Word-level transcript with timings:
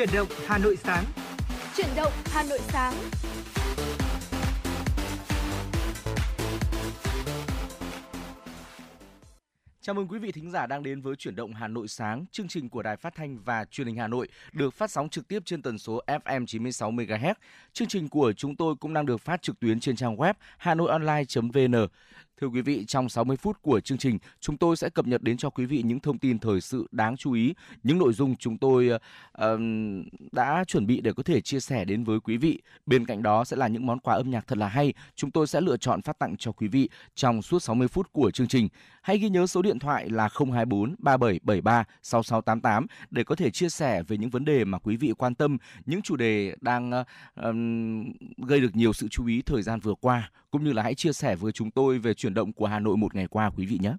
Chuyển 0.00 0.14
động 0.14 0.28
Hà 0.46 0.58
Nội 0.58 0.76
sáng. 0.76 1.04
Chuyển 1.76 1.88
động 1.96 2.12
Hà 2.24 2.42
Nội 2.42 2.58
sáng. 2.68 2.94
Chào 9.80 9.94
mừng 9.94 10.08
quý 10.08 10.18
vị 10.18 10.32
thính 10.32 10.50
giả 10.50 10.66
đang 10.66 10.82
đến 10.82 11.00
với 11.00 11.16
chuyển 11.16 11.36
động 11.36 11.54
Hà 11.54 11.68
Nội 11.68 11.88
sáng, 11.88 12.24
chương 12.32 12.48
trình 12.48 12.68
của 12.68 12.82
Đài 12.82 12.96
Phát 12.96 13.14
thanh 13.14 13.38
và 13.44 13.64
Truyền 13.64 13.86
hình 13.86 13.96
Hà 13.96 14.08
Nội 14.08 14.28
được 14.52 14.74
phát 14.74 14.90
sóng 14.90 15.08
trực 15.08 15.28
tiếp 15.28 15.42
trên 15.44 15.62
tần 15.62 15.78
số 15.78 16.02
FM 16.06 16.46
96 16.46 16.90
MHz. 16.90 17.34
Chương 17.72 17.88
trình 17.88 18.08
của 18.08 18.32
chúng 18.32 18.56
tôi 18.56 18.74
cũng 18.80 18.94
đang 18.94 19.06
được 19.06 19.20
phát 19.20 19.42
trực 19.42 19.60
tuyến 19.60 19.80
trên 19.80 19.96
trang 19.96 20.16
web 20.16 20.34
hanoionline.vn. 20.58 21.86
Thưa 22.40 22.46
quý 22.46 22.60
vị, 22.60 22.84
trong 22.84 23.08
60 23.08 23.36
phút 23.36 23.62
của 23.62 23.80
chương 23.80 23.98
trình, 23.98 24.18
chúng 24.40 24.56
tôi 24.56 24.76
sẽ 24.76 24.88
cập 24.88 25.06
nhật 25.06 25.22
đến 25.22 25.36
cho 25.36 25.50
quý 25.50 25.66
vị 25.66 25.82
những 25.82 26.00
thông 26.00 26.18
tin 26.18 26.38
thời 26.38 26.60
sự 26.60 26.86
đáng 26.92 27.16
chú 27.16 27.32
ý, 27.32 27.54
những 27.82 27.98
nội 27.98 28.12
dung 28.12 28.36
chúng 28.36 28.58
tôi 28.58 28.90
uh, 28.90 29.60
đã 30.32 30.64
chuẩn 30.66 30.86
bị 30.86 31.00
để 31.00 31.12
có 31.12 31.22
thể 31.22 31.40
chia 31.40 31.60
sẻ 31.60 31.84
đến 31.84 32.04
với 32.04 32.20
quý 32.20 32.36
vị. 32.36 32.62
Bên 32.86 33.06
cạnh 33.06 33.22
đó 33.22 33.44
sẽ 33.44 33.56
là 33.56 33.68
những 33.68 33.86
món 33.86 33.98
quà 33.98 34.14
âm 34.14 34.30
nhạc 34.30 34.46
thật 34.46 34.58
là 34.58 34.68
hay, 34.68 34.94
chúng 35.14 35.30
tôi 35.30 35.46
sẽ 35.46 35.60
lựa 35.60 35.76
chọn 35.76 36.02
phát 36.02 36.18
tặng 36.18 36.36
cho 36.36 36.52
quý 36.52 36.68
vị 36.68 36.88
trong 37.14 37.42
suốt 37.42 37.58
60 37.58 37.88
phút 37.88 38.12
của 38.12 38.30
chương 38.30 38.48
trình. 38.48 38.68
Hãy 39.02 39.18
ghi 39.18 39.28
nhớ 39.28 39.46
số 39.46 39.62
điện 39.62 39.78
thoại 39.78 40.10
là 40.10 40.28
024 40.38 40.94
3773 40.98 41.84
6688 42.02 42.86
để 43.10 43.24
có 43.24 43.34
thể 43.34 43.50
chia 43.50 43.68
sẻ 43.68 44.02
về 44.02 44.16
những 44.16 44.30
vấn 44.30 44.44
đề 44.44 44.64
mà 44.64 44.78
quý 44.78 44.96
vị 44.96 45.12
quan 45.18 45.34
tâm, 45.34 45.58
những 45.86 46.02
chủ 46.02 46.16
đề 46.16 46.54
đang 46.60 46.92
uh, 47.00 48.46
gây 48.48 48.60
được 48.60 48.76
nhiều 48.76 48.92
sự 48.92 49.08
chú 49.08 49.26
ý 49.26 49.42
thời 49.42 49.62
gian 49.62 49.80
vừa 49.80 49.94
qua, 49.94 50.30
cũng 50.50 50.64
như 50.64 50.72
là 50.72 50.82
hãy 50.82 50.94
chia 50.94 51.12
sẻ 51.12 51.36
với 51.36 51.52
chúng 51.52 51.70
tôi 51.70 51.98
về 51.98 52.14
chuyển 52.14 52.34
động 52.34 52.52
của 52.52 52.66
Hà 52.66 52.80
Nội 52.80 52.96
một 52.96 53.14
ngày 53.14 53.26
qua, 53.26 53.50
quý 53.56 53.66
vị 53.66 53.78
nhé. 53.82 53.92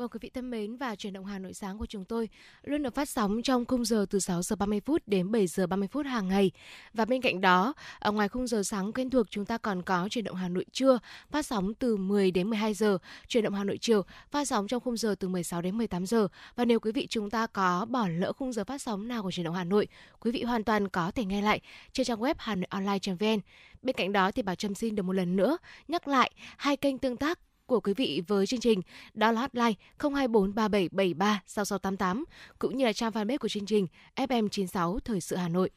Vâng 0.00 0.08
quý 0.08 0.18
vị 0.22 0.30
thân 0.34 0.50
mến 0.50 0.76
và 0.76 0.96
chuyển 0.96 1.12
động 1.12 1.24
Hà 1.24 1.38
Nội 1.38 1.54
sáng 1.54 1.78
của 1.78 1.86
chúng 1.86 2.04
tôi 2.04 2.28
luôn 2.62 2.82
được 2.82 2.94
phát 2.94 3.08
sóng 3.08 3.42
trong 3.42 3.64
khung 3.64 3.84
giờ 3.84 4.06
từ 4.10 4.18
6 4.18 4.42
giờ 4.42 4.56
30 4.56 4.80
phút 4.80 5.02
đến 5.06 5.32
7 5.32 5.46
giờ 5.46 5.66
30 5.66 5.88
phút 5.88 6.06
hàng 6.06 6.28
ngày. 6.28 6.50
Và 6.94 7.04
bên 7.04 7.20
cạnh 7.20 7.40
đó, 7.40 7.74
ở 7.98 8.12
ngoài 8.12 8.28
khung 8.28 8.46
giờ 8.46 8.62
sáng 8.62 8.92
quen 8.92 9.10
thuộc 9.10 9.30
chúng 9.30 9.44
ta 9.44 9.58
còn 9.58 9.82
có 9.82 10.08
chuyển 10.10 10.24
động 10.24 10.36
Hà 10.36 10.48
Nội 10.48 10.64
trưa 10.72 10.98
phát 11.30 11.46
sóng 11.46 11.74
từ 11.74 11.96
10 11.96 12.30
đến 12.30 12.50
12 12.50 12.74
giờ, 12.74 12.98
chuyển 13.28 13.44
động 13.44 13.54
Hà 13.54 13.64
Nội 13.64 13.78
chiều 13.80 14.02
phát 14.30 14.44
sóng 14.48 14.66
trong 14.68 14.80
khung 14.80 14.96
giờ 14.96 15.14
từ 15.20 15.28
16 15.28 15.62
đến 15.62 15.78
18 15.78 16.06
giờ. 16.06 16.28
Và 16.56 16.64
nếu 16.64 16.80
quý 16.80 16.92
vị 16.92 17.06
chúng 17.10 17.30
ta 17.30 17.46
có 17.46 17.86
bỏ 17.90 18.08
lỡ 18.08 18.32
khung 18.32 18.52
giờ 18.52 18.64
phát 18.64 18.82
sóng 18.82 19.08
nào 19.08 19.22
của 19.22 19.30
chuyển 19.30 19.44
động 19.44 19.54
Hà 19.54 19.64
Nội, 19.64 19.88
quý 20.20 20.30
vị 20.30 20.42
hoàn 20.42 20.64
toàn 20.64 20.88
có 20.88 21.10
thể 21.10 21.24
nghe 21.24 21.42
lại 21.42 21.60
trên 21.92 22.06
trang 22.06 22.20
web 22.20 22.34
hanoionline.vn. 22.38 23.40
Bên 23.82 23.96
cạnh 23.96 24.12
đó 24.12 24.30
thì 24.30 24.42
Bảo 24.42 24.54
Trâm 24.54 24.74
xin 24.74 24.94
được 24.94 25.02
một 25.02 25.12
lần 25.12 25.36
nữa 25.36 25.58
nhắc 25.88 26.08
lại 26.08 26.30
hai 26.56 26.76
kênh 26.76 26.98
tương 26.98 27.16
tác 27.16 27.38
của 27.70 27.80
quý 27.80 27.94
vị 27.94 28.22
với 28.26 28.46
chương 28.46 28.60
trình, 28.60 28.80
đó 29.14 29.32
là 29.32 29.40
hotline 29.40 29.72
02437736688 29.98 32.24
cũng 32.58 32.76
như 32.76 32.84
là 32.84 32.92
trang 32.92 33.12
fanpage 33.12 33.38
của 33.38 33.48
chương 33.48 33.66
trình 33.66 33.86
FM96 34.16 34.98
Thời 34.98 35.20
sự 35.20 35.36
Hà 35.36 35.48
Nội. 35.48 35.70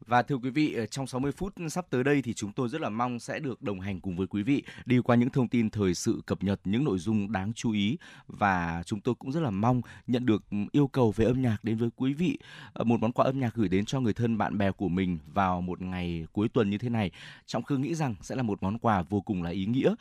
Và 0.00 0.22
thưa 0.22 0.36
quý 0.36 0.50
vị, 0.50 0.72
ờ, 0.74 0.86
trong 0.86 1.06
60 1.06 1.32
phút 1.32 1.54
sắp 1.70 1.86
tới 1.90 2.04
đây 2.04 2.22
thì 2.22 2.34
chúng 2.34 2.52
tôi 2.52 2.68
rất 2.68 2.80
là 2.80 2.88
mong 2.88 3.18
sẽ 3.18 3.38
được 3.38 3.62
đồng 3.62 3.80
hành 3.80 4.00
cùng 4.00 4.16
với 4.16 4.26
quý 4.26 4.42
vị 4.42 4.62
đi 4.86 4.98
qua 5.04 5.16
những 5.16 5.30
thông 5.30 5.48
tin 5.48 5.70
thời 5.70 5.94
sự 5.94 6.20
cập 6.26 6.42
nhật, 6.42 6.60
những 6.64 6.84
nội 6.84 6.98
dung 6.98 7.32
đáng 7.32 7.52
chú 7.52 7.72
ý 7.72 7.98
và 8.26 8.82
chúng 8.86 9.00
tôi 9.00 9.14
cũng 9.14 9.32
rất 9.32 9.40
là 9.40 9.50
mong 9.50 9.80
nhận 10.06 10.26
được 10.26 10.42
ừ, 10.50 10.56
yêu 10.72 10.86
cầu 10.86 11.12
về 11.16 11.24
âm 11.24 11.42
nhạc 11.42 11.64
đến 11.64 11.76
với 11.76 11.88
quý 11.96 12.14
vị. 12.14 12.38
Ờ, 12.72 12.84
một 12.84 13.00
món 13.00 13.12
quà 13.12 13.24
âm 13.24 13.40
nhạc 13.40 13.54
gửi 13.54 13.68
đến 13.68 13.84
cho 13.84 14.00
người 14.00 14.12
thân 14.12 14.38
bạn 14.38 14.58
bè 14.58 14.70
của 14.70 14.88
mình 14.88 15.18
vào 15.34 15.60
một 15.60 15.82
ngày 15.82 16.26
cuối 16.32 16.48
tuần 16.48 16.70
như 16.70 16.78
thế 16.78 16.88
này. 16.88 17.10
Trọng 17.46 17.62
Khương 17.62 17.82
nghĩ 17.82 17.94
rằng 17.94 18.14
sẽ 18.22 18.34
là 18.36 18.42
một 18.42 18.62
món 18.62 18.78
quà 18.78 19.02
vô 19.02 19.20
cùng 19.20 19.42
là 19.42 19.50
ý 19.50 19.66
nghĩa. 19.66 19.94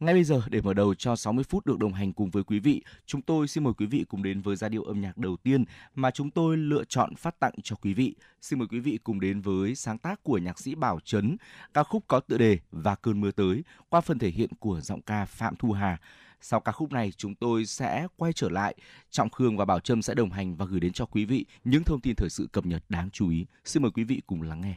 Ngay 0.00 0.14
bây 0.14 0.24
giờ 0.24 0.42
để 0.50 0.60
mở 0.60 0.74
đầu 0.74 0.94
cho 0.94 1.16
60 1.16 1.44
phút 1.44 1.66
được 1.66 1.78
đồng 1.78 1.92
hành 1.92 2.12
cùng 2.12 2.30
với 2.30 2.44
quý 2.44 2.58
vị, 2.58 2.82
chúng 3.06 3.22
tôi 3.22 3.48
xin 3.48 3.64
mời 3.64 3.72
quý 3.78 3.86
vị 3.86 4.04
cùng 4.08 4.22
đến 4.22 4.40
với 4.40 4.56
giai 4.56 4.70
điệu 4.70 4.82
âm 4.82 5.00
nhạc 5.00 5.18
đầu 5.18 5.36
tiên 5.36 5.64
mà 5.94 6.10
chúng 6.10 6.30
tôi 6.30 6.56
lựa 6.56 6.84
chọn 6.84 7.14
phát 7.14 7.40
tặng 7.40 7.52
cho 7.62 7.76
quý 7.76 7.94
vị. 7.94 8.14
Xin 8.40 8.58
mời 8.58 8.68
quý 8.68 8.78
vị 8.78 8.98
cùng 9.04 9.20
đến 9.20 9.37
với 9.40 9.74
sáng 9.74 9.98
tác 9.98 10.22
của 10.22 10.38
nhạc 10.38 10.58
sĩ 10.58 10.74
Bảo 10.74 11.00
Trấn, 11.04 11.36
ca 11.74 11.82
khúc 11.82 12.04
có 12.08 12.20
tựa 12.20 12.38
đề 12.38 12.58
Và 12.70 12.94
cơn 12.94 13.20
mưa 13.20 13.30
tới 13.30 13.64
qua 13.88 14.00
phần 14.00 14.18
thể 14.18 14.30
hiện 14.30 14.50
của 14.58 14.80
giọng 14.80 15.02
ca 15.02 15.24
Phạm 15.24 15.56
Thu 15.56 15.72
Hà. 15.72 15.98
Sau 16.40 16.60
ca 16.60 16.72
khúc 16.72 16.92
này 16.92 17.12
chúng 17.16 17.34
tôi 17.34 17.66
sẽ 17.66 18.06
quay 18.16 18.32
trở 18.32 18.48
lại, 18.48 18.74
Trọng 19.10 19.30
Khương 19.30 19.56
và 19.56 19.64
Bảo 19.64 19.80
Trâm 19.80 20.02
sẽ 20.02 20.14
đồng 20.14 20.30
hành 20.30 20.56
và 20.56 20.66
gửi 20.66 20.80
đến 20.80 20.92
cho 20.92 21.06
quý 21.06 21.24
vị 21.24 21.46
những 21.64 21.84
thông 21.84 22.00
tin 22.00 22.14
thời 22.16 22.30
sự 22.30 22.48
cập 22.52 22.66
nhật 22.66 22.84
đáng 22.88 23.10
chú 23.10 23.30
ý. 23.30 23.46
Xin 23.64 23.82
mời 23.82 23.90
quý 23.90 24.04
vị 24.04 24.22
cùng 24.26 24.42
lắng 24.42 24.60
nghe. 24.60 24.74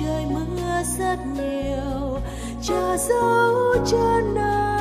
Trời 0.00 0.26
mưa 0.26 0.82
rất 0.98 1.16
nhiều 1.36 2.20
cha 2.62 2.96
dấu 2.96 3.74
chân 3.86 4.34
ai 4.34 4.71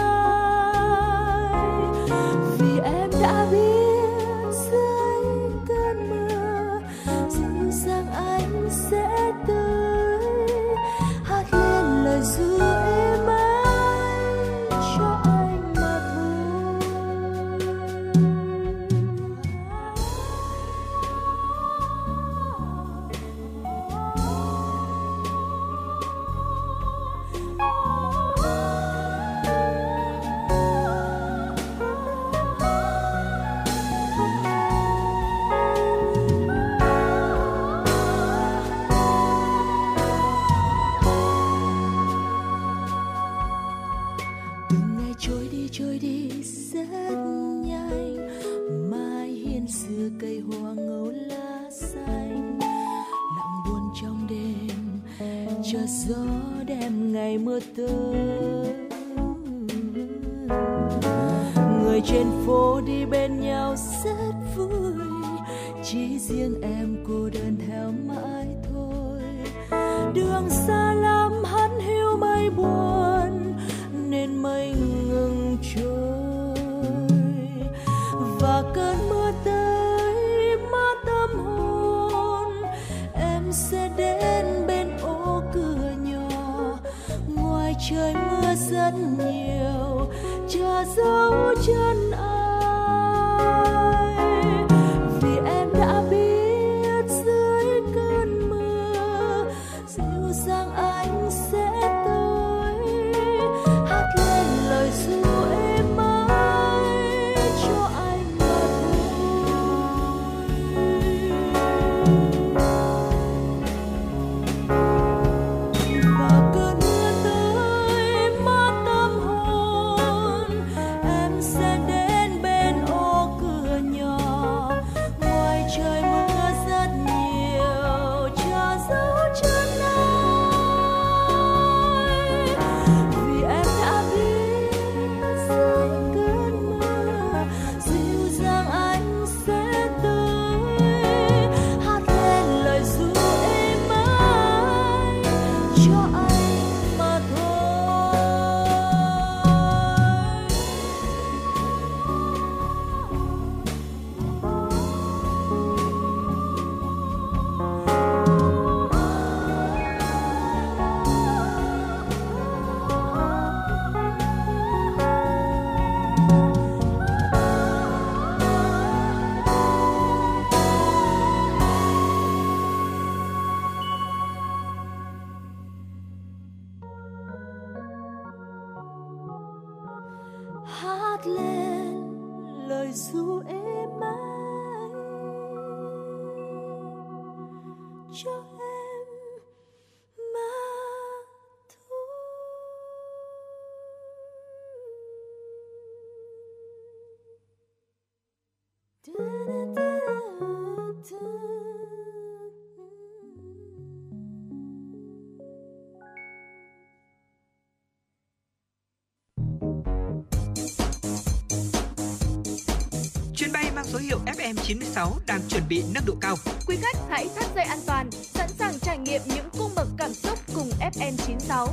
FM96 214.71 215.11
đang 215.27 215.41
chuẩn 215.49 215.63
bị 215.69 215.83
nâng 215.93 216.03
độ 216.07 216.13
cao. 216.21 216.35
Quý 216.67 216.77
khách 216.81 216.97
hãy 217.09 217.29
thắt 217.35 217.45
dây 217.55 217.65
an 217.65 217.79
toàn, 217.87 218.11
sẵn 218.11 218.49
sàng 218.49 218.79
trải 218.81 218.97
nghiệm 218.97 219.21
những 219.25 219.49
cung 219.57 219.71
bậc 219.75 219.87
cảm 219.97 220.13
xúc 220.13 220.39
cùng 220.55 220.69
FM96. 220.79 221.67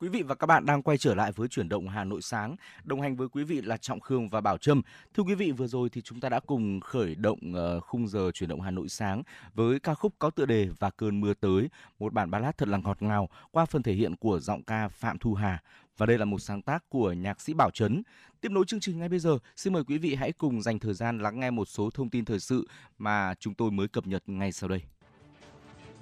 Quý 0.00 0.08
vị 0.08 0.22
và 0.22 0.34
các 0.34 0.46
bạn 0.46 0.66
đang 0.66 0.82
quay 0.82 0.98
trở 0.98 1.14
lại 1.14 1.32
với 1.32 1.48
chuyển 1.48 1.68
động 1.68 1.88
Hà 1.88 2.04
Nội 2.04 2.22
sáng. 2.22 2.56
Đồng 2.84 3.00
hành 3.00 3.16
với 3.16 3.28
quý 3.28 3.44
vị 3.44 3.60
là 3.62 3.76
Trọng 3.76 4.00
Khương 4.00 4.28
và 4.28 4.40
Bảo 4.40 4.58
Trâm. 4.58 4.82
Thưa 5.14 5.22
quý 5.22 5.34
vị, 5.34 5.52
vừa 5.52 5.66
rồi 5.66 5.88
thì 5.88 6.00
chúng 6.00 6.20
ta 6.20 6.28
đã 6.28 6.40
cùng 6.40 6.80
khởi 6.80 7.14
động 7.14 7.38
uh, 7.76 7.84
khung 7.84 8.08
giờ 8.08 8.30
chuyển 8.34 8.48
động 8.48 8.60
Hà 8.60 8.70
Nội 8.70 8.88
sáng 8.88 9.22
với 9.54 9.80
ca 9.80 9.94
khúc 9.94 10.14
có 10.18 10.30
tựa 10.30 10.46
đề 10.46 10.68
và 10.78 10.90
cơn 10.90 11.20
mưa 11.20 11.34
tới, 11.34 11.68
một 11.98 12.12
bản 12.12 12.30
ballad 12.30 12.54
thật 12.58 12.68
là 12.68 12.78
ngọt 12.78 13.02
ngào 13.02 13.28
qua 13.50 13.64
phần 13.64 13.82
thể 13.82 13.92
hiện 13.92 14.16
của 14.16 14.40
giọng 14.40 14.62
ca 14.62 14.88
Phạm 14.88 15.18
Thu 15.18 15.34
Hà 15.34 15.62
và 15.96 16.06
đây 16.06 16.18
là 16.18 16.24
một 16.24 16.38
sáng 16.38 16.62
tác 16.62 16.88
của 16.88 17.12
nhạc 17.12 17.40
sĩ 17.40 17.54
Bảo 17.54 17.70
Trấn. 17.70 18.02
Tiếp 18.40 18.48
nối 18.52 18.64
chương 18.66 18.80
trình 18.80 18.98
ngay 18.98 19.08
bây 19.08 19.18
giờ, 19.18 19.38
xin 19.56 19.72
mời 19.72 19.84
quý 19.84 19.98
vị 19.98 20.14
hãy 20.14 20.32
cùng 20.32 20.62
dành 20.62 20.78
thời 20.78 20.94
gian 20.94 21.18
lắng 21.18 21.40
nghe 21.40 21.50
một 21.50 21.68
số 21.68 21.90
thông 21.90 22.10
tin 22.10 22.24
thời 22.24 22.40
sự 22.40 22.68
mà 22.98 23.34
chúng 23.40 23.54
tôi 23.54 23.70
mới 23.70 23.88
cập 23.88 24.06
nhật 24.06 24.22
ngay 24.26 24.52
sau 24.52 24.68
đây. 24.68 24.82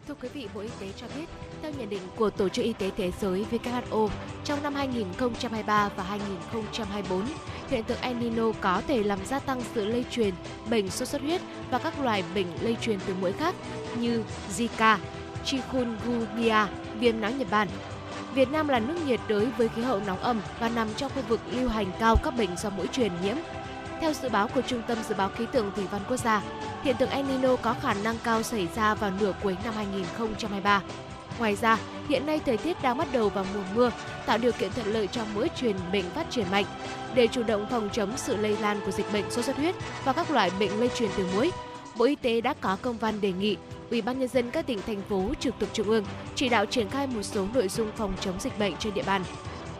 Thưa 0.08 0.14
quý 0.22 0.28
vị, 0.34 0.48
Bộ 0.54 0.60
Y 0.60 0.68
tế 0.80 0.92
cho 0.96 1.06
biết, 1.16 1.24
theo 1.62 1.72
nhận 1.78 1.88
định 1.88 2.02
của 2.16 2.30
Tổ 2.30 2.48
chức 2.48 2.64
Y 2.64 2.72
tế 2.72 2.90
Thế 2.96 3.12
giới 3.20 3.46
WHO, 3.50 4.08
trong 4.44 4.62
năm 4.62 4.74
2023 4.74 5.88
và 5.96 6.02
2024, 6.02 7.26
hiện 7.68 7.84
tượng 7.84 8.00
El 8.00 8.16
Nino 8.16 8.52
có 8.60 8.82
thể 8.88 9.02
làm 9.02 9.18
gia 9.26 9.38
tăng 9.38 9.60
sự 9.74 9.84
lây 9.84 10.04
truyền 10.10 10.34
bệnh 10.70 10.90
sốt 10.90 11.08
xuất 11.08 11.22
huyết 11.22 11.40
và 11.70 11.78
các 11.78 12.00
loài 12.00 12.24
bệnh 12.34 12.46
lây 12.60 12.76
truyền 12.80 12.98
từ 13.06 13.14
mũi 13.14 13.32
khác 13.32 13.54
như 14.00 14.22
Zika, 14.56 14.98
chikungunya, 15.44 16.66
viêm 17.00 17.20
não 17.20 17.30
Nhật 17.30 17.50
Bản, 17.50 17.68
Việt 18.34 18.50
Nam 18.52 18.68
là 18.68 18.78
nước 18.78 18.94
nhiệt 19.06 19.20
đới 19.28 19.46
với 19.58 19.68
khí 19.68 19.82
hậu 19.82 20.00
nóng 20.06 20.18
ẩm 20.18 20.40
và 20.60 20.68
nằm 20.68 20.88
trong 20.96 21.12
khu 21.14 21.22
vực 21.28 21.40
lưu 21.50 21.68
hành 21.68 21.92
cao 22.00 22.16
các 22.24 22.36
bệnh 22.36 22.56
do 22.56 22.70
mũi 22.70 22.86
truyền 22.86 23.12
nhiễm. 23.22 23.36
Theo 24.00 24.12
dự 24.12 24.28
báo 24.28 24.48
của 24.48 24.60
Trung 24.60 24.82
tâm 24.86 24.98
Dự 25.08 25.14
báo 25.14 25.28
Khí 25.28 25.46
tượng 25.52 25.70
Thủy 25.76 25.84
văn 25.90 26.00
Quốc 26.08 26.16
gia, 26.16 26.42
hiện 26.82 26.96
tượng 26.96 27.10
El 27.10 27.26
Nino 27.26 27.56
có 27.56 27.74
khả 27.82 27.94
năng 27.94 28.16
cao 28.24 28.42
xảy 28.42 28.68
ra 28.74 28.94
vào 28.94 29.10
nửa 29.20 29.32
cuối 29.42 29.56
năm 29.64 29.74
2023. 29.76 30.82
Ngoài 31.38 31.56
ra, 31.56 31.78
hiện 32.08 32.26
nay 32.26 32.40
thời 32.46 32.56
tiết 32.56 32.82
đang 32.82 32.98
bắt 32.98 33.08
đầu 33.12 33.28
vào 33.28 33.44
mùa 33.54 33.62
mưa, 33.74 33.90
tạo 34.26 34.38
điều 34.38 34.52
kiện 34.52 34.72
thuận 34.72 34.86
lợi 34.86 35.06
cho 35.06 35.22
mũi 35.34 35.48
truyền 35.56 35.76
bệnh 35.92 36.10
phát 36.10 36.30
triển 36.30 36.46
mạnh. 36.50 36.64
Để 37.14 37.26
chủ 37.26 37.42
động 37.42 37.66
phòng 37.70 37.88
chống 37.92 38.12
sự 38.16 38.36
lây 38.36 38.56
lan 38.56 38.80
của 38.84 38.90
dịch 38.90 39.12
bệnh 39.12 39.30
sốt 39.30 39.44
xuất 39.44 39.56
huyết 39.56 39.74
và 40.04 40.12
các 40.12 40.30
loại 40.30 40.50
bệnh 40.60 40.80
lây 40.80 40.90
truyền 40.94 41.10
từ 41.16 41.26
mũi, 41.34 41.50
Bộ 41.96 42.04
Y 42.04 42.14
tế 42.14 42.40
đã 42.40 42.54
có 42.60 42.76
công 42.82 42.98
văn 42.98 43.20
đề 43.20 43.32
nghị 43.32 43.56
Ủy 43.90 44.02
ban 44.02 44.18
nhân 44.18 44.28
dân 44.28 44.50
các 44.50 44.66
tỉnh 44.66 44.78
thành 44.86 45.02
phố 45.08 45.24
trực 45.40 45.54
thuộc 45.60 45.68
trung 45.72 45.88
ương 45.88 46.04
chỉ 46.34 46.48
đạo 46.48 46.66
triển 46.66 46.88
khai 46.88 47.06
một 47.06 47.22
số 47.22 47.46
nội 47.54 47.68
dung 47.68 47.90
phòng 47.96 48.12
chống 48.20 48.40
dịch 48.40 48.58
bệnh 48.58 48.76
trên 48.76 48.94
địa 48.94 49.02
bàn. 49.06 49.22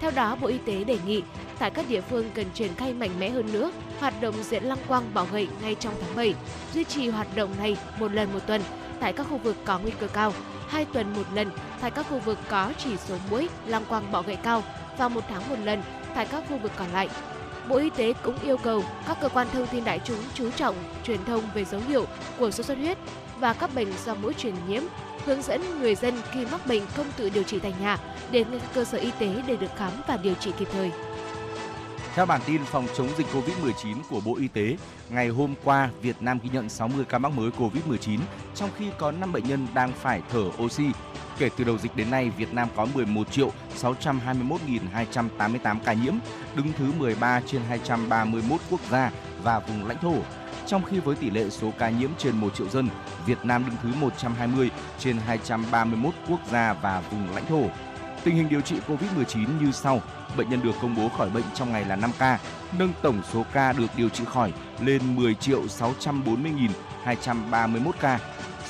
Theo 0.00 0.11
đó, 0.11 0.37
Bộ 0.40 0.49
Y 0.49 0.59
tế 0.59 0.85
đề 0.85 0.99
nghị 1.07 1.23
tại 1.59 1.71
các 1.71 1.88
địa 1.88 2.00
phương 2.00 2.31
cần 2.35 2.47
triển 2.55 2.75
khai 2.75 2.93
mạnh 2.93 3.11
mẽ 3.19 3.29
hơn 3.29 3.52
nữa 3.52 3.73
hoạt 3.99 4.21
động 4.21 4.35
diễn 4.43 4.64
lăng 4.64 4.79
quang 4.88 5.14
bảo 5.14 5.26
gậy 5.33 5.49
ngay 5.62 5.75
trong 5.75 5.95
tháng 6.00 6.17
7, 6.17 6.35
duy 6.75 6.85
trì 6.85 7.09
hoạt 7.09 7.37
động 7.37 7.50
này 7.59 7.76
một 7.99 8.12
lần 8.12 8.33
một 8.33 8.38
tuần 8.47 8.62
tại 9.00 9.12
các 9.12 9.26
khu 9.31 9.38
vực 9.38 9.57
có 9.64 9.79
nguy 9.79 9.93
cơ 10.00 10.07
cao, 10.07 10.33
hai 10.69 10.85
tuần 10.85 11.14
một 11.14 11.26
lần 11.35 11.50
tại 11.81 11.90
các 11.90 12.07
khu 12.11 12.19
vực 12.19 12.38
có 12.49 12.73
chỉ 12.79 12.97
số 12.97 13.14
mũi 13.31 13.49
lăng 13.67 13.85
quang 13.85 14.12
bảo 14.12 14.23
gậy 14.23 14.37
cao 14.37 14.62
và 14.99 15.09
một 15.09 15.25
tháng 15.29 15.49
một 15.49 15.57
lần 15.64 15.83
tại 16.14 16.26
các 16.26 16.45
khu 16.49 16.59
vực 16.59 16.73
còn 16.76 16.90
lại. 16.93 17.09
Bộ 17.69 17.76
Y 17.76 17.90
tế 17.90 18.12
cũng 18.23 18.38
yêu 18.43 18.57
cầu 18.57 18.85
các 19.09 19.21
cơ 19.21 19.29
quan 19.29 19.47
thông 19.52 19.67
tin 19.67 19.85
đại 19.85 20.00
chúng 20.05 20.19
chú 20.35 20.50
trọng 20.50 20.76
truyền 21.05 21.25
thông 21.25 21.43
về 21.55 21.64
dấu 21.64 21.81
hiệu 21.88 22.07
của 22.38 22.50
sốt 22.50 22.67
xuất 22.67 22.79
huyết 22.79 22.99
và 23.41 23.53
các 23.53 23.75
bệnh 23.75 23.89
do 24.05 24.15
mũi 24.15 24.35
truyền 24.35 24.55
nhiễm, 24.69 24.83
hướng 25.25 25.43
dẫn 25.43 25.81
người 25.81 25.95
dân 25.95 26.15
khi 26.33 26.47
mắc 26.47 26.67
bệnh 26.67 26.83
không 26.87 27.07
tự 27.17 27.29
điều 27.31 27.43
trị 27.43 27.59
tại 27.59 27.75
nhà 27.81 27.99
đến 28.31 28.47
các 28.53 28.75
cơ 28.75 28.85
sở 28.85 28.99
y 28.99 29.11
tế 29.19 29.43
để 29.47 29.57
được 29.57 29.71
khám 29.77 29.93
và 30.07 30.17
điều 30.17 30.35
trị 30.35 30.53
kịp 30.59 30.69
thời. 30.73 30.91
Theo 32.15 32.27
bản 32.27 32.41
tin 32.47 32.65
phòng 32.65 32.87
chống 32.97 33.09
dịch 33.19 33.27
COVID-19 33.35 33.97
của 34.11 34.21
Bộ 34.21 34.37
Y 34.37 34.49
tế, 34.49 34.77
ngày 35.11 35.29
hôm 35.29 35.55
qua, 35.65 35.91
Việt 36.03 36.17
Nam 36.21 36.39
ghi 36.43 36.51
nhận 36.53 36.69
60 36.69 37.05
ca 37.09 37.19
mắc 37.19 37.33
mới 37.33 37.51
COVID-19, 37.59 38.19
trong 38.55 38.71
khi 38.79 38.87
có 38.99 39.11
5 39.11 39.33
bệnh 39.33 39.49
nhân 39.49 39.67
đang 39.75 39.93
phải 39.93 40.23
thở 40.31 40.45
oxy. 40.63 40.85
Kể 41.39 41.49
từ 41.57 41.65
đầu 41.65 41.79
dịch 41.79 41.97
đến 41.97 42.11
nay, 42.11 42.31
Việt 42.37 42.55
Nam 42.55 42.69
có 42.77 42.87
11 42.95 43.33
triệu 43.33 43.53
621.288 43.83 45.77
ca 45.85 45.93
nhiễm, 45.93 46.15
đứng 46.55 46.73
thứ 46.79 46.93
13 46.99 47.41
trên 47.47 47.63
231 47.69 48.61
quốc 48.71 48.81
gia 48.91 49.11
và 49.43 49.59
vùng 49.59 49.87
lãnh 49.87 49.99
thổ 49.99 50.15
trong 50.71 50.85
khi 50.85 50.99
với 50.99 51.17
tỷ 51.17 51.31
lệ 51.31 51.50
số 51.50 51.73
ca 51.79 51.91
nhiễm 51.91 52.11
trên 52.19 52.37
1 52.37 52.55
triệu 52.55 52.69
dân, 52.69 52.89
Việt 53.27 53.45
Nam 53.45 53.65
đứng 53.67 53.77
thứ 53.83 53.89
120 54.00 54.71
trên 54.99 55.17
231 55.17 56.15
quốc 56.29 56.41
gia 56.50 56.73
và 56.73 57.03
vùng 57.11 57.35
lãnh 57.35 57.47
thổ. 57.47 57.62
Tình 58.25 58.37
hình 58.37 58.49
điều 58.49 58.61
trị 58.61 58.77
COVID-19 58.89 59.47
như 59.61 59.73
sau. 59.73 60.03
Bệnh 60.37 60.50
nhân 60.50 60.61
được 60.62 60.75
công 60.83 60.97
bố 60.97 61.09
khỏi 61.09 61.31
bệnh 61.31 61.45
trong 61.55 61.73
ngày 61.73 61.85
là 61.85 61.97
5 61.97 62.11
ca, 62.19 62.39
nâng 62.79 62.93
tổng 63.03 63.23
số 63.33 63.45
ca 63.53 63.73
được 63.73 63.87
điều 63.97 64.09
trị 64.09 64.25
khỏi 64.25 64.53
lên 64.81 65.17
10 65.17 65.35
triệu 65.35 65.62
640.231 65.62 67.93
ca. 68.00 68.19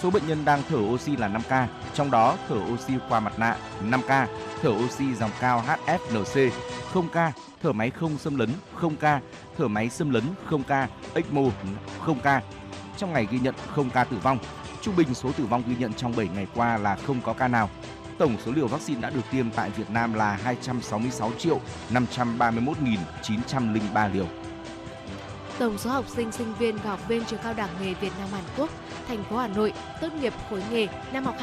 Số 0.02 0.11
bệnh 0.11 0.26
nhân 0.26 0.45
đang 0.45 0.62
thở 0.69 0.78
oxy 0.78 1.16
là 1.16 1.28
5 1.28 1.42
ca, 1.49 1.69
trong 1.95 2.11
đó 2.11 2.37
thở 2.49 2.57
oxy 2.73 2.92
qua 3.09 3.21
mặt 3.21 3.38
nạ 3.38 3.57
5 3.83 4.00
ca, 4.09 4.28
thở 4.62 4.71
oxy 4.71 5.14
dòng 5.14 5.30
cao 5.40 5.64
HFNC 5.66 6.50
0 6.92 7.09
ca, 7.12 7.33
thở 7.62 7.73
máy 7.73 7.90
không 7.90 8.19
xâm 8.19 8.37
lấn 8.37 8.50
0 8.75 8.97
ca, 8.97 9.21
thở 9.59 9.69
máy 9.69 9.88
xâm 9.88 10.11
lấn 10.11 10.25
0 10.47 10.62
ca, 10.62 10.88
ECMO 11.14 11.42
0 12.00 12.19
ca. 12.23 12.42
Trong 12.97 13.12
ngày 13.12 13.26
ghi 13.30 13.38
nhận 13.38 13.54
0 13.75 13.90
ca 13.90 14.04
tử 14.04 14.16
vong. 14.23 14.38
Trung 14.83 14.97
bình 14.97 15.14
số 15.14 15.33
tử 15.33 15.45
vong 15.45 15.62
ghi 15.69 15.76
nhận 15.78 15.92
trong 15.92 16.16
7 16.16 16.28
ngày 16.28 16.47
qua 16.54 16.76
là 16.76 16.97
không 17.07 17.21
có 17.25 17.33
ca 17.33 17.49
nào. 17.49 17.71
Tổng 18.19 18.37
số 18.45 18.52
liều 18.52 18.66
vaccine 18.66 19.00
đã 19.00 19.11
được 19.11 19.25
tiêm 19.30 19.50
tại 19.50 19.71
Việt 19.71 19.90
Nam 19.90 20.14
là 20.14 20.38
266 20.45 21.33
triệu 21.38 21.61
531.903 21.90 24.12
liều. 24.12 24.26
Tổng 25.59 25.78
số 25.78 25.90
học 25.90 26.04
sinh 26.09 26.33
sinh 26.33 26.54
viên 26.54 26.76
và 26.76 26.90
học 26.90 27.09
viên 27.09 27.25
trường 27.25 27.40
cao 27.42 27.54
đẳng 27.54 27.71
nghề 27.80 27.95
Việt 27.95 28.12
Nam 28.19 28.28
Hàn 28.33 28.45
Quốc 28.57 28.71
thành 29.11 29.25
phố 29.25 29.37
Hà 29.37 29.49
Nội 29.49 29.73
tốt 30.00 30.09
nghiệp 30.21 30.33
khối 30.50 30.62
nghề 30.71 30.87
năm 31.12 31.25
học 31.25 31.35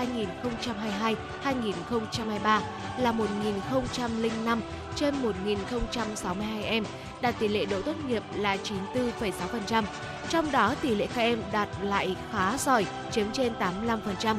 2022-2023 1.43 2.61
là 2.99 3.11
1.005 3.11 4.59
trên 4.95 5.15
1.062 5.21 6.63
em, 6.63 6.83
đạt 7.21 7.35
tỷ 7.39 7.47
lệ 7.47 7.65
đỗ 7.65 7.81
tốt 7.81 7.93
nghiệp 8.07 8.23
là 8.35 8.57
94,6%. 8.93 9.83
Trong 10.29 10.51
đó 10.51 10.75
tỷ 10.81 10.95
lệ 10.95 11.07
các 11.15 11.21
em 11.21 11.41
đạt 11.51 11.69
lại 11.81 12.15
khá 12.31 12.57
giỏi, 12.57 12.85
chiếm 13.11 13.25
trên 13.33 13.53
85%. 13.59 14.35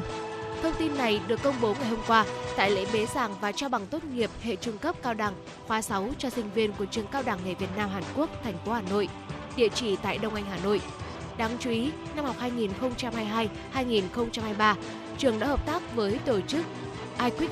Thông 0.63 0.73
tin 0.79 0.97
này 0.97 1.19
được 1.27 1.43
công 1.43 1.55
bố 1.61 1.75
ngày 1.79 1.89
hôm 1.89 1.99
qua 2.07 2.25
tại 2.57 2.71
lễ 2.71 2.85
bế 2.93 3.05
giảng 3.05 3.35
và 3.41 3.51
trao 3.51 3.69
bằng 3.69 3.87
tốt 3.87 4.03
nghiệp 4.03 4.29
hệ 4.41 4.55
trung 4.55 4.77
cấp 4.77 4.95
cao 5.03 5.13
đẳng 5.13 5.33
khóa 5.67 5.81
6 5.81 6.09
cho 6.17 6.29
sinh 6.29 6.51
viên 6.51 6.71
của 6.71 6.85
trường 6.85 7.07
cao 7.07 7.23
đẳng 7.25 7.39
nghề 7.45 7.53
Việt 7.53 7.77
Nam 7.77 7.89
Hàn 7.89 8.03
Quốc 8.15 8.29
thành 8.43 8.57
phố 8.65 8.71
Hà 8.71 8.81
Nội, 8.81 9.09
địa 9.55 9.69
chỉ 9.69 9.95
tại 9.95 10.17
Đông 10.17 10.35
Anh 10.35 10.45
Hà 10.45 10.57
Nội. 10.63 10.81
Đáng 11.39 11.57
chú 11.59 11.69
ý, 11.69 11.91
năm 12.15 12.25
học 12.25 12.35
2022-2023, 13.73 14.75
trường 15.17 15.39
đã 15.39 15.47
hợp 15.47 15.65
tác 15.65 15.95
với 15.95 16.19
tổ 16.25 16.41
chức 16.41 16.65
iQuick 17.17 17.49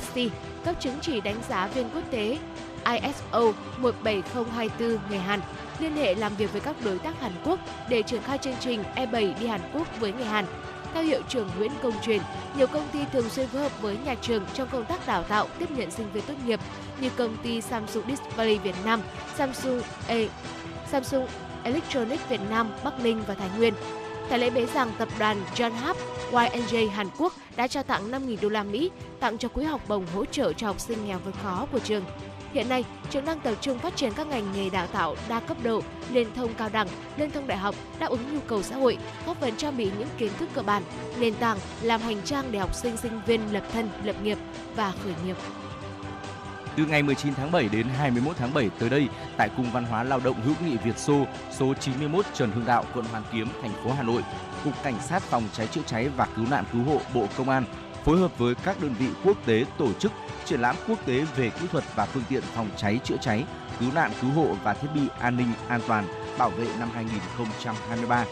SC 0.00 0.18
cấp 0.64 0.76
chứng 0.80 0.98
chỉ 1.00 1.20
đánh 1.20 1.36
giá 1.48 1.66
viên 1.66 1.90
quốc 1.94 2.02
tế 2.10 2.38
ISO 2.84 3.52
17024 3.78 4.98
người 5.08 5.18
Hàn, 5.18 5.40
liên 5.78 5.96
hệ 5.96 6.14
làm 6.14 6.36
việc 6.36 6.52
với 6.52 6.60
các 6.60 6.76
đối 6.84 6.98
tác 6.98 7.20
Hàn 7.20 7.32
Quốc 7.44 7.60
để 7.88 8.02
triển 8.02 8.22
khai 8.22 8.38
chương 8.38 8.54
trình 8.60 8.82
E7 8.96 9.38
đi 9.40 9.46
Hàn 9.46 9.60
Quốc 9.74 10.00
với 10.00 10.12
người 10.12 10.24
Hàn. 10.24 10.44
Theo 10.94 11.02
hiệu 11.02 11.20
trưởng 11.28 11.48
Nguyễn 11.58 11.72
Công 11.82 11.94
Truyền, 12.02 12.20
nhiều 12.56 12.66
công 12.66 12.88
ty 12.92 12.98
thường 13.12 13.28
xuyên 13.28 13.48
phối 13.48 13.62
hợp 13.62 13.82
với 13.82 13.96
nhà 14.04 14.14
trường 14.22 14.42
trong 14.54 14.68
công 14.68 14.84
tác 14.84 15.06
đào 15.06 15.22
tạo 15.22 15.46
tiếp 15.58 15.70
nhận 15.70 15.90
sinh 15.90 16.12
viên 16.12 16.24
tốt 16.26 16.34
nghiệp 16.46 16.60
như 17.00 17.10
công 17.16 17.36
ty 17.42 17.60
Samsung 17.60 18.04
Display 18.08 18.58
Việt 18.58 18.74
Nam, 18.84 19.00
Samsung 19.36 19.80
A, 20.08 20.16
Samsung 20.90 21.26
Electronics 21.66 22.28
Việt 22.28 22.40
Nam, 22.50 22.70
Bắc 22.84 23.00
Ninh 23.00 23.22
và 23.26 23.34
Thái 23.34 23.50
Nguyên. 23.56 23.74
Tại 24.28 24.38
lễ 24.38 24.50
bế 24.50 24.66
giảng, 24.66 24.92
tập 24.98 25.08
đoàn 25.18 25.36
John 25.54 25.72
Hap 25.72 25.96
Y&J 26.30 26.90
Hàn 26.90 27.06
Quốc 27.18 27.32
đã 27.56 27.66
trao 27.66 27.82
tặng 27.82 28.10
5.000 28.10 28.36
đô 28.42 28.48
la 28.48 28.62
Mỹ 28.62 28.90
tặng 29.20 29.38
cho 29.38 29.48
quỹ 29.48 29.64
học 29.64 29.80
bổng 29.88 30.06
hỗ 30.14 30.24
trợ 30.24 30.52
cho 30.52 30.66
học 30.66 30.80
sinh 30.80 31.06
nghèo 31.06 31.18
vượt 31.24 31.34
khó 31.42 31.66
của 31.72 31.78
trường. 31.78 32.04
Hiện 32.52 32.68
nay, 32.68 32.84
trường 33.10 33.24
đang 33.24 33.40
tập 33.40 33.54
trung 33.60 33.78
phát 33.78 33.96
triển 33.96 34.12
các 34.12 34.26
ngành 34.26 34.52
nghề 34.52 34.70
đào 34.70 34.86
tạo 34.86 35.16
đa 35.28 35.40
cấp 35.40 35.56
độ, 35.62 35.82
liên 36.10 36.34
thông 36.34 36.54
cao 36.54 36.68
đẳng, 36.72 36.88
liên 37.16 37.30
thông 37.30 37.46
đại 37.46 37.58
học, 37.58 37.74
đáp 37.98 38.10
ứng 38.10 38.34
nhu 38.34 38.40
cầu 38.40 38.62
xã 38.62 38.76
hội, 38.76 38.98
góp 39.26 39.40
phần 39.40 39.56
trang 39.56 39.76
bị 39.76 39.90
những 39.98 40.08
kiến 40.18 40.32
thức 40.38 40.48
cơ 40.54 40.62
bản, 40.62 40.82
nền 41.20 41.34
tảng 41.34 41.58
làm 41.82 42.00
hành 42.00 42.22
trang 42.24 42.44
để 42.50 42.58
học 42.58 42.74
sinh 42.74 42.96
sinh 42.96 43.20
viên 43.26 43.52
lập 43.52 43.64
thân, 43.72 43.88
lập 44.04 44.16
nghiệp 44.22 44.38
và 44.76 44.92
khởi 45.04 45.12
nghiệp. 45.24 45.36
Từ 46.76 46.86
ngày 46.86 47.02
19 47.02 47.34
tháng 47.34 47.52
7 47.52 47.68
đến 47.68 47.86
21 47.88 48.36
tháng 48.36 48.54
7 48.54 48.70
tới 48.78 48.90
đây, 48.90 49.08
tại 49.36 49.50
Cung 49.56 49.70
Văn 49.72 49.84
hóa 49.84 50.02
Lao 50.02 50.20
động 50.24 50.40
Hữu 50.40 50.54
nghị 50.64 50.76
Việt 50.76 50.98
Xô, 50.98 51.26
số 51.50 51.74
91 51.74 52.26
Trần 52.34 52.52
Hưng 52.52 52.66
Đạo, 52.66 52.84
quận 52.94 53.04
Hoàn 53.04 53.22
Kiếm, 53.32 53.48
thành 53.62 53.72
phố 53.84 53.92
Hà 53.92 54.02
Nội, 54.02 54.22
Cục 54.64 54.72
Cảnh 54.82 55.00
sát 55.00 55.22
Phòng 55.22 55.42
cháy 55.52 55.66
chữa 55.66 55.80
cháy 55.86 56.08
và 56.16 56.26
Cứu 56.36 56.44
nạn 56.50 56.64
Cứu 56.72 56.82
hộ 56.82 57.00
Bộ 57.14 57.26
Công 57.36 57.48
an 57.48 57.64
phối 58.04 58.18
hợp 58.18 58.38
với 58.38 58.54
các 58.54 58.80
đơn 58.82 58.94
vị 58.98 59.06
quốc 59.24 59.36
tế 59.46 59.64
tổ 59.78 59.92
chức 59.92 60.12
triển 60.44 60.60
lãm 60.60 60.76
quốc 60.88 61.06
tế 61.06 61.26
về 61.36 61.50
kỹ 61.50 61.66
thuật 61.72 61.84
và 61.94 62.06
phương 62.06 62.22
tiện 62.28 62.42
phòng 62.54 62.68
cháy 62.76 63.00
chữa 63.04 63.16
cháy, 63.20 63.44
cứu 63.80 63.88
nạn 63.94 64.10
cứu 64.20 64.30
hộ 64.30 64.56
và 64.64 64.74
thiết 64.74 64.88
bị 64.94 65.00
an 65.20 65.36
ninh 65.36 65.52
an 65.68 65.80
toàn 65.88 66.04
bảo 66.38 66.50
vệ 66.50 66.66
năm 66.78 66.90
2023. 66.94 68.24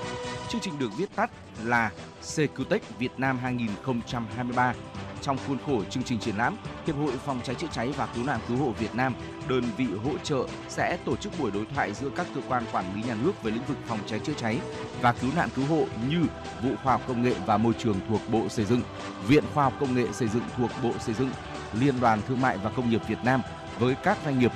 Chương 0.49 0.61
trình 0.61 0.79
được 0.79 0.91
viết 0.97 1.17
tắt 1.17 1.31
là 1.65 1.91
Secutech 2.23 2.99
Việt 2.99 3.13
Nam 3.19 3.39
2023. 3.39 4.75
Trong 5.23 5.37
khuôn 5.47 5.59
khổ 5.67 5.85
chương 5.91 6.03
trình 6.03 6.19
triển 6.19 6.37
lãm, 6.37 6.57
Hiệp 6.87 6.97
hội 6.97 7.13
Phòng 7.25 7.41
cháy 7.45 7.55
chữa 7.55 7.67
cháy 7.73 7.93
và 7.97 8.07
Cứu 8.07 8.25
nạn 8.25 8.41
cứu 8.49 8.57
hộ 8.57 8.71
Việt 8.79 8.95
Nam, 8.95 9.15
đơn 9.49 9.65
vị 9.77 9.87
hỗ 10.05 10.19
trợ 10.19 10.47
sẽ 10.69 10.99
tổ 11.05 11.17
chức 11.17 11.33
buổi 11.39 11.51
đối 11.51 11.67
thoại 11.75 11.95
giữa 11.95 12.11
các 12.17 12.27
cơ 12.35 12.41
quan 12.49 12.65
quản 12.73 12.85
lý 12.95 13.03
nhà 13.03 13.15
nước 13.23 13.43
về 13.43 13.51
lĩnh 13.51 13.65
vực 13.65 13.77
phòng 13.87 13.99
cháy 14.07 14.21
chữa 14.25 14.33
cháy 14.37 14.61
và 15.01 15.13
cứu 15.13 15.31
nạn 15.37 15.49
cứu 15.57 15.67
hộ 15.67 15.87
như 16.11 16.23
Vụ 16.63 16.71
Khoa 16.83 16.93
học 16.93 17.03
Công 17.09 17.23
nghệ 17.23 17.35
và 17.47 17.57
Môi 17.57 17.73
trường 17.79 18.01
thuộc 18.09 18.21
Bộ 18.29 18.49
Xây 18.49 18.65
dựng, 18.65 18.81
Viện 19.27 19.45
Khoa 19.55 19.65
học 19.65 19.73
Công 19.81 19.95
nghệ 19.95 20.07
Xây 20.13 20.29
dựng 20.29 20.45
thuộc 20.57 20.71
Bộ 20.83 20.93
Xây 21.01 21.15
dựng, 21.15 21.31
Liên 21.81 22.01
đoàn 22.01 22.21
Thương 22.29 22.41
mại 22.41 22.59
và 22.59 22.71
Công 22.71 22.91
nghiệp 22.91 23.01
Việt 23.09 23.19
Nam 23.25 23.43
với 23.79 23.95
các 23.95 24.19
doanh 24.25 24.39
nghiệp. 24.39 24.53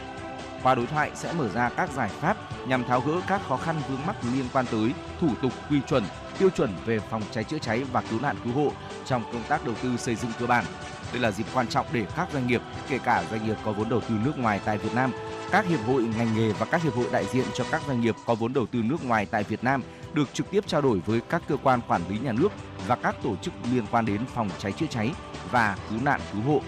Qua 0.62 0.74
đối 0.74 0.86
thoại 0.86 1.10
sẽ 1.14 1.32
mở 1.32 1.48
ra 1.48 1.68
các 1.68 1.90
giải 1.92 2.08
pháp 2.08 2.36
nhằm 2.68 2.84
tháo 2.84 3.00
gỡ 3.00 3.20
các 3.26 3.40
khó 3.48 3.56
khăn 3.56 3.76
vướng 3.88 4.06
mắc 4.06 4.16
liên 4.34 4.44
quan 4.52 4.66
tới 4.70 4.92
thủ 5.20 5.28
tục 5.42 5.52
quy 5.70 5.80
chuẩn, 5.88 6.04
tiêu 6.38 6.50
chuẩn 6.50 6.70
về 6.84 6.98
phòng 6.98 7.22
cháy 7.32 7.44
chữa 7.44 7.58
cháy 7.58 7.84
và 7.92 8.02
cứu 8.10 8.20
nạn 8.20 8.36
cứu 8.44 8.52
hộ 8.52 8.72
trong 9.06 9.22
công 9.32 9.42
tác 9.48 9.64
đầu 9.64 9.74
tư 9.82 9.96
xây 9.96 10.14
dựng 10.14 10.30
cơ 10.38 10.46
bản. 10.46 10.64
Đây 11.12 11.22
là 11.22 11.30
dịp 11.30 11.46
quan 11.54 11.68
trọng 11.68 11.86
để 11.92 12.06
các 12.16 12.28
doanh 12.32 12.46
nghiệp, 12.46 12.62
kể 12.88 12.98
cả 12.98 13.24
doanh 13.30 13.46
nghiệp 13.46 13.56
có 13.64 13.72
vốn 13.72 13.88
đầu 13.88 14.00
tư 14.00 14.14
nước 14.24 14.38
ngoài 14.38 14.60
tại 14.64 14.78
Việt 14.78 14.94
Nam, 14.94 15.12
các 15.50 15.66
hiệp 15.66 15.80
hội 15.86 16.02
ngành 16.02 16.36
nghề 16.36 16.52
và 16.52 16.66
các 16.66 16.82
hiệp 16.82 16.94
hội 16.94 17.06
đại 17.12 17.24
diện 17.32 17.44
cho 17.54 17.64
các 17.70 17.82
doanh 17.86 18.00
nghiệp 18.00 18.14
có 18.26 18.34
vốn 18.34 18.52
đầu 18.52 18.66
tư 18.66 18.82
nước 18.82 19.04
ngoài 19.04 19.26
tại 19.30 19.44
Việt 19.44 19.64
Nam 19.64 19.82
được 20.14 20.28
trực 20.34 20.50
tiếp 20.50 20.66
trao 20.66 20.80
đổi 20.80 21.00
với 21.06 21.20
các 21.28 21.42
cơ 21.48 21.56
quan 21.62 21.80
quản 21.88 22.02
lý 22.08 22.18
nhà 22.18 22.32
nước 22.32 22.52
và 22.86 22.96
các 22.96 23.16
tổ 23.22 23.36
chức 23.36 23.54
liên 23.72 23.84
quan 23.90 24.06
đến 24.06 24.20
phòng 24.34 24.50
cháy 24.58 24.72
chữa 24.72 24.86
cháy 24.90 25.12
và 25.50 25.76
cứu 25.90 25.98
nạn 26.04 26.20
cứu 26.32 26.42
hộ 26.42 26.60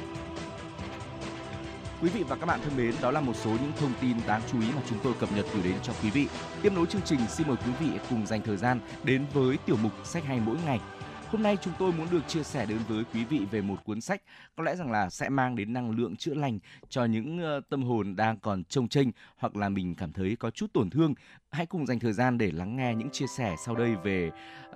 Quý 2.02 2.08
vị 2.08 2.22
và 2.22 2.36
các 2.36 2.46
bạn 2.46 2.60
thân 2.64 2.76
mến, 2.76 2.94
đó 3.02 3.10
là 3.10 3.20
một 3.20 3.36
số 3.36 3.50
những 3.50 3.72
thông 3.76 3.92
tin 4.00 4.16
đáng 4.26 4.40
chú 4.52 4.60
ý 4.60 4.66
mà 4.76 4.82
chúng 4.88 4.98
tôi 5.02 5.14
cập 5.20 5.28
nhật 5.36 5.46
gửi 5.54 5.62
đến 5.62 5.74
cho 5.82 5.92
quý 6.02 6.10
vị. 6.10 6.26
Tiếp 6.62 6.72
nối 6.76 6.86
chương 6.86 7.02
trình, 7.04 7.20
xin 7.28 7.48
mời 7.48 7.56
quý 7.56 7.72
vị 7.80 7.98
cùng 8.10 8.26
dành 8.26 8.42
thời 8.42 8.56
gian 8.56 8.80
đến 9.04 9.24
với 9.32 9.56
tiểu 9.66 9.76
mục 9.82 9.92
sách 10.04 10.24
hay 10.24 10.40
mỗi 10.46 10.56
ngày. 10.66 10.80
Hôm 11.30 11.42
nay 11.42 11.56
chúng 11.62 11.72
tôi 11.78 11.92
muốn 11.92 12.06
được 12.10 12.28
chia 12.28 12.42
sẻ 12.42 12.66
đến 12.66 12.78
với 12.88 13.04
quý 13.14 13.24
vị 13.24 13.40
về 13.50 13.60
một 13.60 13.84
cuốn 13.84 14.00
sách 14.00 14.22
có 14.56 14.64
lẽ 14.64 14.76
rằng 14.76 14.92
là 14.92 15.10
sẽ 15.10 15.28
mang 15.28 15.56
đến 15.56 15.72
năng 15.72 15.90
lượng 15.90 16.16
chữa 16.16 16.34
lành 16.34 16.58
cho 16.88 17.04
những 17.04 17.60
tâm 17.70 17.82
hồn 17.82 18.16
đang 18.16 18.38
còn 18.38 18.64
trông 18.64 18.88
chênh 18.88 19.08
hoặc 19.36 19.56
là 19.56 19.68
mình 19.68 19.94
cảm 19.94 20.12
thấy 20.12 20.36
có 20.36 20.50
chút 20.50 20.72
tổn 20.72 20.90
thương. 20.90 21.14
Hãy 21.50 21.66
cùng 21.66 21.86
dành 21.86 21.98
thời 21.98 22.12
gian 22.12 22.38
để 22.38 22.50
lắng 22.52 22.76
nghe 22.76 22.94
những 22.94 23.10
chia 23.10 23.26
sẻ 23.26 23.56
sau 23.64 23.74
đây 23.74 23.96
về 24.04 24.30
uh, 24.70 24.74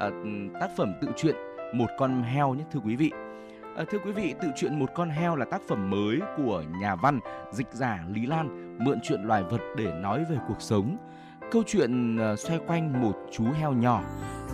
tác 0.61 0.71
phẩm 0.77 0.93
tự 1.01 1.09
truyện 1.17 1.37
Một 1.75 1.89
con 1.99 2.23
heo 2.23 2.55
nhé 2.55 2.65
thưa 2.73 2.81
quý 2.81 2.97
vị. 2.97 3.11
À, 3.77 3.85
thưa 3.91 3.99
quý 3.99 4.13
vị, 4.13 4.35
tự 4.43 4.49
truyện 4.57 4.79
Một 4.79 4.91
con 4.95 5.11
heo 5.11 5.37
là 5.37 5.45
tác 5.45 5.63
phẩm 5.69 5.91
mới 5.91 6.21
của 6.37 6.63
nhà 6.81 6.95
văn, 6.95 7.21
dịch 7.53 7.67
giả 7.73 8.05
Lý 8.09 8.27
Lan 8.27 8.77
mượn 8.85 8.99
chuyện 9.03 9.23
loài 9.23 9.43
vật 9.43 9.61
để 9.77 9.93
nói 10.01 10.25
về 10.31 10.37
cuộc 10.49 10.63
sống. 10.63 10.97
Câu 11.51 11.63
chuyện 11.67 12.17
ờ, 12.17 12.37
xoay 12.37 12.61
quanh 12.67 13.03
một 13.03 13.17
chú 13.33 13.45
heo 13.45 13.73
nhỏ 13.73 14.03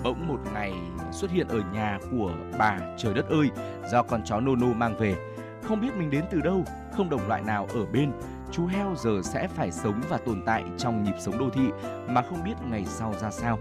bỗng 0.05 0.29
một 0.29 0.41
ngày 0.55 0.73
xuất 1.12 1.31
hiện 1.31 1.49
ở 1.49 1.61
nhà 1.73 1.99
của 2.11 2.33
bà 2.59 2.79
trời 2.99 3.15
đất 3.15 3.29
ơi 3.29 3.50
do 3.91 4.03
con 4.03 4.23
chó 4.25 4.41
Nono 4.41 4.67
mang 4.67 4.97
về. 4.97 5.17
Không 5.62 5.81
biết 5.81 5.97
mình 5.97 6.11
đến 6.11 6.25
từ 6.31 6.41
đâu, 6.41 6.65
không 6.93 7.11
đồng 7.11 7.29
loại 7.29 7.43
nào 7.43 7.67
ở 7.75 7.87
bên, 7.87 8.12
chú 8.53 8.67
heo 8.67 8.95
giờ 8.97 9.21
sẽ 9.23 9.49
phải 9.49 9.73
sống 9.73 10.00
và 10.09 10.19
tồn 10.19 10.43
tại 10.47 10.65
trong 10.79 11.05
nhịp 11.05 11.15
sống 11.19 11.39
đô 11.39 11.50
thị 11.50 11.71
mà 12.09 12.23
không 12.23 12.45
biết 12.45 12.55
ngày 12.71 12.85
sau 12.85 13.15
ra 13.21 13.31
sao. 13.31 13.59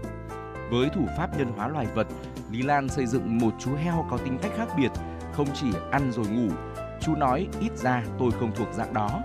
Với 0.70 0.88
thủ 0.88 1.06
pháp 1.16 1.38
nhân 1.38 1.52
hóa 1.56 1.68
loài 1.68 1.86
vật, 1.94 2.06
Lý 2.50 2.62
Lan 2.62 2.88
xây 2.88 3.06
dựng 3.06 3.38
một 3.38 3.50
chú 3.58 3.74
heo 3.74 4.06
có 4.10 4.16
tính 4.16 4.38
cách 4.42 4.52
khác 4.56 4.68
biệt, 4.76 4.90
không 5.32 5.46
chỉ 5.54 5.66
ăn 5.90 6.12
rồi 6.12 6.26
ngủ. 6.26 6.54
Chú 7.00 7.14
nói 7.14 7.48
ít 7.60 7.76
ra 7.76 8.02
tôi 8.18 8.30
không 8.40 8.52
thuộc 8.56 8.68
dạng 8.72 8.94
đó. 8.94 9.20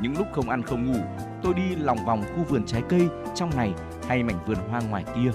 Những 0.00 0.18
lúc 0.18 0.26
không 0.32 0.50
ăn 0.50 0.62
không 0.62 0.92
ngủ, 0.92 0.98
tôi 1.42 1.54
đi 1.54 1.76
lòng 1.76 2.04
vòng 2.06 2.22
khu 2.22 2.44
vườn 2.44 2.66
trái 2.66 2.82
cây 2.88 3.08
trong 3.34 3.50
này 3.56 3.72
hay 4.08 4.22
mảnh 4.22 4.38
vườn 4.46 4.58
hoa 4.70 4.80
ngoài 4.90 5.04
kia. 5.14 5.30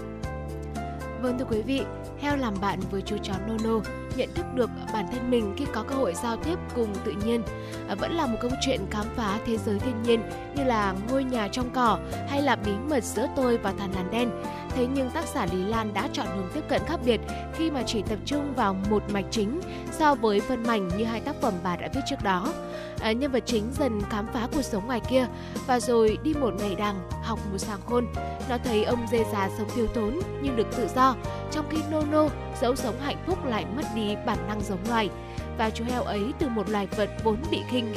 Vâng 1.22 1.40
thưa 1.40 1.46
quý 1.46 1.62
vị, 1.62 1.84
heo 2.20 2.38
làm 2.38 2.54
bạn 2.62 2.80
với 2.92 3.02
chú 3.02 3.18
chó 3.24 3.34
Nono, 3.48 3.80
nhận 4.16 4.30
thức 4.36 4.46
được 4.56 4.70
bản 4.94 5.06
thân 5.12 5.32
mình 5.32 5.54
khi 5.58 5.66
có 5.74 5.84
cơ 5.84 5.96
hội 5.96 6.14
giao 6.14 6.38
tiếp 6.38 6.56
cùng 6.76 6.96
tự 7.06 7.14
nhiên. 7.26 7.44
À, 7.88 7.96
vẫn 7.96 8.12
là 8.12 8.26
một 8.26 8.38
câu 8.42 8.52
chuyện 8.62 8.80
khám 8.92 9.06
phá 9.16 9.40
thế 9.46 9.58
giới 9.58 9.80
thiên 9.80 10.04
nhiên 10.04 10.22
như 10.56 10.64
là 10.64 10.94
ngôi 11.10 11.24
nhà 11.24 11.48
trong 11.48 11.70
cỏ 11.74 12.00
hay 12.28 12.42
là 12.42 12.56
bí 12.56 12.72
mật 12.90 13.04
giữa 13.04 13.28
tôi 13.36 13.58
và 13.58 13.74
thằn 13.80 13.92
lằn 13.92 14.12
đen. 14.12 14.30
Thế 14.76 14.88
nhưng 14.94 15.10
tác 15.10 15.26
giả 15.28 15.46
Lý 15.52 15.64
Lan 15.64 15.94
đã 15.94 16.08
chọn 16.14 16.28
hướng 16.28 16.50
tiếp 16.54 16.64
cận 16.70 16.82
khác 16.88 17.00
biệt 17.06 17.22
khi 17.54 17.72
mà 17.72 17.84
chỉ 17.86 18.02
tập 18.02 18.20
trung 18.26 18.54
vào 18.56 18.76
một 18.90 19.04
mạch 19.10 19.26
chính 19.32 19.62
so 19.92 20.16
với 20.16 20.40
phân 20.40 20.64
mảnh 20.64 20.88
như 20.98 21.04
hai 21.04 21.20
tác 21.20 21.36
phẩm 21.42 21.54
bà 21.64 21.76
đã 21.76 21.90
viết 21.96 22.02
trước 22.10 22.24
đó. 22.24 22.54
À, 23.00 23.12
nhân 23.12 23.32
vật 23.32 23.44
chính 23.46 23.72
dần 23.80 24.02
khám 24.10 24.28
phá 24.34 24.48
cuộc 24.54 24.62
sống 24.62 24.86
ngoài 24.86 25.02
kia 25.10 25.28
và 25.68 25.80
rồi 25.80 26.18
đi 26.24 26.34
một 26.34 26.54
ngày 26.60 26.76
đằng 26.76 27.10
học 27.24 27.40
một 27.52 27.58
sàng 27.58 27.80
khôn. 27.86 28.06
Nó 28.50 28.58
thấy 28.64 28.84
ông 28.84 29.08
dê 29.12 29.24
già 29.32 29.50
sống 29.58 29.68
thiếu 29.76 29.88
thốn 29.96 30.20
nhưng 30.42 30.56
được 30.56 30.68
tự 30.78 30.88
do, 30.96 31.16
trong 31.52 31.66
khi 31.70 31.78
Nono 31.92 32.28
dẫu 32.62 32.76
sống 32.76 32.96
hạnh 33.00 33.24
phúc 33.28 33.46
lại 33.46 33.66
mất 33.76 33.86
đi 33.96 34.16
bản 34.26 34.38
năng 34.48 34.62
giống 34.62 34.90
loài. 34.90 35.10
Và 35.58 35.70
chú 35.70 35.84
heo 35.88 36.04
ấy 36.04 36.34
từ 36.40 36.50
một 36.50 36.70
loài 36.70 36.88
vật 36.88 37.10
vốn 37.24 37.38
bị 37.52 37.62
khinh 37.70 37.94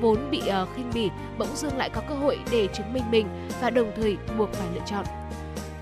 vốn 0.00 0.30
bị 0.30 0.42
uh, 0.62 0.68
khinh 0.76 0.90
bỉ 0.94 1.10
bỗng 1.38 1.56
dưng 1.56 1.76
lại 1.76 1.90
có 1.90 2.00
cơ 2.08 2.14
hội 2.14 2.38
để 2.50 2.68
chứng 2.74 2.92
minh 2.92 3.10
mình 3.10 3.48
và 3.60 3.70
đồng 3.70 3.92
thời 3.96 4.16
buộc 4.38 4.52
phải 4.52 4.68
lựa 4.74 4.80
chọn. 4.86 5.04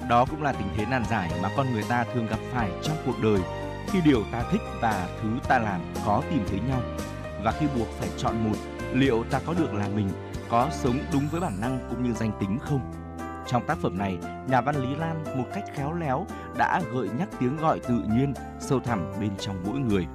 Đó 0.09 0.25
cũng 0.31 0.43
là 0.43 0.53
tình 0.53 0.69
thế 0.77 0.87
nan 0.87 1.05
giải 1.11 1.31
mà 1.43 1.49
con 1.57 1.73
người 1.73 1.85
ta 1.89 2.05
thường 2.15 2.27
gặp 2.27 2.39
phải 2.53 2.71
trong 2.83 2.97
cuộc 3.07 3.23
đời. 3.23 3.41
khi 3.87 4.01
điều 4.05 4.23
ta 4.33 4.43
thích 4.51 4.61
và 4.81 5.09
thứ 5.23 5.29
ta 5.49 5.59
làm 5.59 5.81
có 6.07 6.23
tìm 6.31 6.45
thấy 6.51 6.61
nhau 6.69 6.81
và 7.45 7.53
khi 7.53 7.67
buộc 7.79 7.89
phải 7.99 8.09
chọn 8.17 8.45
một, 8.45 8.57
liệu 8.93 9.25
ta 9.31 9.41
có 9.47 9.55
được 9.55 9.75
là 9.75 9.89
mình, 9.89 10.11
có 10.49 10.69
sống 10.71 10.99
đúng 11.13 11.29
với 11.33 11.41
bản 11.41 11.61
năng 11.61 11.79
cũng 11.91 12.03
như 12.03 12.13
danh 12.13 12.33
tính 12.41 12.59
không 12.59 12.93
trong 13.47 13.67
tác 13.67 13.79
phẩm 13.79 13.99
này, 13.99 14.19
nhà 14.49 14.61
văn 14.61 14.77
lý 14.77 14.97
lan 14.97 15.25
một 15.37 15.45
cách 15.55 15.65
khéo 15.75 15.93
léo 15.93 16.27
đã 16.57 16.83
gợi 16.93 17.09
nhắc 17.19 17.29
tiếng 17.41 17.57
gọi 17.57 17.81
tự 17.81 18.03
nhiên 18.17 18.35
sâu 18.61 18.81
thẳm 18.81 19.13
bên 19.21 19.31
trong 19.39 19.57
mỗi 19.67 19.79
người 19.79 20.07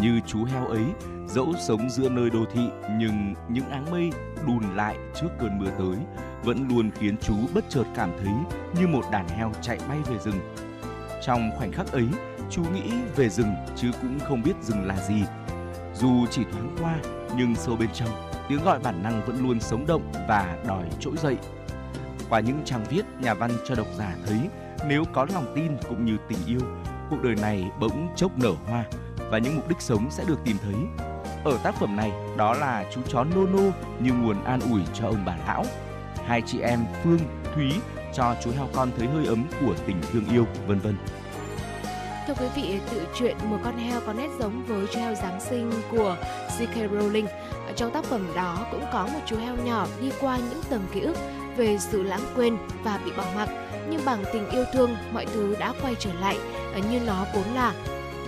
như 0.00 0.20
chú 0.26 0.44
heo 0.44 0.66
ấy, 0.66 0.84
dẫu 1.26 1.52
sống 1.68 1.90
giữa 1.90 2.08
nơi 2.08 2.30
đô 2.30 2.44
thị 2.52 2.68
nhưng 2.98 3.34
những 3.48 3.70
áng 3.70 3.90
mây 3.90 4.12
đùn 4.46 4.76
lại 4.76 4.96
trước 5.14 5.28
cơn 5.38 5.58
mưa 5.58 5.70
tới 5.78 5.96
vẫn 6.48 6.68
luôn 6.68 6.90
khiến 6.98 7.16
chú 7.22 7.34
bất 7.54 7.64
chợt 7.68 7.84
cảm 7.94 8.10
thấy 8.18 8.32
như 8.78 8.86
một 8.86 9.02
đàn 9.12 9.28
heo 9.28 9.52
chạy 9.62 9.78
bay 9.88 9.98
về 10.06 10.18
rừng. 10.18 10.40
Trong 11.22 11.50
khoảnh 11.58 11.72
khắc 11.72 11.92
ấy, 11.92 12.06
chú 12.50 12.62
nghĩ 12.62 12.92
về 13.16 13.28
rừng 13.28 13.54
chứ 13.76 13.90
cũng 14.02 14.18
không 14.20 14.42
biết 14.42 14.52
rừng 14.62 14.86
là 14.86 14.96
gì. 15.08 15.22
Dù 15.94 16.26
chỉ 16.30 16.42
thoáng 16.52 16.76
qua, 16.80 16.94
nhưng 17.36 17.54
sâu 17.54 17.76
bên 17.76 17.88
trong, 17.94 18.08
tiếng 18.48 18.64
gọi 18.64 18.78
bản 18.78 19.02
năng 19.02 19.26
vẫn 19.26 19.42
luôn 19.42 19.60
sống 19.60 19.86
động 19.86 20.12
và 20.28 20.56
đòi 20.68 20.84
trỗi 21.00 21.16
dậy. 21.16 21.36
Qua 22.28 22.40
những 22.40 22.62
trang 22.64 22.84
viết, 22.90 23.02
nhà 23.20 23.34
văn 23.34 23.50
cho 23.68 23.74
độc 23.74 23.86
giả 23.98 24.14
thấy 24.26 24.38
nếu 24.86 25.04
có 25.12 25.26
lòng 25.34 25.52
tin 25.56 25.76
cũng 25.88 26.04
như 26.04 26.16
tình 26.28 26.38
yêu, 26.46 26.60
cuộc 27.10 27.22
đời 27.22 27.34
này 27.34 27.70
bỗng 27.80 28.08
chốc 28.16 28.38
nở 28.38 28.52
hoa 28.66 28.84
và 29.30 29.38
những 29.38 29.56
mục 29.56 29.68
đích 29.68 29.80
sống 29.80 30.06
sẽ 30.10 30.24
được 30.28 30.38
tìm 30.44 30.56
thấy. 30.62 30.74
Ở 31.44 31.58
tác 31.62 31.74
phẩm 31.74 31.96
này, 31.96 32.12
đó 32.36 32.54
là 32.54 32.84
chú 32.94 33.00
chó 33.08 33.24
Nono 33.24 33.72
như 34.00 34.12
nguồn 34.12 34.44
an 34.44 34.60
ủi 34.60 34.80
cho 34.94 35.06
ông 35.06 35.24
bà 35.26 35.36
lão 35.46 35.64
hai 36.28 36.42
chị 36.46 36.60
em 36.60 36.80
phương 37.04 37.18
thúy 37.54 37.72
cho 38.14 38.34
chú 38.44 38.50
heo 38.50 38.68
con 38.72 38.90
thấy 38.98 39.08
hơi 39.08 39.26
ấm 39.26 39.44
của 39.60 39.74
tình 39.86 39.96
thương 40.12 40.24
yêu 40.32 40.46
vân 40.66 40.78
vân 40.78 40.94
Thưa 42.26 42.34
quý 42.34 42.46
vị, 42.56 42.78
tự 42.90 43.06
truyện 43.18 43.36
Một 43.44 43.58
con 43.64 43.78
heo 43.78 44.00
có 44.06 44.12
nét 44.12 44.28
giống 44.40 44.64
với 44.64 44.86
chú 44.92 45.00
heo 45.00 45.14
Giáng 45.14 45.40
sinh 45.40 45.72
của 45.90 46.16
J.K. 46.58 46.90
Rowling. 46.92 47.26
Trong 47.76 47.90
tác 47.90 48.04
phẩm 48.04 48.26
đó 48.34 48.66
cũng 48.70 48.84
có 48.92 49.06
một 49.06 49.20
chú 49.26 49.36
heo 49.36 49.56
nhỏ 49.64 49.86
đi 50.00 50.10
qua 50.20 50.36
những 50.36 50.62
tầng 50.70 50.86
ký 50.92 51.00
ức 51.00 51.16
về 51.56 51.78
sự 51.78 52.02
lãng 52.02 52.20
quên 52.36 52.56
và 52.84 53.00
bị 53.04 53.12
bỏ 53.16 53.24
mặc. 53.36 53.48
Nhưng 53.90 54.04
bằng 54.04 54.24
tình 54.32 54.50
yêu 54.50 54.64
thương, 54.72 54.96
mọi 55.12 55.26
thứ 55.26 55.56
đã 55.58 55.72
quay 55.82 55.94
trở 55.98 56.10
lại 56.20 56.38
như 56.90 57.00
nó 57.06 57.26
vốn 57.34 57.44
là. 57.54 57.74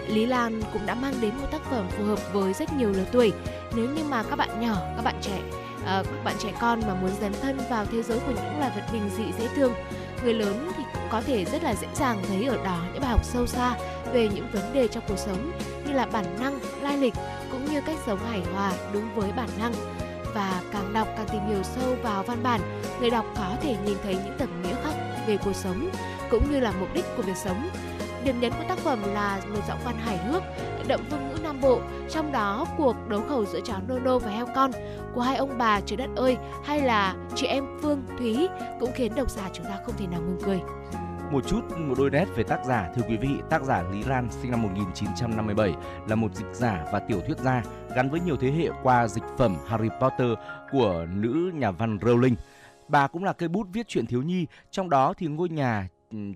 Lý 0.08 0.26
Lan 0.26 0.62
cũng 0.72 0.86
đã 0.86 0.94
mang 0.94 1.14
đến 1.20 1.34
một 1.40 1.46
tác 1.52 1.62
phẩm 1.70 1.86
phù 1.90 2.04
hợp 2.04 2.32
với 2.32 2.52
rất 2.52 2.72
nhiều 2.72 2.92
lứa 2.92 3.04
tuổi. 3.12 3.32
Nếu 3.74 3.86
như 3.90 4.04
mà 4.04 4.22
các 4.22 4.36
bạn 4.36 4.60
nhỏ, 4.60 4.76
các 4.96 5.02
bạn 5.04 5.14
trẻ, 5.20 5.40
Ờ, 5.84 6.02
các 6.02 6.24
bạn 6.24 6.36
trẻ 6.38 6.52
con 6.60 6.80
mà 6.86 6.94
muốn 6.94 7.10
dấn 7.20 7.32
thân 7.42 7.58
vào 7.70 7.84
thế 7.84 8.02
giới 8.02 8.18
của 8.18 8.32
những 8.32 8.58
loài 8.58 8.70
vật 8.76 8.82
bình 8.92 9.10
dị 9.16 9.24
dễ 9.38 9.48
thương, 9.56 9.72
người 10.24 10.34
lớn 10.34 10.72
thì 10.76 10.82
cũng 10.94 11.08
có 11.10 11.20
thể 11.20 11.44
rất 11.44 11.62
là 11.62 11.74
dễ 11.74 11.88
dàng 11.94 12.22
thấy 12.28 12.44
ở 12.44 12.64
đó 12.64 12.84
những 12.92 13.02
bài 13.02 13.10
học 13.10 13.24
sâu 13.24 13.46
xa 13.46 13.76
về 14.12 14.28
những 14.34 14.46
vấn 14.52 14.72
đề 14.72 14.88
trong 14.88 15.04
cuộc 15.08 15.18
sống 15.18 15.52
như 15.86 15.92
là 15.92 16.06
bản 16.06 16.24
năng, 16.40 16.58
lai 16.82 16.96
lịch 16.96 17.14
cũng 17.50 17.64
như 17.72 17.80
cách 17.80 17.96
sống 18.06 18.18
hài 18.30 18.40
hòa 18.54 18.72
đúng 18.92 19.14
với 19.14 19.32
bản 19.36 19.48
năng 19.58 19.72
và 20.34 20.62
càng 20.72 20.92
đọc 20.92 21.08
càng 21.16 21.28
tìm 21.32 21.46
hiểu 21.48 21.62
sâu 21.62 21.96
vào 22.02 22.22
văn 22.22 22.42
bản, 22.42 22.60
người 23.00 23.10
đọc 23.10 23.24
có 23.36 23.56
thể 23.62 23.76
nhìn 23.84 23.96
thấy 24.02 24.14
những 24.14 24.38
tầng 24.38 24.62
nghĩa 24.62 24.74
khác 24.84 25.24
về 25.26 25.36
cuộc 25.44 25.56
sống 25.56 25.90
cũng 26.30 26.52
như 26.52 26.60
là 26.60 26.72
mục 26.80 26.88
đích 26.94 27.04
của 27.16 27.22
việc 27.22 27.36
sống. 27.36 27.68
Điểm 28.24 28.40
nhấn 28.40 28.52
của 28.52 28.64
tác 28.68 28.78
phẩm 28.78 28.98
là 29.14 29.40
một 29.48 29.60
giọng 29.68 29.78
văn 29.84 29.96
hài 29.98 30.18
hước, 30.18 30.42
đậm 30.88 31.00
phương 31.10 31.28
ngữ 31.28 31.38
Nam 31.42 31.60
Bộ, 31.60 31.80
trong 32.10 32.32
đó 32.32 32.66
cuộc 32.76 32.96
đấu 33.08 33.22
khẩu 33.28 33.46
giữa 33.46 33.60
chó 33.60 33.74
Nono 33.88 34.18
và 34.18 34.30
heo 34.30 34.46
con 34.54 34.70
của 35.14 35.20
hai 35.20 35.36
ông 35.36 35.58
bà 35.58 35.80
trời 35.80 35.96
đất 35.96 36.10
ơi 36.16 36.36
hay 36.64 36.80
là 36.80 37.14
chị 37.34 37.46
em 37.46 37.64
Phương 37.82 38.02
Thúy 38.18 38.48
cũng 38.80 38.90
khiến 38.94 39.12
độc 39.14 39.30
giả 39.30 39.50
chúng 39.52 39.64
ta 39.66 39.78
không 39.86 39.94
thể 39.98 40.06
nào 40.06 40.20
ngừng 40.20 40.40
cười. 40.44 40.60
Một 41.32 41.46
chút 41.46 41.60
một 41.78 41.94
đôi 41.98 42.10
nét 42.10 42.24
về 42.36 42.42
tác 42.42 42.64
giả 42.64 42.90
thưa 42.94 43.02
quý 43.08 43.16
vị. 43.16 43.28
Tác 43.50 43.62
giả 43.62 43.82
Lý 43.92 44.04
Lan 44.04 44.28
sinh 44.30 44.50
năm 44.50 44.62
1957 44.62 45.74
là 46.08 46.14
một 46.14 46.34
dịch 46.34 46.52
giả 46.52 46.84
và 46.92 46.98
tiểu 46.98 47.20
thuyết 47.26 47.38
gia 47.38 47.62
gắn 47.96 48.10
với 48.10 48.20
nhiều 48.20 48.36
thế 48.36 48.50
hệ 48.50 48.68
qua 48.82 49.08
dịch 49.08 49.24
phẩm 49.38 49.56
Harry 49.66 49.88
Potter 50.00 50.30
của 50.72 51.06
nữ 51.14 51.50
nhà 51.54 51.70
văn 51.70 51.98
Rowling. 51.98 52.34
Bà 52.88 53.06
cũng 53.06 53.24
là 53.24 53.32
cây 53.32 53.48
bút 53.48 53.66
viết 53.72 53.88
truyện 53.88 54.06
thiếu 54.06 54.22
nhi 54.22 54.46
trong 54.70 54.90
đó 54.90 55.14
thì 55.16 55.26
ngôi 55.26 55.48
nhà 55.48 55.88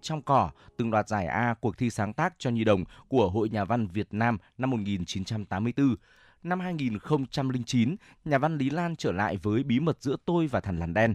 trong 0.02 0.22
cỏ 0.22 0.50
từng 0.76 0.90
đoạt 0.90 1.08
giải 1.08 1.26
A 1.26 1.54
cuộc 1.60 1.78
thi 1.78 1.90
sáng 1.90 2.12
tác 2.12 2.34
cho 2.38 2.50
nhi 2.50 2.64
đồng 2.64 2.84
của 3.08 3.30
Hội 3.30 3.48
Nhà 3.48 3.64
văn 3.64 3.86
Việt 3.86 4.08
Nam 4.10 4.38
năm 4.58 4.70
1984. 4.70 5.96
Năm 6.42 6.60
2009, 6.60 7.96
nhà 8.24 8.38
văn 8.38 8.58
Lý 8.58 8.70
Lan 8.70 8.96
trở 8.96 9.12
lại 9.12 9.36
với 9.36 9.62
Bí 9.62 9.80
mật 9.80 10.02
giữa 10.02 10.16
tôi 10.24 10.46
và 10.46 10.60
thằn 10.60 10.78
lằn 10.78 10.94
đen. 10.94 11.14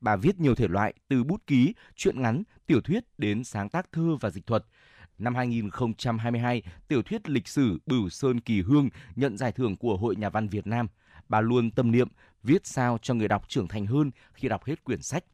Bà 0.00 0.16
viết 0.16 0.40
nhiều 0.40 0.54
thể 0.54 0.68
loại 0.68 0.94
từ 1.08 1.24
bút 1.24 1.46
ký, 1.46 1.74
truyện 1.96 2.22
ngắn, 2.22 2.42
tiểu 2.66 2.80
thuyết 2.80 3.04
đến 3.18 3.44
sáng 3.44 3.68
tác 3.68 3.92
thơ 3.92 4.16
và 4.20 4.30
dịch 4.30 4.46
thuật. 4.46 4.64
Năm 5.18 5.34
2022, 5.34 6.62
tiểu 6.88 7.02
thuyết 7.02 7.28
lịch 7.28 7.48
sử 7.48 7.78
Bửu 7.86 8.08
Sơn 8.08 8.40
Kỳ 8.40 8.60
Hương 8.62 8.88
nhận 9.16 9.36
giải 9.36 9.52
thưởng 9.52 9.76
của 9.76 9.96
Hội 9.96 10.16
Nhà 10.16 10.30
văn 10.30 10.48
Việt 10.48 10.66
Nam. 10.66 10.88
Bà 11.28 11.40
luôn 11.40 11.70
tâm 11.70 11.90
niệm 11.90 12.08
viết 12.42 12.66
sao 12.66 12.98
cho 13.02 13.14
người 13.14 13.28
đọc 13.28 13.48
trưởng 13.48 13.68
thành 13.68 13.86
hơn 13.86 14.10
khi 14.32 14.48
đọc 14.48 14.64
hết 14.64 14.84
quyển 14.84 15.02
sách. 15.02 15.24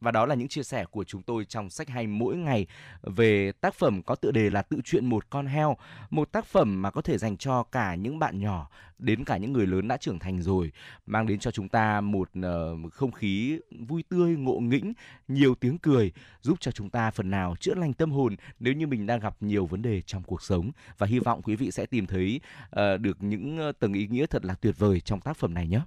Và 0.00 0.10
đó 0.10 0.26
là 0.26 0.34
những 0.34 0.48
chia 0.48 0.62
sẻ 0.62 0.84
của 0.90 1.04
chúng 1.04 1.22
tôi 1.22 1.44
trong 1.44 1.70
sách 1.70 1.88
hay 1.88 2.06
mỗi 2.06 2.36
ngày 2.36 2.66
về 3.02 3.52
tác 3.52 3.74
phẩm 3.74 4.02
có 4.02 4.14
tựa 4.14 4.30
đề 4.30 4.50
là 4.50 4.62
Tự 4.62 4.80
truyện 4.84 5.06
một 5.06 5.30
con 5.30 5.46
heo, 5.46 5.76
một 6.10 6.32
tác 6.32 6.46
phẩm 6.46 6.82
mà 6.82 6.90
có 6.90 7.02
thể 7.02 7.18
dành 7.18 7.36
cho 7.36 7.62
cả 7.62 7.94
những 7.94 8.18
bạn 8.18 8.38
nhỏ 8.38 8.70
đến 8.98 9.24
cả 9.24 9.36
những 9.36 9.52
người 9.52 9.66
lớn 9.66 9.88
đã 9.88 9.96
trưởng 9.96 10.18
thành 10.18 10.42
rồi, 10.42 10.72
mang 11.06 11.26
đến 11.26 11.38
cho 11.38 11.50
chúng 11.50 11.68
ta 11.68 12.00
một 12.00 12.30
uh, 12.38 12.92
không 12.92 13.12
khí 13.12 13.58
vui 13.88 14.04
tươi, 14.08 14.36
ngộ 14.36 14.58
nghĩnh, 14.58 14.92
nhiều 15.28 15.54
tiếng 15.54 15.78
cười, 15.78 16.12
giúp 16.40 16.58
cho 16.60 16.70
chúng 16.70 16.90
ta 16.90 17.10
phần 17.10 17.30
nào 17.30 17.56
chữa 17.60 17.74
lành 17.74 17.92
tâm 17.92 18.10
hồn 18.10 18.36
nếu 18.60 18.74
như 18.74 18.86
mình 18.86 19.06
đang 19.06 19.20
gặp 19.20 19.36
nhiều 19.40 19.66
vấn 19.66 19.82
đề 19.82 20.02
trong 20.02 20.22
cuộc 20.22 20.42
sống 20.42 20.70
và 20.98 21.06
hy 21.06 21.18
vọng 21.18 21.42
quý 21.42 21.56
vị 21.56 21.70
sẽ 21.70 21.86
tìm 21.86 22.06
thấy 22.06 22.40
uh, 22.66 23.00
được 23.00 23.22
những 23.22 23.58
ờ, 23.58 23.72
tầng 23.72 23.92
ý 23.92 24.06
nghĩa 24.06 24.26
thật 24.26 24.44
là 24.44 24.54
tuyệt 24.54 24.78
vời 24.78 25.00
trong 25.00 25.20
tác 25.20 25.36
phẩm 25.36 25.54
này 25.54 25.66
nhé. 25.66 25.80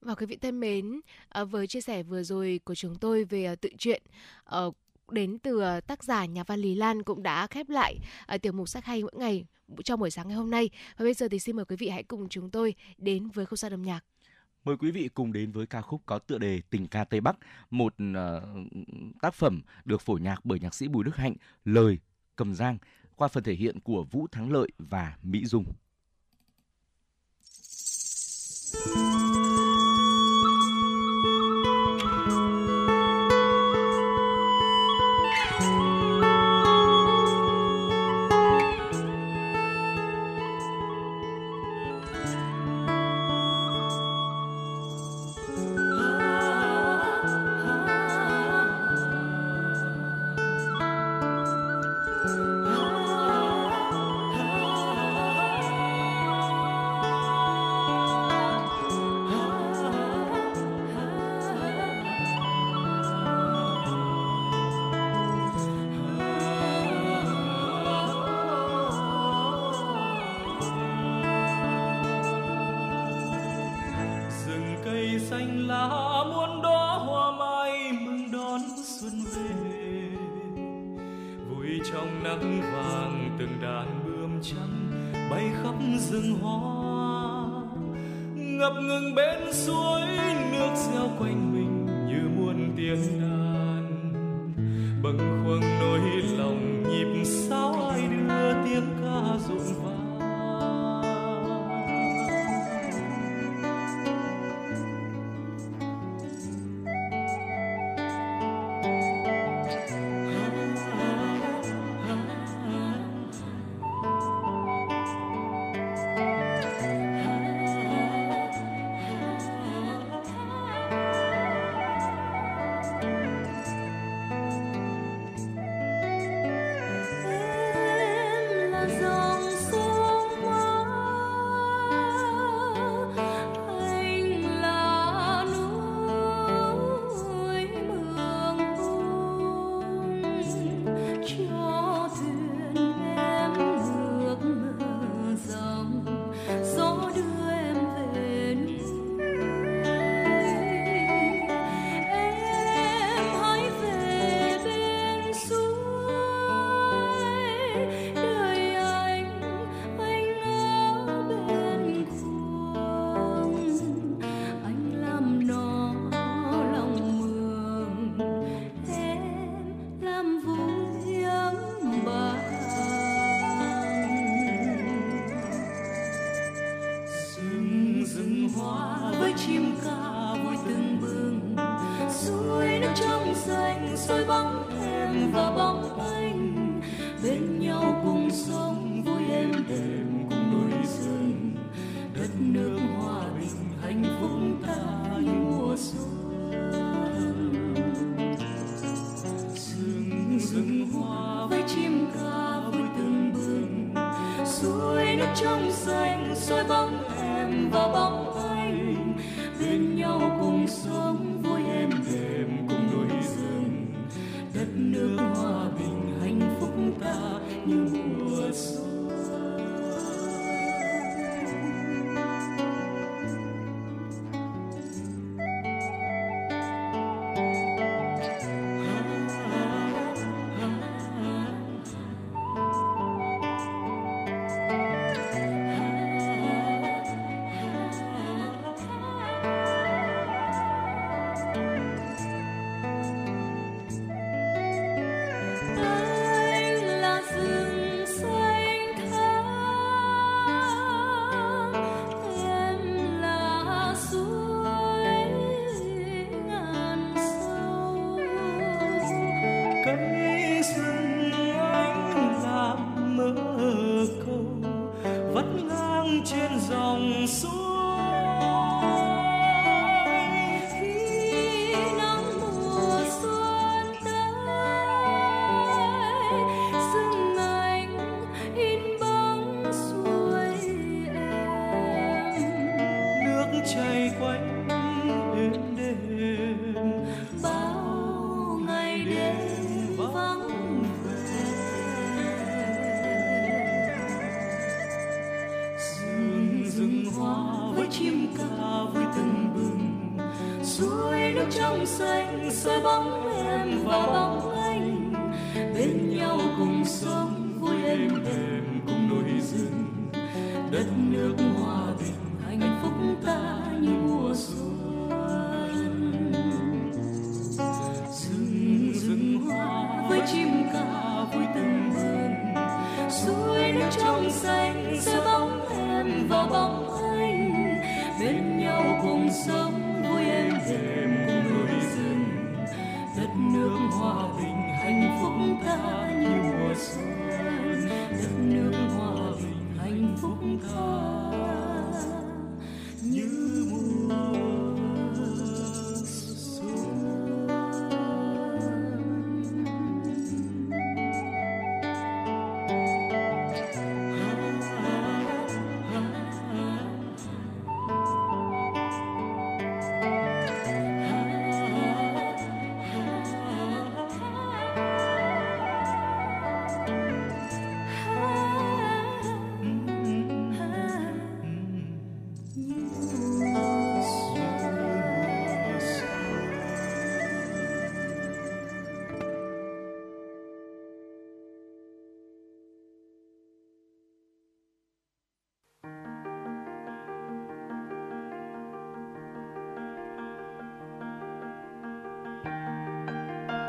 Và 0.00 0.14
quý 0.14 0.26
vị 0.26 0.36
thân 0.36 0.60
mến, 0.60 1.00
ờ, 1.28 1.44
với 1.44 1.66
chia 1.66 1.80
sẻ 1.80 2.02
vừa 2.02 2.22
rồi 2.22 2.60
của 2.64 2.74
chúng 2.74 2.94
tôi 2.94 3.24
về 3.24 3.44
ờ, 3.44 3.54
tự 3.54 3.68
truyện 3.78 4.02
ờ, 4.44 4.70
đến 5.10 5.38
từ 5.38 5.80
tác 5.86 6.04
giả 6.04 6.24
nhà 6.24 6.44
văn 6.44 6.60
Lý 6.60 6.74
Lan 6.74 7.02
cũng 7.02 7.22
đã 7.22 7.46
khép 7.46 7.68
lại 7.68 7.98
tiểu 8.42 8.52
mục 8.52 8.68
sách 8.68 8.84
hay 8.84 9.02
mỗi 9.02 9.12
ngày 9.14 9.44
trong 9.84 10.00
buổi 10.00 10.10
sáng 10.10 10.28
ngày 10.28 10.36
hôm 10.36 10.50
nay. 10.50 10.70
Và 10.96 11.04
bây 11.04 11.14
giờ 11.14 11.28
thì 11.30 11.38
xin 11.38 11.56
mời 11.56 11.64
quý 11.64 11.76
vị 11.76 11.88
hãy 11.88 12.02
cùng 12.02 12.28
chúng 12.28 12.50
tôi 12.50 12.74
đến 12.98 13.28
với 13.28 13.46
không 13.46 13.56
gian 13.56 13.72
âm 13.72 13.82
nhạc. 13.82 14.04
Mời 14.64 14.76
quý 14.76 14.90
vị 14.90 15.08
cùng 15.14 15.32
đến 15.32 15.52
với 15.52 15.66
ca 15.66 15.82
khúc 15.82 16.02
có 16.06 16.18
tựa 16.18 16.38
đề 16.38 16.60
Tình 16.70 16.86
ca 16.86 17.04
Tây 17.04 17.20
Bắc, 17.20 17.36
một 17.70 17.94
uh, 18.02 18.42
tác 19.22 19.34
phẩm 19.34 19.62
được 19.84 20.00
phổ 20.00 20.14
nhạc 20.14 20.44
bởi 20.44 20.60
nhạc 20.60 20.74
sĩ 20.74 20.88
Bùi 20.88 21.04
Đức 21.04 21.16
Hạnh, 21.16 21.34
lời 21.64 21.98
cầm 22.36 22.54
giang 22.54 22.78
qua 23.16 23.28
phần 23.28 23.44
thể 23.44 23.54
hiện 23.54 23.80
của 23.80 24.04
Vũ 24.10 24.26
Thắng 24.32 24.52
Lợi 24.52 24.68
và 24.78 25.16
Mỹ 25.22 25.46
Dung. 25.46 25.64
soi 28.82 29.29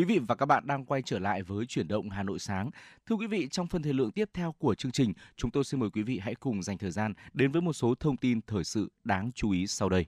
Quý 0.00 0.04
vị 0.04 0.18
và 0.18 0.34
các 0.34 0.46
bạn 0.46 0.66
đang 0.66 0.84
quay 0.84 1.02
trở 1.02 1.18
lại 1.18 1.42
với 1.42 1.66
chuyển 1.66 1.88
động 1.88 2.10
Hà 2.10 2.22
Nội 2.22 2.38
sáng. 2.38 2.70
Thưa 3.06 3.16
quý 3.16 3.26
vị, 3.26 3.48
trong 3.50 3.66
phần 3.66 3.82
thời 3.82 3.92
lượng 3.92 4.10
tiếp 4.12 4.30
theo 4.34 4.54
của 4.58 4.74
chương 4.74 4.92
trình, 4.92 5.12
chúng 5.36 5.50
tôi 5.50 5.64
xin 5.64 5.80
mời 5.80 5.90
quý 5.90 6.02
vị 6.02 6.18
hãy 6.18 6.34
cùng 6.34 6.62
dành 6.62 6.78
thời 6.78 6.90
gian 6.90 7.14
đến 7.32 7.52
với 7.52 7.62
một 7.62 7.72
số 7.72 7.94
thông 7.94 8.16
tin 8.16 8.40
thời 8.46 8.64
sự 8.64 8.90
đáng 9.04 9.30
chú 9.34 9.50
ý 9.50 9.66
sau 9.66 9.88
đây. 9.88 10.06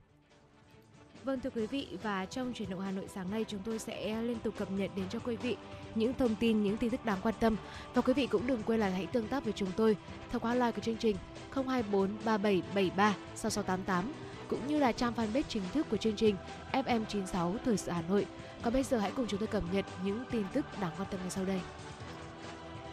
Vâng 1.25 1.41
thưa 1.41 1.51
quý 1.51 1.67
vị 1.67 1.89
và 2.03 2.25
trong 2.25 2.53
chuyển 2.53 2.71
động 2.71 2.81
Hà 2.81 2.91
Nội 2.91 3.05
sáng 3.15 3.31
nay 3.31 3.45
chúng 3.49 3.61
tôi 3.65 3.79
sẽ 3.79 4.23
liên 4.23 4.39
tục 4.39 4.55
cập 4.59 4.71
nhật 4.71 4.91
đến 4.97 5.05
cho 5.11 5.19
quý 5.19 5.37
vị 5.37 5.57
những 5.95 6.15
thông 6.15 6.35
tin, 6.35 6.63
những 6.63 6.77
tin 6.77 6.91
tức 6.91 7.05
đáng 7.05 7.19
quan 7.23 7.35
tâm 7.41 7.57
và 7.95 8.03
quý 8.03 8.13
vị 8.13 8.27
cũng 8.27 8.47
đừng 8.47 8.63
quên 8.63 8.81
là 8.81 8.89
hãy 8.89 9.07
tương 9.07 9.29
tác 9.29 9.45
với 9.45 9.53
chúng 9.53 9.71
tôi 9.77 9.97
theo 10.31 10.41
qua 10.41 10.55
like 10.55 10.73
của 10.73 10.83
chương 10.83 10.97
trình 10.97 11.17
024 11.55 12.11
3773 12.25 13.15
6688 13.35 14.13
cũng 14.53 14.67
như 14.67 14.79
là 14.79 14.93
trang 14.93 15.13
fanpage 15.17 15.43
chính 15.49 15.63
thức 15.73 15.87
của 15.91 15.97
chương 15.97 16.17
trình 16.17 16.37
FM96 16.73 17.57
Thời 17.65 17.77
sự 17.77 17.91
Hà 17.91 18.03
Nội. 18.09 18.27
Còn 18.63 18.73
bây 18.73 18.83
giờ 18.83 18.99
hãy 18.99 19.13
cùng 19.17 19.27
chúng 19.29 19.41
tôi 19.41 19.47
cập 19.47 19.63
nhật 19.73 19.85
những 20.05 20.25
tin 20.31 20.45
tức 20.53 20.67
đáng 20.81 20.93
quan 20.99 21.09
tâm 21.11 21.21
ngay 21.21 21.31
sau 21.31 21.45
đây. 21.45 21.61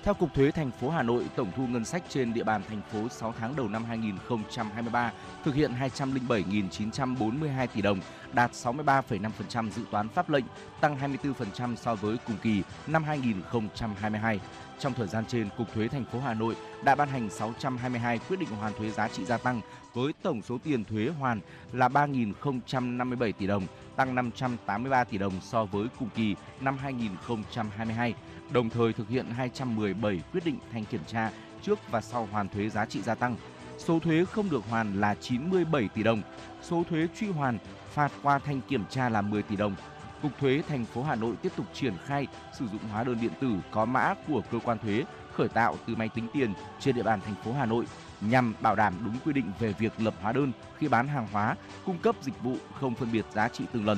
Theo 0.03 0.13
Cục 0.13 0.33
Thuế 0.33 0.51
thành 0.51 0.71
phố 0.71 0.89
Hà 0.89 1.03
Nội, 1.03 1.25
tổng 1.35 1.51
thu 1.57 1.67
ngân 1.67 1.85
sách 1.85 2.03
trên 2.09 2.33
địa 2.33 2.43
bàn 2.43 2.61
thành 2.67 2.81
phố 2.91 3.09
6 3.09 3.33
tháng 3.39 3.55
đầu 3.55 3.67
năm 3.67 3.85
2023 3.85 5.11
thực 5.43 5.55
hiện 5.55 5.71
207.942 5.97 7.67
tỷ 7.67 7.81
đồng, 7.81 7.99
đạt 8.33 8.51
63,5% 8.51 9.69
dự 9.69 9.81
toán 9.91 10.09
pháp 10.09 10.29
lệnh, 10.29 10.45
tăng 10.81 10.97
24% 11.23 11.75
so 11.75 11.95
với 11.95 12.17
cùng 12.27 12.35
kỳ 12.41 12.63
năm 12.87 13.03
2022. 13.03 14.39
Trong 14.79 14.93
thời 14.93 15.07
gian 15.07 15.25
trên, 15.25 15.49
Cục 15.57 15.73
Thuế 15.73 15.87
thành 15.87 16.05
phố 16.05 16.19
Hà 16.19 16.33
Nội 16.33 16.55
đã 16.83 16.95
ban 16.95 17.09
hành 17.09 17.29
622 17.29 18.19
quyết 18.29 18.39
định 18.39 18.49
hoàn 18.49 18.73
thuế 18.73 18.89
giá 18.89 19.07
trị 19.07 19.25
gia 19.25 19.37
tăng 19.37 19.61
với 19.93 20.13
tổng 20.21 20.41
số 20.41 20.57
tiền 20.63 20.83
thuế 20.85 21.09
hoàn 21.19 21.39
là 21.73 21.87
3.057 21.87 23.31
tỷ 23.31 23.47
đồng, 23.47 23.63
tăng 23.99 24.15
583 24.15 25.03
tỷ 25.03 25.17
đồng 25.17 25.33
so 25.41 25.65
với 25.65 25.87
cùng 25.99 26.09
kỳ 26.15 26.35
năm 26.61 26.77
2022. 26.77 28.13
đồng 28.51 28.69
thời 28.69 28.93
thực 28.93 29.09
hiện 29.09 29.25
217 29.25 30.21
quyết 30.33 30.45
định 30.45 30.57
thanh 30.71 30.85
kiểm 30.85 31.01
tra 31.07 31.31
trước 31.61 31.79
và 31.91 32.01
sau 32.01 32.27
hoàn 32.31 32.49
thuế 32.49 32.69
giá 32.69 32.85
trị 32.85 33.01
gia 33.01 33.15
tăng. 33.15 33.35
Số 33.77 33.99
thuế 33.99 34.25
không 34.25 34.49
được 34.49 34.63
hoàn 34.69 35.01
là 35.01 35.15
97 35.15 35.89
tỷ 35.95 36.03
đồng, 36.03 36.21
số 36.61 36.83
thuế 36.89 37.07
truy 37.19 37.27
hoàn 37.27 37.57
phạt 37.93 38.11
qua 38.23 38.39
thanh 38.39 38.61
kiểm 38.61 38.83
tra 38.89 39.09
là 39.09 39.21
10 39.21 39.43
tỷ 39.43 39.55
đồng. 39.55 39.75
Cục 40.21 40.31
thuế 40.39 40.61
thành 40.67 40.85
phố 40.85 41.03
Hà 41.03 41.15
Nội 41.15 41.35
tiếp 41.41 41.51
tục 41.55 41.65
triển 41.73 41.93
khai 42.05 42.27
sử 42.59 42.67
dụng 42.67 42.81
hóa 42.91 43.03
đơn 43.03 43.17
điện 43.21 43.31
tử 43.41 43.51
có 43.71 43.85
mã 43.85 44.13
của 44.27 44.41
cơ 44.51 44.59
quan 44.63 44.77
thuế 44.79 45.03
khởi 45.33 45.47
tạo 45.47 45.77
từ 45.87 45.95
máy 45.95 46.09
tính 46.09 46.27
tiền 46.33 46.53
trên 46.79 46.95
địa 46.95 47.03
bàn 47.03 47.19
thành 47.25 47.35
phố 47.43 47.53
Hà 47.53 47.65
Nội 47.65 47.85
nhằm 48.21 48.53
bảo 48.61 48.75
đảm 48.75 48.93
đúng 49.05 49.15
quy 49.25 49.33
định 49.33 49.51
về 49.59 49.73
việc 49.79 49.93
lập 49.97 50.13
hóa 50.21 50.31
đơn 50.31 50.51
khi 50.77 50.87
bán 50.87 51.07
hàng 51.07 51.27
hóa, 51.31 51.55
cung 51.85 51.97
cấp 51.97 52.15
dịch 52.21 52.41
vụ 52.43 52.55
không 52.79 52.95
phân 52.95 53.11
biệt 53.11 53.25
giá 53.33 53.47
trị 53.47 53.63
từng 53.73 53.85
lần. 53.85 53.97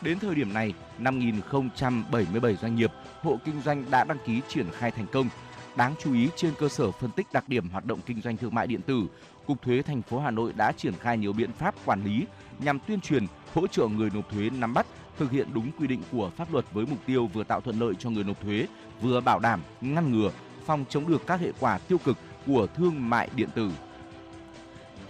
Đến 0.00 0.18
thời 0.18 0.34
điểm 0.34 0.52
này, 0.52 0.74
5.077 0.98 2.56
doanh 2.56 2.76
nghiệp, 2.76 2.92
hộ 3.22 3.38
kinh 3.44 3.60
doanh 3.62 3.90
đã 3.90 4.04
đăng 4.04 4.18
ký 4.26 4.40
triển 4.48 4.66
khai 4.78 4.90
thành 4.90 5.06
công. 5.06 5.28
Đáng 5.76 5.94
chú 6.02 6.14
ý 6.14 6.28
trên 6.36 6.54
cơ 6.58 6.68
sở 6.68 6.90
phân 6.90 7.10
tích 7.10 7.26
đặc 7.32 7.48
điểm 7.48 7.68
hoạt 7.68 7.84
động 7.84 8.00
kinh 8.06 8.20
doanh 8.20 8.36
thương 8.36 8.54
mại 8.54 8.66
điện 8.66 8.82
tử, 8.82 9.06
Cục 9.46 9.62
Thuế 9.62 9.82
thành 9.82 10.02
phố 10.02 10.20
Hà 10.20 10.30
Nội 10.30 10.52
đã 10.52 10.72
triển 10.72 10.94
khai 11.00 11.18
nhiều 11.18 11.32
biện 11.32 11.52
pháp 11.52 11.74
quản 11.84 12.04
lý 12.04 12.26
nhằm 12.58 12.78
tuyên 12.78 13.00
truyền, 13.00 13.26
hỗ 13.54 13.66
trợ 13.66 13.86
người 13.86 14.10
nộp 14.14 14.30
thuế 14.30 14.50
nắm 14.50 14.74
bắt, 14.74 14.86
thực 15.18 15.30
hiện 15.30 15.48
đúng 15.54 15.70
quy 15.78 15.86
định 15.86 16.02
của 16.12 16.30
pháp 16.36 16.52
luật 16.52 16.64
với 16.72 16.86
mục 16.86 16.98
tiêu 17.06 17.26
vừa 17.26 17.44
tạo 17.44 17.60
thuận 17.60 17.80
lợi 17.80 17.94
cho 17.98 18.10
người 18.10 18.24
nộp 18.24 18.40
thuế, 18.40 18.66
vừa 19.00 19.20
bảo 19.20 19.38
đảm 19.38 19.62
ngăn 19.80 20.12
ngừa, 20.12 20.30
phòng 20.66 20.84
chống 20.88 21.08
được 21.08 21.26
các 21.26 21.40
hệ 21.40 21.52
quả 21.60 21.78
tiêu 21.78 21.98
cực 22.04 22.16
của 22.46 22.66
thương 22.66 23.10
mại 23.10 23.28
điện 23.36 23.48
tử. 23.54 23.70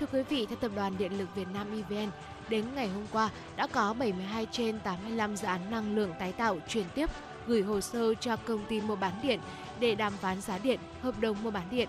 Thưa 0.01 0.07
quý 0.13 0.23
vị, 0.29 0.47
theo 0.47 0.57
Tập 0.57 0.71
đoàn 0.77 0.93
Điện 0.99 1.19
lực 1.19 1.35
Việt 1.35 1.49
Nam 1.55 1.67
EVN, 1.71 2.11
đến 2.49 2.65
ngày 2.75 2.89
hôm 2.89 3.05
qua 3.13 3.31
đã 3.57 3.67
có 3.67 3.95
72 3.99 4.47
trên 4.53 4.79
85 4.81 5.37
dự 5.37 5.47
án 5.47 5.71
năng 5.71 5.97
lượng 5.97 6.13
tái 6.19 6.33
tạo 6.33 6.59
chuyển 6.69 6.87
tiếp 6.95 7.11
gửi 7.47 7.63
hồ 7.63 7.81
sơ 7.81 8.15
cho 8.15 8.37
công 8.37 8.67
ty 8.69 8.81
mua 8.81 8.97
bán 8.97 9.13
điện 9.23 9.41
để 9.81 9.95
đàm 9.95 10.13
phán 10.13 10.41
giá 10.41 10.59
điện, 10.59 10.81
hợp 11.03 11.21
đồng 11.21 11.43
mua 11.43 11.51
bán 11.51 11.67
điện. 11.71 11.89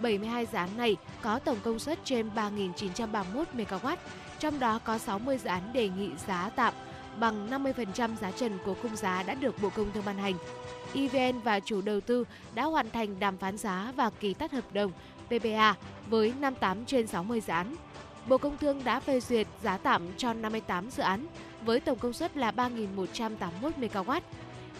72 0.00 0.46
dự 0.46 0.58
án 0.58 0.76
này 0.76 0.96
có 1.22 1.38
tổng 1.38 1.58
công 1.64 1.78
suất 1.78 1.98
trên 2.04 2.30
3.931 2.34 3.44
MW, 3.54 3.96
trong 4.38 4.58
đó 4.58 4.78
có 4.84 4.98
60 4.98 5.38
dự 5.38 5.48
án 5.48 5.72
đề 5.72 5.88
nghị 5.88 6.10
giá 6.26 6.50
tạm 6.56 6.74
bằng 7.20 7.50
50% 7.50 8.16
giá 8.20 8.30
trần 8.30 8.58
của 8.64 8.74
khung 8.82 8.96
giá 8.96 9.22
đã 9.22 9.34
được 9.34 9.62
Bộ 9.62 9.68
Công 9.68 9.92
Thương 9.94 10.04
ban 10.06 10.18
hành. 10.18 10.34
EVN 10.94 11.40
và 11.40 11.60
chủ 11.60 11.80
đầu 11.80 12.00
tư 12.00 12.24
đã 12.54 12.64
hoàn 12.64 12.90
thành 12.90 13.20
đàm 13.20 13.36
phán 13.36 13.56
giá 13.56 13.92
và 13.96 14.10
ký 14.10 14.34
tắt 14.34 14.52
hợp 14.52 14.72
đồng 14.72 14.92
PPA 15.26 15.74
với 16.08 16.32
58 16.40 16.84
trên 16.84 17.06
60 17.06 17.40
dự 17.40 17.52
án. 17.52 17.76
Bộ 18.28 18.38
Công 18.38 18.56
Thương 18.56 18.84
đã 18.84 19.00
phê 19.00 19.20
duyệt 19.20 19.46
giá 19.62 19.76
tạm 19.76 20.02
cho 20.16 20.32
58 20.32 20.90
dự 20.90 21.02
án 21.02 21.26
với 21.64 21.80
tổng 21.80 21.98
công 21.98 22.12
suất 22.12 22.36
là 22.36 22.50
3.181 22.50 23.38
MW. 23.80 24.20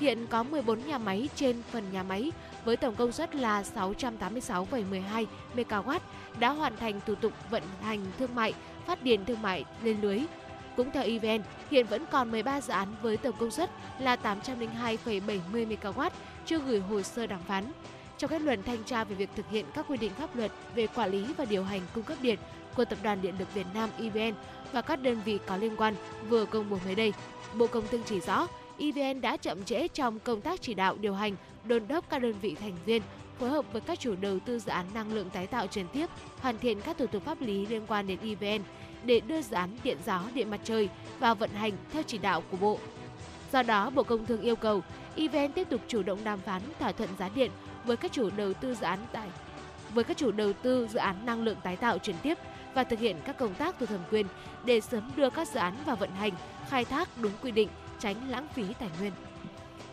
Hiện 0.00 0.26
có 0.26 0.42
14 0.42 0.86
nhà 0.86 0.98
máy 0.98 1.28
trên 1.34 1.62
phần 1.72 1.84
nhà 1.92 2.02
máy 2.02 2.32
với 2.64 2.76
tổng 2.76 2.94
công 2.94 3.12
suất 3.12 3.34
là 3.34 3.62
686,12 3.62 5.26
MW 5.56 5.98
đã 6.38 6.50
hoàn 6.50 6.76
thành 6.76 7.00
thủ 7.06 7.14
tục 7.14 7.32
vận 7.50 7.62
hành 7.82 8.00
thương 8.18 8.34
mại, 8.34 8.54
phát 8.86 9.02
điện 9.02 9.24
thương 9.24 9.42
mại 9.42 9.64
lên 9.82 10.00
lưới. 10.00 10.20
Cũng 10.78 10.90
theo 10.90 11.02
EVN, 11.02 11.42
hiện 11.70 11.86
vẫn 11.86 12.04
còn 12.10 12.30
13 12.30 12.60
dự 12.60 12.72
án 12.72 12.88
với 13.02 13.16
tổng 13.16 13.34
công 13.38 13.50
suất 13.50 13.70
là 14.00 14.16
802,70 14.16 15.40
MW 15.52 16.10
chưa 16.46 16.58
gửi 16.58 16.80
hồ 16.80 17.02
sơ 17.02 17.26
đàm 17.26 17.40
phán. 17.48 17.64
Trong 18.18 18.30
kết 18.30 18.42
luận 18.42 18.62
thanh 18.62 18.84
tra 18.84 19.04
về 19.04 19.14
việc 19.14 19.28
thực 19.36 19.50
hiện 19.50 19.66
các 19.74 19.86
quy 19.88 19.96
định 19.96 20.12
pháp 20.18 20.36
luật 20.36 20.52
về 20.74 20.86
quản 20.86 21.10
lý 21.10 21.24
và 21.36 21.44
điều 21.44 21.64
hành 21.64 21.80
cung 21.94 22.04
cấp 22.04 22.18
điện 22.22 22.38
của 22.76 22.84
Tập 22.84 22.98
đoàn 23.02 23.22
Điện 23.22 23.34
lực 23.38 23.54
Việt 23.54 23.66
Nam 23.74 23.90
EVN 23.98 24.34
và 24.72 24.82
các 24.82 25.02
đơn 25.02 25.20
vị 25.24 25.38
có 25.46 25.56
liên 25.56 25.76
quan 25.76 25.94
vừa 26.28 26.44
công 26.44 26.70
bố 26.70 26.78
mới 26.84 26.94
đây, 26.94 27.12
Bộ 27.54 27.66
Công 27.66 27.88
Thương 27.90 28.02
chỉ 28.06 28.20
rõ 28.20 28.46
EVN 28.78 29.20
đã 29.20 29.36
chậm 29.36 29.64
trễ 29.64 29.88
trong 29.88 30.18
công 30.18 30.40
tác 30.40 30.62
chỉ 30.62 30.74
đạo 30.74 30.96
điều 31.00 31.14
hành, 31.14 31.36
đôn 31.64 31.88
đốc 31.88 32.10
các 32.10 32.22
đơn 32.22 32.34
vị 32.40 32.56
thành 32.60 32.76
viên 32.86 33.02
phối 33.38 33.50
hợp 33.50 33.64
với 33.72 33.80
các 33.80 34.00
chủ 34.00 34.14
đầu 34.20 34.38
tư 34.38 34.58
dự 34.58 34.70
án 34.70 34.86
năng 34.94 35.12
lượng 35.12 35.30
tái 35.30 35.46
tạo 35.46 35.66
chuyển 35.66 35.86
tiếp, 35.92 36.06
hoàn 36.40 36.58
thiện 36.58 36.80
các 36.80 36.98
thủ 36.98 37.06
tục 37.06 37.24
pháp 37.24 37.40
lý 37.40 37.66
liên 37.66 37.82
quan 37.86 38.06
đến 38.06 38.18
EVN 38.22 38.62
để 39.04 39.20
đưa 39.20 39.42
dự 39.42 39.56
án 39.56 39.70
điện 39.84 39.98
gió, 40.06 40.22
điện 40.34 40.50
mặt 40.50 40.60
trời 40.64 40.88
vào 41.18 41.34
vận 41.34 41.50
hành 41.50 41.72
theo 41.92 42.02
chỉ 42.06 42.18
đạo 42.18 42.42
của 42.50 42.56
Bộ. 42.56 42.78
Do 43.52 43.62
đó, 43.62 43.90
Bộ 43.90 44.02
Công 44.02 44.26
Thương 44.26 44.40
yêu 44.40 44.56
cầu 44.56 44.82
EVN 45.16 45.52
tiếp 45.52 45.66
tục 45.70 45.80
chủ 45.88 46.02
động 46.02 46.24
đàm 46.24 46.40
phán 46.40 46.62
thỏa 46.78 46.92
thuận 46.92 47.10
giá 47.18 47.28
điện 47.28 47.50
với 47.84 47.96
các 47.96 48.12
chủ 48.12 48.30
đầu 48.36 48.52
tư 48.52 48.74
dự 48.74 48.86
án 48.86 48.98
tại 49.12 49.28
với 49.94 50.04
các 50.04 50.16
chủ 50.16 50.32
đầu 50.32 50.52
tư 50.52 50.88
dự 50.92 50.98
án 50.98 51.26
năng 51.26 51.42
lượng 51.42 51.56
tái 51.62 51.76
tạo 51.76 51.98
chuyển 51.98 52.16
tiếp 52.22 52.38
và 52.74 52.84
thực 52.84 52.98
hiện 52.98 53.16
các 53.24 53.38
công 53.38 53.54
tác 53.54 53.78
thuộc 53.78 53.88
thẩm 53.88 54.00
quyền 54.10 54.26
để 54.64 54.80
sớm 54.80 55.10
đưa 55.16 55.30
các 55.30 55.48
dự 55.48 55.60
án 55.60 55.74
vào 55.86 55.96
vận 55.96 56.10
hành, 56.10 56.32
khai 56.68 56.84
thác 56.84 57.08
đúng 57.20 57.32
quy 57.42 57.50
định, 57.50 57.68
tránh 57.98 58.30
lãng 58.30 58.46
phí 58.54 58.64
tài 58.78 58.88
nguyên. 59.00 59.12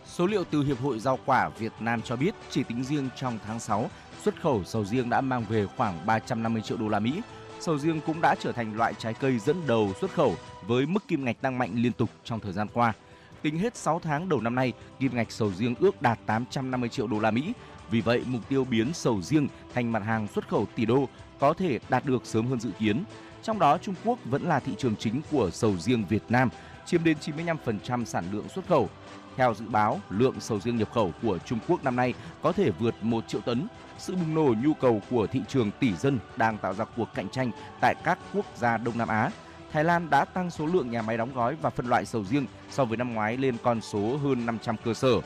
Số 0.06 0.26
liệu 0.26 0.44
từ 0.44 0.64
Hiệp 0.64 0.82
hội 0.82 1.00
Rau 1.00 1.20
quả 1.26 1.50
Việt 1.50 1.72
Nam 1.80 2.02
cho 2.02 2.16
biết 2.16 2.36
chỉ 2.50 2.64
tính 2.64 2.84
riêng 2.84 3.10
trong 3.16 3.40
tháng 3.48 3.60
6, 3.60 3.90
xuất 4.24 4.42
khẩu 4.42 4.64
sầu 4.64 4.86
riêng 4.86 5.10
đã 5.10 5.22
mang 5.22 5.46
về 5.50 5.66
khoảng 5.78 6.06
350 6.06 6.62
triệu 6.62 6.78
đô 6.78 6.88
la 6.88 7.00
Mỹ. 7.00 7.22
Sầu 7.66 7.78
riêng 7.78 8.02
cũng 8.06 8.22
đã 8.22 8.36
trở 8.36 8.52
thành 8.52 8.76
loại 8.76 8.94
trái 8.98 9.14
cây 9.14 9.40
dẫn 9.40 9.68
đầu 9.68 9.94
xuất 10.02 10.14
khẩu 10.14 10.36
với 10.68 10.86
mức 10.86 11.08
kim 11.08 11.26
ngạch 11.26 11.42
tăng 11.42 11.58
mạnh 11.58 11.72
liên 11.76 11.92
tục 11.92 12.10
trong 12.24 12.40
thời 12.40 12.54
gian 12.54 12.68
qua. 12.74 12.94
Tính 13.42 13.60
hết 13.60 13.76
6 13.76 14.00
tháng 14.00 14.30
đầu 14.30 14.42
năm 14.42 14.56
nay, 14.56 14.74
kim 15.00 15.16
ngạch 15.16 15.32
sầu 15.32 15.52
riêng 15.54 15.76
ước 15.80 16.02
đạt 16.02 16.20
850 16.26 16.90
triệu 16.90 17.08
đô 17.08 17.20
la 17.20 17.32
Mỹ. 17.32 17.54
Vì 17.92 18.02
vậy, 18.02 18.24
mục 18.26 18.50
tiêu 18.50 18.64
biến 18.64 18.94
sầu 18.94 19.22
riêng 19.22 19.48
thành 19.74 19.92
mặt 19.92 20.04
hàng 20.04 20.28
xuất 20.28 20.48
khẩu 20.48 20.68
tỷ 20.76 20.86
đô 20.86 21.08
có 21.40 21.54
thể 21.54 21.80
đạt 21.90 22.06
được 22.06 22.26
sớm 22.26 22.48
hơn 22.48 22.60
dự 22.60 22.70
kiến. 22.80 23.04
Trong 23.44 23.60
đó, 23.60 23.78
Trung 23.78 23.96
Quốc 24.06 24.20
vẫn 24.26 24.44
là 24.44 24.60
thị 24.60 24.72
trường 24.78 24.96
chính 24.96 25.22
của 25.32 25.50
sầu 25.52 25.78
riêng 25.78 26.06
Việt 26.10 26.24
Nam, 26.30 26.50
chiếm 26.86 27.04
đến 27.04 27.18
95% 27.22 28.06
sản 28.06 28.26
lượng 28.32 28.50
xuất 28.50 28.68
khẩu. 28.68 28.90
Theo 29.38 29.54
dự 29.54 29.66
báo, 29.70 30.00
lượng 30.10 30.36
sầu 30.40 30.60
riêng 30.60 30.78
nhập 30.78 30.90
khẩu 30.94 31.12
của 31.22 31.38
Trung 31.38 31.60
Quốc 31.68 31.84
năm 31.84 31.96
nay 31.96 32.14
có 32.42 32.52
thể 32.52 32.72
vượt 32.72 32.96
1 33.02 33.28
triệu 33.28 33.42
tấn. 33.42 33.68
Sự 33.98 34.16
bùng 34.16 34.36
nổ 34.36 34.54
nhu 34.64 34.74
cầu 34.74 35.02
của 35.10 35.28
thị 35.28 35.42
trường 35.48 35.72
tỷ 35.72 35.96
dân 35.96 36.20
đang 36.36 36.58
tạo 36.58 36.74
ra 36.74 36.86
cuộc 36.86 37.10
cạnh 37.16 37.30
tranh 37.30 37.52
tại 37.82 37.96
các 38.04 38.20
quốc 38.34 38.46
gia 38.56 38.78
Đông 38.78 38.98
Nam 38.98 39.08
Á. 39.08 39.30
Thái 39.72 39.84
Lan 39.84 40.10
đã 40.10 40.26
tăng 40.26 40.52
số 40.52 40.66
lượng 40.66 40.92
nhà 40.92 41.02
máy 41.02 41.18
đóng 41.18 41.34
gói 41.34 41.56
và 41.62 41.70
phân 41.70 41.88
loại 41.88 42.06
sầu 42.06 42.24
riêng 42.24 42.48
so 42.70 42.86
với 42.86 42.98
năm 42.98 43.14
ngoái 43.14 43.38
lên 43.38 43.58
con 43.64 43.82
số 43.82 44.18
hơn 44.18 44.46
500 44.46 44.76
cơ 44.84 44.94
sở. 44.94 45.22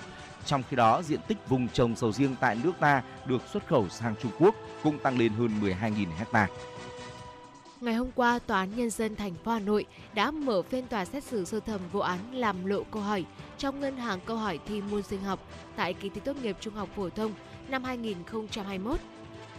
Trong 0.45 0.63
khi 0.69 0.75
đó, 0.75 1.01
diện 1.01 1.19
tích 1.27 1.38
vùng 1.49 1.67
trồng 1.67 1.95
sầu 1.95 2.12
riêng 2.12 2.36
tại 2.39 2.58
nước 2.63 2.71
ta 2.79 3.03
được 3.25 3.41
xuất 3.53 3.67
khẩu 3.67 3.89
sang 3.89 4.15
Trung 4.21 4.32
Quốc 4.39 4.55
cũng 4.84 4.99
tăng 4.99 5.17
lên 5.17 5.34
hơn 5.34 5.49
12.000 5.62 6.05
ha. 6.32 6.47
Ngày 7.82 7.93
hôm 7.93 8.12
qua, 8.15 8.39
Tòa 8.39 8.60
án 8.60 8.75
Nhân 8.75 8.89
dân 8.89 9.15
thành 9.15 9.34
phố 9.43 9.51
Hà 9.51 9.60
Nội 9.60 9.86
đã 10.13 10.32
mở 10.32 10.62
phiên 10.62 10.88
tòa 10.88 11.05
xét 11.05 11.23
xử 11.23 11.45
sơ 11.45 11.60
thẩm 11.60 11.82
vụ 11.91 11.99
án 11.99 12.19
làm 12.32 12.65
lộ 12.65 12.84
câu 12.91 13.01
hỏi 13.01 13.25
trong 13.58 13.79
ngân 13.79 13.97
hàng 13.97 14.19
câu 14.25 14.38
hỏi 14.38 14.60
thi 14.67 14.82
môn 14.82 15.03
sinh 15.03 15.21
học 15.21 15.39
tại 15.75 15.93
kỳ 15.93 16.10
thi 16.10 16.21
tốt 16.25 16.36
nghiệp 16.43 16.58
trung 16.60 16.73
học 16.73 16.89
phổ 16.95 17.10
thông 17.10 17.32
năm 17.71 17.84
2021. 17.84 18.99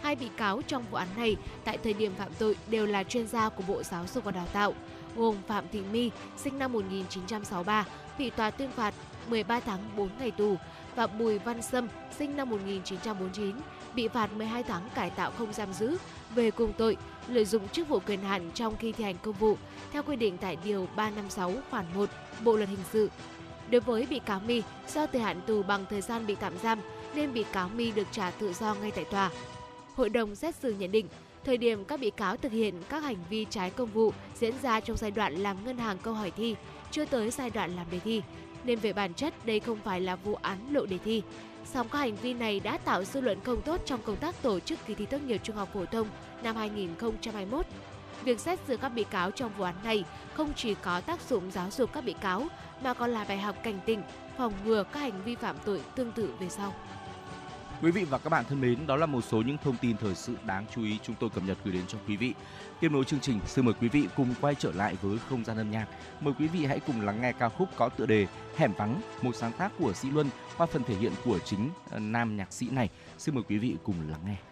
Hai 0.01 0.15
bị 0.15 0.27
cáo 0.37 0.61
trong 0.61 0.83
vụ 0.91 0.97
án 0.97 1.07
này 1.17 1.35
tại 1.63 1.77
thời 1.77 1.93
điểm 1.93 2.11
phạm 2.17 2.33
tội 2.39 2.55
đều 2.67 2.85
là 2.85 3.03
chuyên 3.03 3.27
gia 3.27 3.49
của 3.49 3.63
Bộ 3.67 3.83
Giáo 3.83 4.05
dục 4.13 4.23
và 4.23 4.31
Đào 4.31 4.47
tạo, 4.53 4.73
gồm 5.15 5.35
Phạm 5.47 5.65
Thị 5.71 5.81
My, 5.91 6.11
sinh 6.37 6.59
năm 6.59 6.71
1963, 6.71 7.85
bị 8.17 8.29
tòa 8.29 8.51
tuyên 8.51 8.71
phạt 8.71 8.93
13 9.29 9.59
tháng 9.59 9.79
4 9.97 10.09
ngày 10.19 10.31
tù 10.31 10.55
và 10.95 11.07
Bùi 11.07 11.39
Văn 11.39 11.61
Sâm, 11.61 11.87
sinh 12.17 12.37
năm 12.37 12.49
1949, 12.49 13.55
bị 13.95 14.07
phạt 14.07 14.33
12 14.33 14.63
tháng 14.63 14.89
cải 14.95 15.09
tạo 15.09 15.31
không 15.37 15.53
giam 15.53 15.73
giữ 15.73 15.97
về 16.35 16.51
cùng 16.51 16.73
tội 16.77 16.97
lợi 17.27 17.45
dụng 17.45 17.69
chức 17.69 17.87
vụ 17.87 17.99
quyền 17.99 18.21
hạn 18.21 18.51
trong 18.53 18.77
khi 18.77 18.91
thi 18.91 19.03
hành 19.03 19.17
công 19.21 19.35
vụ 19.35 19.57
theo 19.91 20.03
quy 20.03 20.15
định 20.15 20.37
tại 20.37 20.57
điều 20.63 20.87
356 20.95 21.53
khoản 21.69 21.85
1 21.95 22.09
Bộ 22.43 22.57
luật 22.57 22.69
hình 22.69 22.83
sự. 22.91 23.09
Đối 23.69 23.81
với 23.81 24.07
bị 24.09 24.19
cáo 24.19 24.39
My, 24.39 24.63
do 24.93 25.07
thời 25.07 25.21
hạn 25.21 25.41
tù 25.47 25.63
bằng 25.63 25.85
thời 25.89 26.01
gian 26.01 26.27
bị 26.27 26.35
tạm 26.35 26.53
giam 26.57 26.79
nên 27.15 27.33
bị 27.33 27.45
cáo 27.51 27.69
My 27.69 27.91
được 27.91 28.07
trả 28.11 28.31
tự 28.31 28.53
do 28.53 28.75
ngay 28.81 28.91
tại 28.91 29.05
tòa. 29.05 29.31
Hội 29.95 30.09
đồng 30.09 30.35
xét 30.35 30.55
xử 30.55 30.73
nhận 30.73 30.91
định, 30.91 31.07
thời 31.45 31.57
điểm 31.57 31.85
các 31.85 31.99
bị 31.99 32.09
cáo 32.09 32.37
thực 32.37 32.51
hiện 32.51 32.75
các 32.89 33.03
hành 33.03 33.17
vi 33.29 33.45
trái 33.49 33.69
công 33.69 33.89
vụ 33.89 34.13
diễn 34.39 34.53
ra 34.61 34.79
trong 34.79 34.97
giai 34.97 35.11
đoạn 35.11 35.35
làm 35.35 35.65
ngân 35.65 35.77
hàng 35.77 35.97
câu 35.97 36.13
hỏi 36.13 36.31
thi, 36.31 36.55
chưa 36.91 37.05
tới 37.05 37.31
giai 37.31 37.49
đoạn 37.49 37.75
làm 37.75 37.85
đề 37.91 37.99
thi, 37.99 38.21
nên 38.63 38.79
về 38.79 38.93
bản 38.93 39.13
chất 39.13 39.45
đây 39.45 39.59
không 39.59 39.79
phải 39.83 40.01
là 40.01 40.15
vụ 40.15 40.35
án 40.41 40.57
lộ 40.71 40.85
đề 40.85 40.97
thi. 40.97 41.21
Song 41.65 41.89
các 41.89 41.99
hành 41.99 42.15
vi 42.15 42.33
này 42.33 42.59
đã 42.59 42.77
tạo 42.77 43.03
dư 43.03 43.21
luận 43.21 43.39
không 43.43 43.61
tốt 43.61 43.81
trong 43.85 44.01
công 44.01 44.15
tác 44.15 44.41
tổ 44.41 44.59
chức 44.59 44.79
kỳ 44.87 44.93
thi 44.95 45.05
tốt 45.05 45.17
nghiệp 45.27 45.41
trung 45.43 45.55
học 45.55 45.69
phổ 45.73 45.85
thông 45.85 46.07
năm 46.43 46.55
2021. 46.55 47.65
Việc 48.23 48.39
xét 48.39 48.59
xử 48.67 48.77
các 48.77 48.89
bị 48.89 49.03
cáo 49.03 49.31
trong 49.31 49.51
vụ 49.57 49.63
án 49.63 49.75
này 49.83 50.03
không 50.33 50.53
chỉ 50.55 50.73
có 50.73 51.01
tác 51.01 51.29
dụng 51.29 51.51
giáo 51.51 51.67
dục 51.71 51.93
các 51.93 52.05
bị 52.05 52.13
cáo 52.13 52.47
mà 52.83 52.93
còn 52.93 53.09
là 53.09 53.25
bài 53.27 53.37
học 53.37 53.55
cảnh 53.63 53.79
tỉnh, 53.85 54.01
phòng 54.37 54.53
ngừa 54.65 54.83
các 54.83 54.99
hành 54.99 55.23
vi 55.25 55.35
phạm 55.35 55.55
tội 55.65 55.81
tương 55.95 56.11
tự 56.11 56.33
về 56.39 56.49
sau. 56.49 56.73
Quý 57.81 57.91
vị 57.91 58.03
và 58.03 58.17
các 58.17 58.29
bạn 58.29 58.45
thân 58.49 58.61
mến, 58.61 58.87
đó 58.87 58.95
là 58.95 59.05
một 59.05 59.21
số 59.21 59.41
những 59.41 59.57
thông 59.63 59.77
tin 59.81 59.97
thời 59.97 60.15
sự 60.15 60.35
đáng 60.45 60.65
chú 60.75 60.83
ý 60.83 60.99
chúng 61.03 61.15
tôi 61.19 61.29
cập 61.29 61.43
nhật 61.43 61.57
gửi 61.63 61.73
đến 61.73 61.83
cho 61.87 61.97
quý 62.07 62.17
vị. 62.17 62.33
Tiếp 62.79 62.91
nối 62.91 63.03
chương 63.03 63.19
trình, 63.19 63.39
xin 63.45 63.65
mời 63.65 63.73
quý 63.81 63.89
vị 63.89 64.07
cùng 64.15 64.33
quay 64.41 64.55
trở 64.55 64.71
lại 64.71 64.97
với 65.01 65.17
không 65.29 65.45
gian 65.45 65.57
âm 65.57 65.71
nhạc. 65.71 65.87
Mời 66.21 66.33
quý 66.39 66.47
vị 66.47 66.65
hãy 66.65 66.79
cùng 66.79 67.01
lắng 67.01 67.21
nghe 67.21 67.31
ca 67.31 67.49
khúc 67.49 67.69
có 67.75 67.89
tựa 67.89 68.05
đề 68.05 68.27
Hẻm 68.57 68.73
vắng, 68.73 69.01
một 69.21 69.35
sáng 69.35 69.51
tác 69.51 69.71
của 69.79 69.93
Sĩ 69.93 70.09
Luân 70.09 70.29
qua 70.57 70.65
phần 70.65 70.83
thể 70.83 70.95
hiện 70.95 71.11
của 71.25 71.39
chính 71.39 71.69
ờ, 71.89 71.99
nam 71.99 72.37
nhạc 72.37 72.53
sĩ 72.53 72.69
này. 72.69 72.89
Xin 73.17 73.35
mời 73.35 73.43
quý 73.49 73.57
vị 73.57 73.75
cùng 73.83 73.95
lắng 74.09 74.21
nghe. 74.25 74.50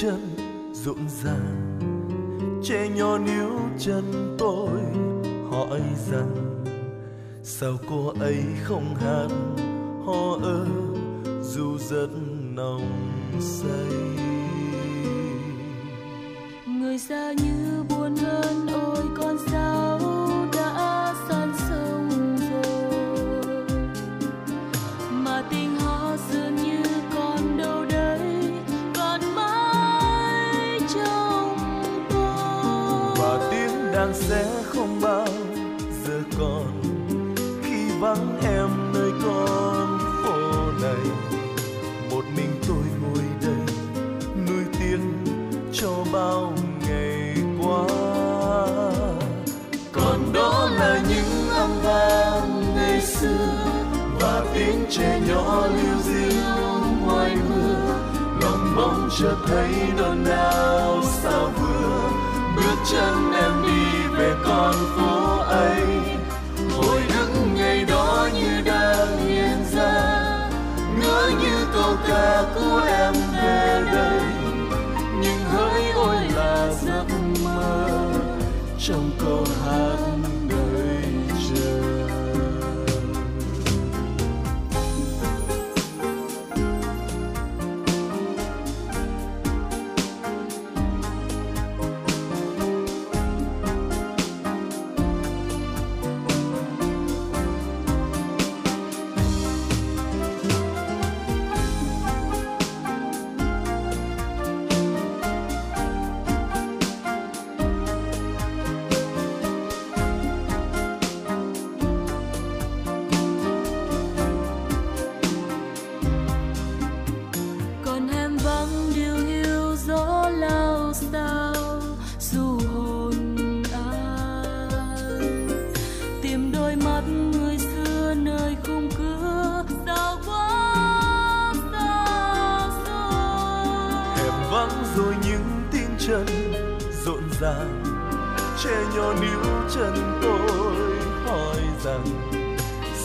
chân 0.00 0.36
rộn 0.72 0.98
ràng. 1.24 1.78
Trẻ 2.64 2.88
nhỏ 2.88 3.18
níu 3.18 3.50
chân 3.78 4.36
tôi 4.38 4.80
hỏi 5.50 5.80
rằng, 6.10 6.64
sao 7.42 7.76
cô 7.88 8.12
ấy 8.20 8.44
không 8.64 8.94
hát 8.94 9.28
ho 10.06 10.38
ơ 10.42 10.66
dù 11.42 11.78
rất 11.78 12.08
nồng 12.54 12.90
say? 13.40 13.92
Người 16.66 16.98
xa 16.98 17.32
như 17.32 17.75
chưa 59.18 59.36
thấy 59.46 59.74
nỗi 59.96 60.16
nào 60.16 61.02
sao 61.22 61.50
vừa 61.60 62.10
bước 62.56 62.76
chân 62.90 63.32
em 63.32 63.52
đi 63.62 64.08
về 64.18 64.34
con 64.44 64.74
phố 64.96 65.38
ấy. 65.38 65.95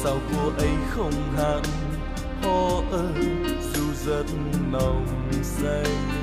sao 0.03 0.19
cua 0.31 0.51
ấy 0.57 0.69
không 0.89 1.13
hạn 1.37 1.61
ho 2.43 2.81
ơ 2.91 3.13
dù 3.73 3.83
rất 4.05 4.25
nồng 4.71 5.05
say. 5.43 6.20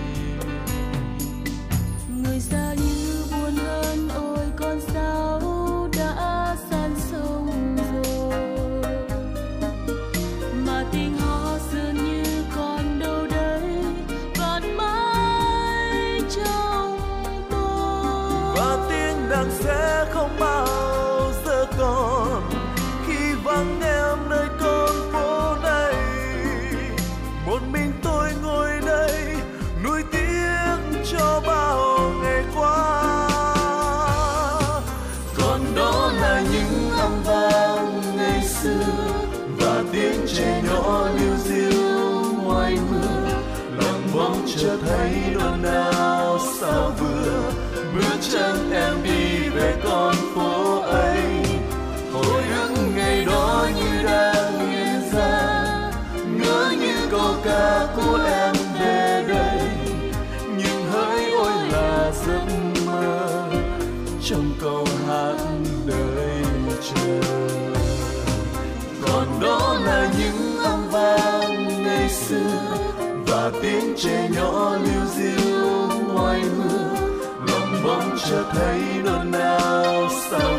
tiếng 73.62 73.94
trẻ 73.96 74.28
nhỏ 74.34 74.76
lưu 74.76 75.06
diêu 75.06 75.88
ngoài 76.12 76.42
mưa 76.58 76.94
lòng 77.48 77.82
bóng 77.84 78.16
chợt 78.28 78.44
thấy 78.52 78.80
nôn 79.04 79.30
nào 79.30 80.08
sao? 80.30 80.57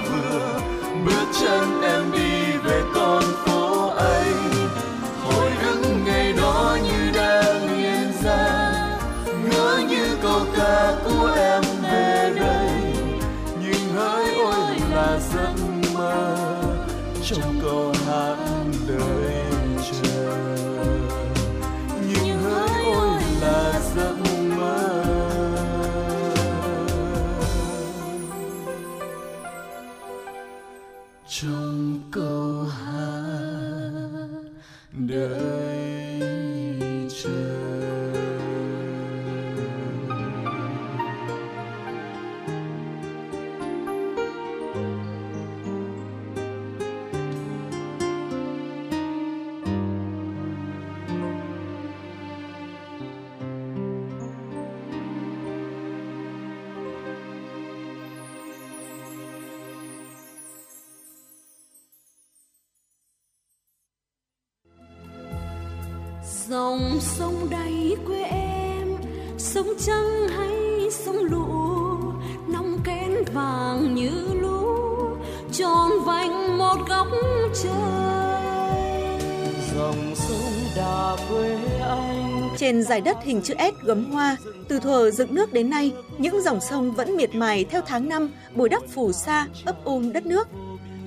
Hình 83.40 83.46
chữ 83.46 83.54
S 83.60 83.86
gấm 83.86 84.12
hoa, 84.12 84.38
từ 84.68 84.80
thuở 84.80 85.12
dựng 85.12 85.36
nước 85.36 85.54
đến 85.54 85.70
nay, 85.70 85.94
những 86.18 86.42
dòng 86.42 86.60
sông 86.62 86.92
vẫn 86.92 87.18
miệt 87.18 87.36
mài 87.36 87.64
theo 87.64 87.82
tháng 87.86 88.10
năm 88.10 88.32
bồi 88.56 88.70
đắp 88.70 88.82
phù 88.94 89.12
sa, 89.12 89.48
ấp 89.66 89.76
ôm 89.84 90.14
đất 90.14 90.26
nước. 90.26 90.48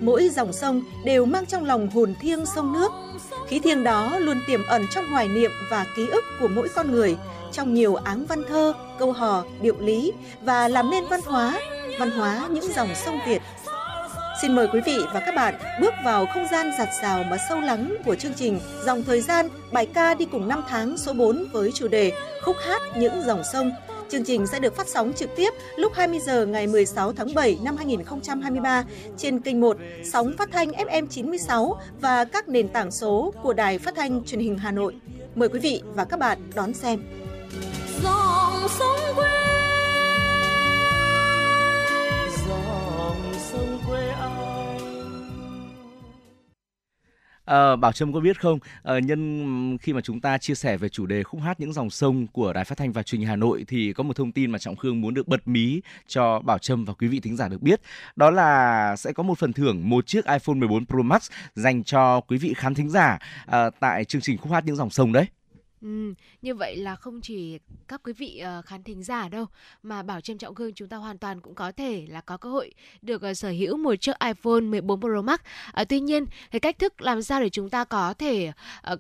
Mỗi 0.01 0.28
dòng 0.28 0.53
sông 0.53 0.83
đều 1.05 1.24
mang 1.24 1.47
trong 1.47 1.64
lòng 1.64 1.91
hồn 1.91 2.14
thiêng 2.20 2.47
sông 2.47 2.72
nước. 2.72 2.93
Khí 3.49 3.59
thiêng 3.59 3.85
đó 3.85 4.18
luôn 4.18 4.41
tiềm 4.47 4.61
ẩn 4.66 4.87
trong 4.95 5.09
hoài 5.09 5.28
niệm 5.28 5.51
và 5.70 5.87
ký 5.97 6.07
ức 6.07 6.24
của 6.41 6.49
mỗi 6.49 6.68
con 6.68 6.91
người, 6.91 7.16
trong 7.53 7.74
nhiều 7.74 7.95
áng 7.95 8.26
văn 8.26 8.43
thơ, 8.49 8.72
câu 8.99 9.12
hò, 9.12 9.45
điệu 9.61 9.76
lý 9.80 10.12
và 10.43 10.68
làm 10.68 10.91
nên 10.91 11.05
văn 11.11 11.20
hóa, 11.24 11.61
văn 11.99 12.11
hóa 12.11 12.49
những 12.51 12.72
dòng 12.74 12.89
sông 13.05 13.18
Việt. 13.26 13.43
Xin 14.43 14.55
mời 14.55 14.68
quý 14.72 14.80
vị 14.86 14.99
và 15.14 15.20
các 15.20 15.34
bạn 15.34 15.55
bước 15.80 15.95
vào 16.05 16.26
không 16.26 16.47
gian 16.51 16.70
giặt 16.78 16.88
rào 17.03 17.24
mà 17.24 17.36
sâu 17.49 17.61
lắng 17.61 17.97
của 18.05 18.14
chương 18.14 18.34
trình 18.34 18.61
Dòng 18.84 19.05
Thời 19.05 19.20
gian, 19.20 19.49
bài 19.72 19.86
ca 19.86 20.14
đi 20.14 20.24
cùng 20.24 20.49
năm 20.49 20.62
tháng 20.68 20.99
số 20.99 21.12
4 21.12 21.47
với 21.53 21.72
chủ 21.72 21.88
đề 21.88 22.12
Khúc 22.45 22.57
hát 22.66 22.82
những 22.97 23.22
dòng 23.26 23.43
sông. 23.53 23.72
Chương 24.11 24.24
trình 24.24 24.47
sẽ 24.47 24.59
được 24.59 24.76
phát 24.76 24.88
sóng 24.88 25.12
trực 25.16 25.30
tiếp 25.36 25.51
lúc 25.76 25.93
20 25.95 26.20
giờ 26.20 26.47
ngày 26.47 26.66
16 26.66 27.12
tháng 27.12 27.34
7 27.34 27.59
năm 27.62 27.76
2023 27.76 28.84
trên 29.16 29.40
kênh 29.40 29.61
1, 29.61 29.76
sóng 30.05 30.34
phát 30.38 30.49
thanh 30.53 30.70
FM 30.70 31.07
96 31.07 31.80
và 32.01 32.24
các 32.24 32.49
nền 32.49 32.68
tảng 32.68 32.90
số 32.90 33.34
của 33.43 33.53
Đài 33.53 33.78
Phát 33.78 33.95
thanh 33.95 34.24
Truyền 34.24 34.40
hình 34.40 34.59
Hà 34.59 34.70
Nội. 34.70 34.95
Mời 35.34 35.49
quý 35.49 35.59
vị 35.59 35.82
và 35.95 36.05
các 36.05 36.18
bạn 36.18 36.38
đón 36.55 36.74
xem. 36.74 37.03
dòng 38.03 38.68
sông 38.78 39.16
quê 39.16 39.41
À, 47.45 47.76
Bảo 47.76 47.93
Trâm 47.93 48.12
có 48.12 48.20
biết 48.20 48.40
không, 48.40 48.59
à, 48.82 48.99
nhân 48.99 49.78
khi 49.78 49.93
mà 49.93 50.01
chúng 50.01 50.20
ta 50.20 50.38
chia 50.38 50.55
sẻ 50.55 50.76
về 50.76 50.88
chủ 50.88 51.07
đề 51.07 51.22
khúc 51.22 51.40
hát 51.40 51.61
những 51.61 51.72
dòng 51.72 51.90
sông 51.90 52.26
của 52.26 52.53
Đài 52.53 52.64
Phát 52.64 52.78
thanh 52.78 52.93
và 52.93 53.03
Truyền 53.03 53.20
hình 53.20 53.28
Hà 53.28 53.36
Nội 53.36 53.64
thì 53.68 53.93
có 53.93 54.03
một 54.03 54.16
thông 54.16 54.32
tin 54.32 54.51
mà 54.51 54.59
Trọng 54.59 54.76
Khương 54.76 55.01
muốn 55.01 55.14
được 55.14 55.28
bật 55.28 55.49
mí 55.49 55.80
cho 56.07 56.40
Bảo 56.40 56.59
Trâm 56.59 56.84
và 56.84 56.93
quý 56.93 57.09
vị 57.09 57.20
thính 57.20 57.36
giả 57.36 57.49
được 57.49 57.62
biết. 57.62 57.80
Đó 58.16 58.30
là 58.30 58.97
sẽ 58.97 59.12
có 59.12 59.22
một 59.22 59.38
phần 59.38 59.53
thưởng 59.53 59.88
một 59.88 60.07
chiếc 60.07 60.24
iPhone 60.26 60.55
14 60.55 60.86
Pro 60.86 61.03
Max 61.03 61.30
dành 61.55 61.84
cho 61.84 62.20
quý 62.20 62.38
vị 62.38 62.55
khán 62.55 62.74
thính 62.74 62.88
giả 62.88 63.18
à, 63.47 63.70
tại 63.80 64.05
chương 64.05 64.22
trình 64.22 64.38
khúc 64.38 64.53
hát 64.53 64.64
những 64.64 64.76
dòng 64.76 64.90
sông 64.90 65.12
đấy. 65.12 65.26
Ừ, 65.83 66.14
như 66.43 66.55
vậy 66.55 66.76
là 66.76 66.97
không 66.97 67.20
chỉ 67.20 67.59
các 67.89 68.01
quý 68.05 68.12
vị 68.12 68.43
uh, 68.59 68.64
khán 68.64 68.83
thính 68.83 69.03
giả 69.03 69.28
đâu 69.28 69.47
mà 69.83 70.03
Bảo 70.03 70.20
Trâm 70.20 70.39
Trọng 70.39 70.55
Gương 70.55 70.74
chúng 70.74 70.89
ta 70.89 70.97
hoàn 70.97 71.18
toàn 71.18 71.41
cũng 71.41 71.55
có 71.55 71.72
thể 71.72 72.07
là 72.09 72.20
có 72.20 72.37
cơ 72.37 72.49
hội 72.51 72.72
được 73.03 73.22
uh, 73.30 73.37
sở 73.37 73.51
hữu 73.51 73.76
một 73.76 73.95
chiếc 73.95 74.12
iPhone 74.20 74.61
14 74.61 75.01
Pro 75.01 75.22
Max. 75.22 75.41
Uh, 75.80 75.89
tuy 75.89 76.01
nhiên, 76.01 76.26
cái 76.51 76.61
cách 76.61 76.78
thức 76.78 77.03
làm 77.03 77.22
sao 77.22 77.41
để 77.43 77.49
chúng 77.49 77.70
ta 77.70 77.85
có 77.85 78.14
thể 78.14 78.53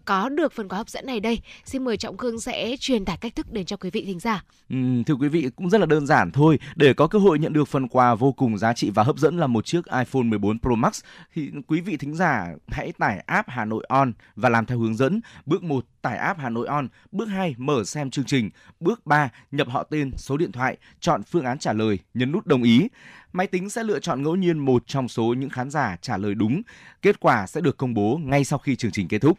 có 0.04 0.28
được 0.28 0.52
phần 0.52 0.68
quà 0.68 0.78
hấp 0.78 0.88
dẫn 0.88 1.06
này 1.06 1.20
đây? 1.20 1.40
Xin 1.64 1.84
mời 1.84 1.96
Trọng 1.96 2.16
Gương 2.16 2.40
sẽ 2.40 2.76
truyền 2.80 3.04
tải 3.04 3.16
cách 3.16 3.36
thức 3.36 3.52
đến 3.52 3.64
cho 3.64 3.76
quý 3.76 3.90
vị 3.90 4.04
thính 4.04 4.20
giả. 4.20 4.44
Ừ, 4.70 4.76
thưa 5.06 5.14
quý 5.14 5.28
vị 5.28 5.50
cũng 5.56 5.70
rất 5.70 5.78
là 5.78 5.86
đơn 5.86 6.06
giản 6.06 6.30
thôi 6.30 6.58
để 6.76 6.94
có 6.94 7.06
cơ 7.06 7.18
hội 7.18 7.38
nhận 7.38 7.52
được 7.52 7.68
phần 7.68 7.88
quà 7.88 8.14
vô 8.14 8.32
cùng 8.32 8.58
giá 8.58 8.72
trị 8.72 8.90
và 8.90 9.02
hấp 9.02 9.16
dẫn 9.16 9.38
là 9.38 9.46
một 9.46 9.66
chiếc 9.66 9.84
iPhone 9.84 10.22
14 10.22 10.58
Pro 10.58 10.74
Max 10.74 11.00
thì 11.34 11.50
quý 11.66 11.80
vị 11.80 11.96
thính 11.96 12.14
giả 12.14 12.46
hãy 12.68 12.92
tải 12.98 13.24
app 13.26 13.48
Hà 13.48 13.64
Nội 13.64 13.84
On 13.88 14.12
và 14.36 14.48
làm 14.48 14.66
theo 14.66 14.78
hướng 14.78 14.94
dẫn 14.94 15.20
bước 15.46 15.62
1 15.62 15.84
tải 16.02 16.16
app 16.16 16.40
Hà 16.40 16.48
Nội 16.48 16.66
On, 16.66 16.88
bước 17.12 17.26
2 17.26 17.54
mở 17.58 17.84
xem 17.84 18.10
chương 18.10 18.24
trình, 18.24 18.50
bước 18.80 19.06
3 19.06 19.30
nhập 19.50 19.68
họ 19.70 19.82
tên, 19.82 20.10
số 20.16 20.36
điện 20.36 20.52
thoại, 20.52 20.76
chọn 21.00 21.22
phương 21.22 21.44
án 21.44 21.58
trả 21.58 21.72
lời, 21.72 21.98
nhấn 22.14 22.32
nút 22.32 22.46
đồng 22.46 22.62
ý. 22.62 22.88
Máy 23.32 23.46
tính 23.46 23.70
sẽ 23.70 23.82
lựa 23.84 23.98
chọn 23.98 24.22
ngẫu 24.22 24.36
nhiên 24.36 24.58
một 24.58 24.82
trong 24.86 25.08
số 25.08 25.34
những 25.38 25.50
khán 25.50 25.70
giả 25.70 25.96
trả 26.00 26.16
lời 26.16 26.34
đúng. 26.34 26.62
Kết 27.02 27.20
quả 27.20 27.46
sẽ 27.46 27.60
được 27.60 27.76
công 27.76 27.94
bố 27.94 28.20
ngay 28.24 28.44
sau 28.44 28.58
khi 28.58 28.76
chương 28.76 28.92
trình 28.92 29.08
kết 29.08 29.18
thúc. 29.18 29.38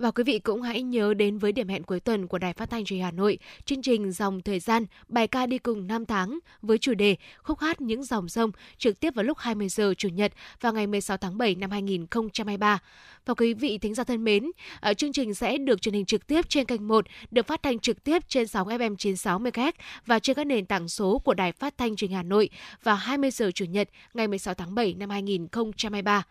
Và 0.00 0.10
quý 0.10 0.24
vị 0.24 0.38
cũng 0.38 0.62
hãy 0.62 0.82
nhớ 0.82 1.14
đến 1.14 1.38
với 1.38 1.52
điểm 1.52 1.68
hẹn 1.68 1.82
cuối 1.82 2.00
tuần 2.00 2.26
của 2.26 2.38
Đài 2.38 2.52
Phát 2.52 2.70
thanh 2.70 2.84
Truyền 2.84 3.00
Hà 3.00 3.10
Nội, 3.10 3.38
chương 3.64 3.82
trình 3.82 4.12
Dòng 4.12 4.42
Thời 4.42 4.60
gian, 4.60 4.86
bài 5.08 5.26
ca 5.26 5.46
đi 5.46 5.58
cùng 5.58 5.86
năm 5.86 6.06
tháng 6.06 6.38
với 6.62 6.78
chủ 6.78 6.94
đề 6.94 7.16
Khúc 7.42 7.58
hát 7.58 7.80
những 7.80 8.04
dòng 8.04 8.28
sông 8.28 8.50
trực 8.78 9.00
tiếp 9.00 9.14
vào 9.14 9.24
lúc 9.24 9.38
20 9.38 9.68
giờ 9.68 9.94
Chủ 9.98 10.08
nhật 10.08 10.32
vào 10.60 10.72
ngày 10.72 10.86
16 10.86 11.16
tháng 11.16 11.38
7 11.38 11.54
năm 11.54 11.70
2023. 11.70 12.78
Và 13.26 13.34
quý 13.34 13.54
vị 13.54 13.78
thính 13.78 13.94
giả 13.94 14.04
thân 14.04 14.24
mến, 14.24 14.50
ờ, 14.80 14.94
chương 14.94 15.12
trình 15.12 15.34
sẽ 15.34 15.58
được 15.58 15.82
truyền 15.82 15.94
hình 15.94 16.04
trực 16.04 16.26
tiếp 16.26 16.48
trên 16.48 16.66
kênh 16.66 16.88
1, 16.88 17.06
được 17.30 17.46
phát 17.46 17.62
thanh 17.62 17.78
trực 17.78 18.04
tiếp 18.04 18.22
trên 18.28 18.46
sóng 18.46 18.68
FM 18.68 18.96
96 18.96 19.38
MHz 19.38 19.72
và 20.06 20.18
trên 20.18 20.36
các 20.36 20.46
nền 20.46 20.66
tảng 20.66 20.88
số 20.88 21.18
của 21.18 21.34
Đài 21.34 21.52
Phát 21.52 21.78
thanh 21.78 21.96
Truyền 21.96 22.10
Hà 22.10 22.22
Nội 22.22 22.50
vào 22.82 22.96
20 22.96 23.30
giờ 23.30 23.50
Chủ 23.50 23.64
nhật 23.64 23.88
ngày 24.14 24.28
16 24.28 24.54
tháng 24.54 24.74
7 24.74 24.94
năm 24.94 25.10
2023. 25.10 26.24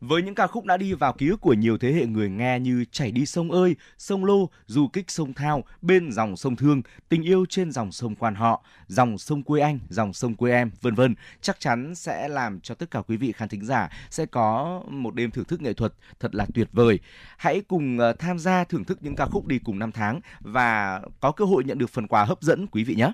Với 0.00 0.22
những 0.22 0.34
ca 0.34 0.46
khúc 0.46 0.64
đã 0.64 0.76
đi 0.76 0.92
vào 0.92 1.12
ký 1.12 1.28
ức 1.28 1.40
của 1.40 1.52
nhiều 1.52 1.78
thế 1.78 1.92
hệ 1.92 2.06
người 2.06 2.30
nghe 2.30 2.60
như 2.60 2.84
Chảy 2.90 3.12
đi 3.12 3.26
sông 3.26 3.52
ơi, 3.52 3.76
Sông 3.98 4.24
Lô, 4.24 4.50
Du 4.66 4.88
kích 4.88 5.10
sông 5.10 5.34
Thao, 5.34 5.64
Bên 5.82 6.12
dòng 6.12 6.36
sông 6.36 6.56
Thương, 6.56 6.82
Tình 7.08 7.22
yêu 7.22 7.46
trên 7.48 7.72
dòng 7.72 7.92
sông 7.92 8.14
Quan 8.14 8.34
họ, 8.34 8.64
Dòng 8.86 9.18
sông 9.18 9.42
quê 9.42 9.60
anh, 9.60 9.78
Dòng 9.88 10.12
sông 10.12 10.34
quê 10.34 10.52
em, 10.52 10.70
vân 10.80 10.94
vân, 10.94 11.14
chắc 11.40 11.60
chắn 11.60 11.94
sẽ 11.94 12.28
làm 12.28 12.60
cho 12.60 12.74
tất 12.74 12.90
cả 12.90 13.02
quý 13.08 13.16
vị 13.16 13.32
khán 13.32 13.48
thính 13.48 13.64
giả 13.64 13.88
sẽ 14.10 14.26
có 14.26 14.82
một 14.88 15.14
đêm 15.14 15.30
thưởng 15.30 15.44
thức 15.44 15.62
nghệ 15.62 15.72
thuật 15.72 15.92
thật 16.20 16.34
là 16.34 16.46
tuyệt 16.54 16.68
vời. 16.72 16.98
Hãy 17.36 17.62
cùng 17.68 17.98
ờ, 17.98 18.12
tham 18.12 18.38
gia 18.38 18.64
thưởng 18.64 18.84
thức 18.84 18.98
những 19.00 19.16
ca 19.16 19.26
khúc 19.26 19.46
đi 19.46 19.58
cùng 19.58 19.78
năm 19.78 19.92
tháng 19.92 20.20
và 20.40 21.00
có 21.20 21.32
cơ 21.32 21.44
hội 21.44 21.64
nhận 21.64 21.78
được 21.78 21.90
phần 21.90 22.06
quà 22.06 22.24
hấp 22.24 22.42
dẫn 22.42 22.66
quý 22.66 22.84
vị 22.84 22.94
nhé. 22.94 23.12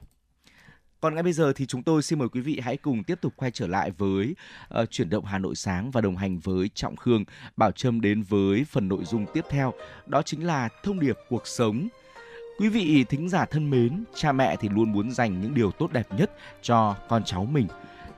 Còn 1.03 1.14
ngay 1.14 1.22
bây 1.22 1.32
giờ 1.32 1.53
thì 1.57 1.66
chúng 1.66 1.82
tôi 1.82 2.03
xin 2.03 2.18
mời 2.18 2.28
quý 2.28 2.40
vị 2.40 2.61
hãy 2.62 2.76
cùng 2.76 3.05
tiếp 3.05 3.18
tục 3.20 3.32
quay 3.36 3.50
trở 3.50 3.66
lại 3.66 3.90
với 3.98 4.34
uh, 4.80 4.90
chuyển 4.90 5.11
động 5.11 5.24
Hà 5.24 5.38
Nội 5.38 5.55
sáng 5.55 5.90
và 5.90 6.00
đồng 6.00 6.16
hành 6.16 6.38
với 6.38 6.70
Trọng 6.74 6.96
Khương, 6.96 7.24
Bảo 7.57 7.72
Trâm 7.72 8.00
đến 8.00 8.22
với 8.22 8.64
phần 8.70 8.88
nội 8.88 9.05
dung 9.05 9.26
tiếp 9.34 9.44
theo, 9.50 9.72
đó 10.07 10.22
chính 10.22 10.46
là 10.46 10.68
thông 10.82 11.00
điệp 11.00 11.18
cuộc 11.28 11.46
sống. 11.46 11.88
Quý 12.59 12.68
vị 12.68 13.05
thính 13.09 13.28
giả 13.28 13.44
thân 13.44 13.70
mến, 13.70 14.05
cha 14.14 14.32
mẹ 14.32 14.57
thì 14.57 14.68
luôn 14.68 14.92
muốn 14.92 15.11
dành 15.11 15.40
những 15.40 15.55
điều 15.55 15.70
tốt 15.70 15.92
đẹp 15.92 16.07
nhất 16.16 16.30
cho 16.62 16.96
con 17.09 17.24
cháu 17.24 17.44
mình. 17.44 17.66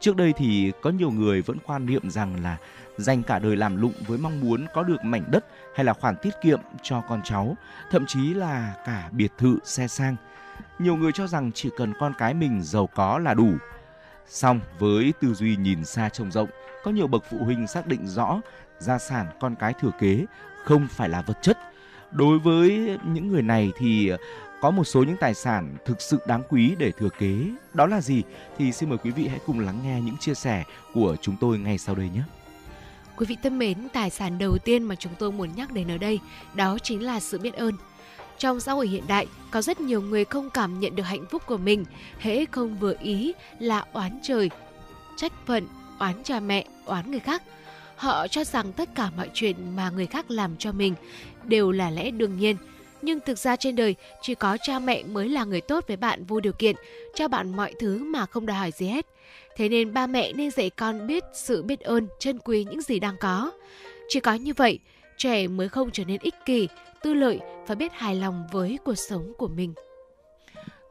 Trước 0.00 0.16
đây 0.16 0.32
thì 0.36 0.72
có 0.82 0.90
nhiều 0.90 1.10
người 1.10 1.42
vẫn 1.42 1.58
quan 1.66 1.86
niệm 1.86 2.10
rằng 2.10 2.42
là 2.42 2.56
dành 2.96 3.22
cả 3.22 3.38
đời 3.38 3.56
làm 3.56 3.76
lụng 3.76 3.94
với 4.06 4.18
mong 4.18 4.40
muốn 4.40 4.66
có 4.74 4.82
được 4.82 5.04
mảnh 5.04 5.24
đất 5.30 5.46
hay 5.74 5.84
là 5.84 5.92
khoản 5.92 6.14
tiết 6.22 6.34
kiệm 6.42 6.60
cho 6.82 7.02
con 7.08 7.20
cháu, 7.24 7.56
thậm 7.90 8.06
chí 8.06 8.34
là 8.34 8.74
cả 8.86 9.10
biệt 9.12 9.32
thự 9.38 9.58
xe 9.64 9.88
sang 9.88 10.16
nhiều 10.78 10.96
người 10.96 11.12
cho 11.12 11.26
rằng 11.26 11.52
chỉ 11.54 11.70
cần 11.76 11.92
con 12.00 12.12
cái 12.18 12.34
mình 12.34 12.62
giàu 12.62 12.86
có 12.86 13.18
là 13.18 13.34
đủ. 13.34 13.52
Song 14.28 14.60
với 14.78 15.12
tư 15.20 15.34
duy 15.34 15.56
nhìn 15.56 15.84
xa 15.84 16.08
trông 16.08 16.32
rộng, 16.32 16.48
có 16.84 16.90
nhiều 16.90 17.06
bậc 17.06 17.24
phụ 17.30 17.38
huynh 17.38 17.66
xác 17.66 17.86
định 17.86 18.06
rõ 18.06 18.40
gia 18.78 18.98
sản 18.98 19.26
con 19.40 19.54
cái 19.54 19.72
thừa 19.80 19.90
kế 20.00 20.24
không 20.64 20.88
phải 20.90 21.08
là 21.08 21.22
vật 21.22 21.38
chất. 21.42 21.58
Đối 22.10 22.38
với 22.38 22.98
những 23.04 23.28
người 23.28 23.42
này 23.42 23.72
thì 23.78 24.12
có 24.60 24.70
một 24.70 24.84
số 24.84 25.02
những 25.02 25.16
tài 25.20 25.34
sản 25.34 25.76
thực 25.84 26.02
sự 26.02 26.18
đáng 26.26 26.42
quý 26.48 26.74
để 26.78 26.92
thừa 26.92 27.08
kế. 27.18 27.36
Đó 27.74 27.86
là 27.86 28.00
gì? 28.00 28.22
Thì 28.58 28.72
xin 28.72 28.88
mời 28.88 28.98
quý 28.98 29.10
vị 29.10 29.28
hãy 29.28 29.38
cùng 29.46 29.60
lắng 29.60 29.80
nghe 29.84 30.00
những 30.00 30.16
chia 30.16 30.34
sẻ 30.34 30.64
của 30.94 31.16
chúng 31.20 31.36
tôi 31.40 31.58
ngay 31.58 31.78
sau 31.78 31.94
đây 31.94 32.08
nhé. 32.14 32.22
Quý 33.16 33.26
vị 33.26 33.36
thân 33.42 33.58
mến, 33.58 33.88
tài 33.92 34.10
sản 34.10 34.38
đầu 34.38 34.58
tiên 34.58 34.82
mà 34.82 34.94
chúng 34.94 35.12
tôi 35.18 35.32
muốn 35.32 35.50
nhắc 35.56 35.72
đến 35.72 35.90
ở 35.90 35.98
đây 35.98 36.20
đó 36.54 36.78
chính 36.82 37.02
là 37.02 37.20
sự 37.20 37.38
biết 37.38 37.54
ơn. 37.54 37.74
Trong 38.38 38.60
xã 38.60 38.72
hội 38.72 38.88
hiện 38.88 39.04
đại, 39.08 39.26
có 39.50 39.62
rất 39.62 39.80
nhiều 39.80 40.02
người 40.02 40.24
không 40.24 40.50
cảm 40.50 40.80
nhận 40.80 40.96
được 40.96 41.02
hạnh 41.02 41.24
phúc 41.30 41.42
của 41.46 41.56
mình, 41.56 41.84
hễ 42.18 42.44
không 42.44 42.78
vừa 42.78 42.94
ý 43.02 43.32
là 43.58 43.84
oán 43.92 44.18
trời, 44.22 44.50
trách 45.16 45.32
phận, 45.46 45.68
oán 45.98 46.22
cha 46.24 46.40
mẹ, 46.40 46.66
oán 46.84 47.10
người 47.10 47.20
khác. 47.20 47.42
Họ 47.96 48.28
cho 48.28 48.44
rằng 48.44 48.72
tất 48.72 48.88
cả 48.94 49.10
mọi 49.16 49.30
chuyện 49.34 49.56
mà 49.76 49.90
người 49.90 50.06
khác 50.06 50.30
làm 50.30 50.56
cho 50.58 50.72
mình 50.72 50.94
đều 51.44 51.70
là 51.70 51.90
lẽ 51.90 52.10
đương 52.10 52.38
nhiên. 52.38 52.56
Nhưng 53.02 53.20
thực 53.20 53.38
ra 53.38 53.56
trên 53.56 53.76
đời 53.76 53.94
chỉ 54.22 54.34
có 54.34 54.58
cha 54.62 54.78
mẹ 54.78 55.02
mới 55.02 55.28
là 55.28 55.44
người 55.44 55.60
tốt 55.60 55.84
với 55.88 55.96
bạn 55.96 56.24
vô 56.24 56.40
điều 56.40 56.52
kiện, 56.52 56.76
cho 57.14 57.28
bạn 57.28 57.56
mọi 57.56 57.74
thứ 57.80 58.04
mà 58.04 58.26
không 58.26 58.46
đòi 58.46 58.56
hỏi 58.56 58.70
gì 58.70 58.86
hết. 58.86 59.06
Thế 59.56 59.68
nên 59.68 59.94
ba 59.94 60.06
mẹ 60.06 60.32
nên 60.32 60.50
dạy 60.50 60.70
con 60.70 61.06
biết 61.06 61.24
sự 61.34 61.62
biết 61.62 61.80
ơn, 61.80 62.08
trân 62.18 62.38
quý 62.38 62.66
những 62.70 62.82
gì 62.82 62.98
đang 62.98 63.16
có. 63.20 63.52
Chỉ 64.08 64.20
có 64.20 64.34
như 64.34 64.52
vậy, 64.56 64.78
trẻ 65.16 65.48
mới 65.48 65.68
không 65.68 65.90
trở 65.90 66.04
nên 66.04 66.20
ích 66.22 66.34
kỷ, 66.44 66.68
tư 67.04 67.14
lợi 67.14 67.40
và 67.66 67.74
biết 67.74 67.92
hài 67.92 68.14
lòng 68.14 68.46
với 68.52 68.78
cuộc 68.84 68.94
sống 68.94 69.32
của 69.38 69.48
mình. 69.48 69.74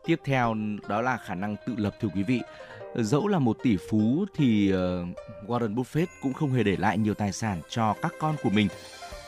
Tiếp 0.06 0.20
theo 0.24 0.56
đó 0.88 1.02
là 1.02 1.18
khả 1.18 1.36
năng 1.36 1.56
tự 1.66 1.74
lập 1.78 1.96
thưa 2.02 2.08
quý 2.16 2.24
vị. 2.24 2.42
Dẫu 2.96 3.28
là 3.28 3.40
một 3.40 3.58
tỷ 3.64 3.78
phú 3.90 4.26
thì 4.36 4.74
uh, 4.74 4.78
Warren 5.50 5.76
Buffett 5.76 6.06
cũng 6.22 6.34
không 6.34 6.52
hề 6.52 6.64
để 6.64 6.76
lại 6.78 6.98
nhiều 6.98 7.14
tài 7.14 7.32
sản 7.32 7.62
cho 7.70 7.96
các 8.02 8.14
con 8.20 8.36
của 8.44 8.50
mình. 8.50 8.68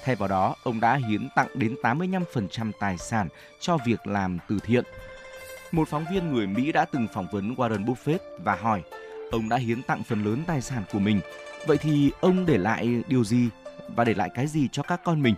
Thay 0.04 0.16
vào 0.16 0.30
đó, 0.30 0.56
ông 0.64 0.80
đã 0.80 0.96
hiến 0.96 1.28
tặng 1.36 1.48
đến 1.54 1.76
85% 1.84 2.72
tài 2.80 2.98
sản 2.98 3.28
cho 3.60 3.78
việc 3.86 4.08
làm 4.08 4.38
từ 4.50 4.60
thiện. 4.64 4.84
Một 5.72 5.88
phóng 5.88 6.06
viên 6.12 6.34
người 6.34 6.48
Mỹ 6.48 6.72
đã 6.72 6.86
từng 6.86 7.08
phỏng 7.14 7.28
vấn 7.32 7.56
Warren 7.56 7.86
Buffett 7.86 8.20
và 8.44 8.56
hỏi 8.56 8.84
ông 9.32 9.50
đã 9.50 9.58
hiến 9.58 9.82
tặng 9.82 10.04
phần 10.04 10.24
lớn 10.24 10.44
tài 10.48 10.62
sản 10.62 10.84
của 10.94 11.00
mình. 11.00 11.20
Vậy 11.68 11.78
thì 11.78 12.12
ông 12.22 12.46
để 12.46 12.58
lại 12.58 13.04
điều 13.08 13.24
gì 13.24 13.50
và 13.88 14.04
để 14.04 14.14
lại 14.14 14.30
cái 14.36 14.48
gì 14.48 14.68
cho 14.72 14.84
các 14.84 15.02
con 15.04 15.22
mình? 15.22 15.36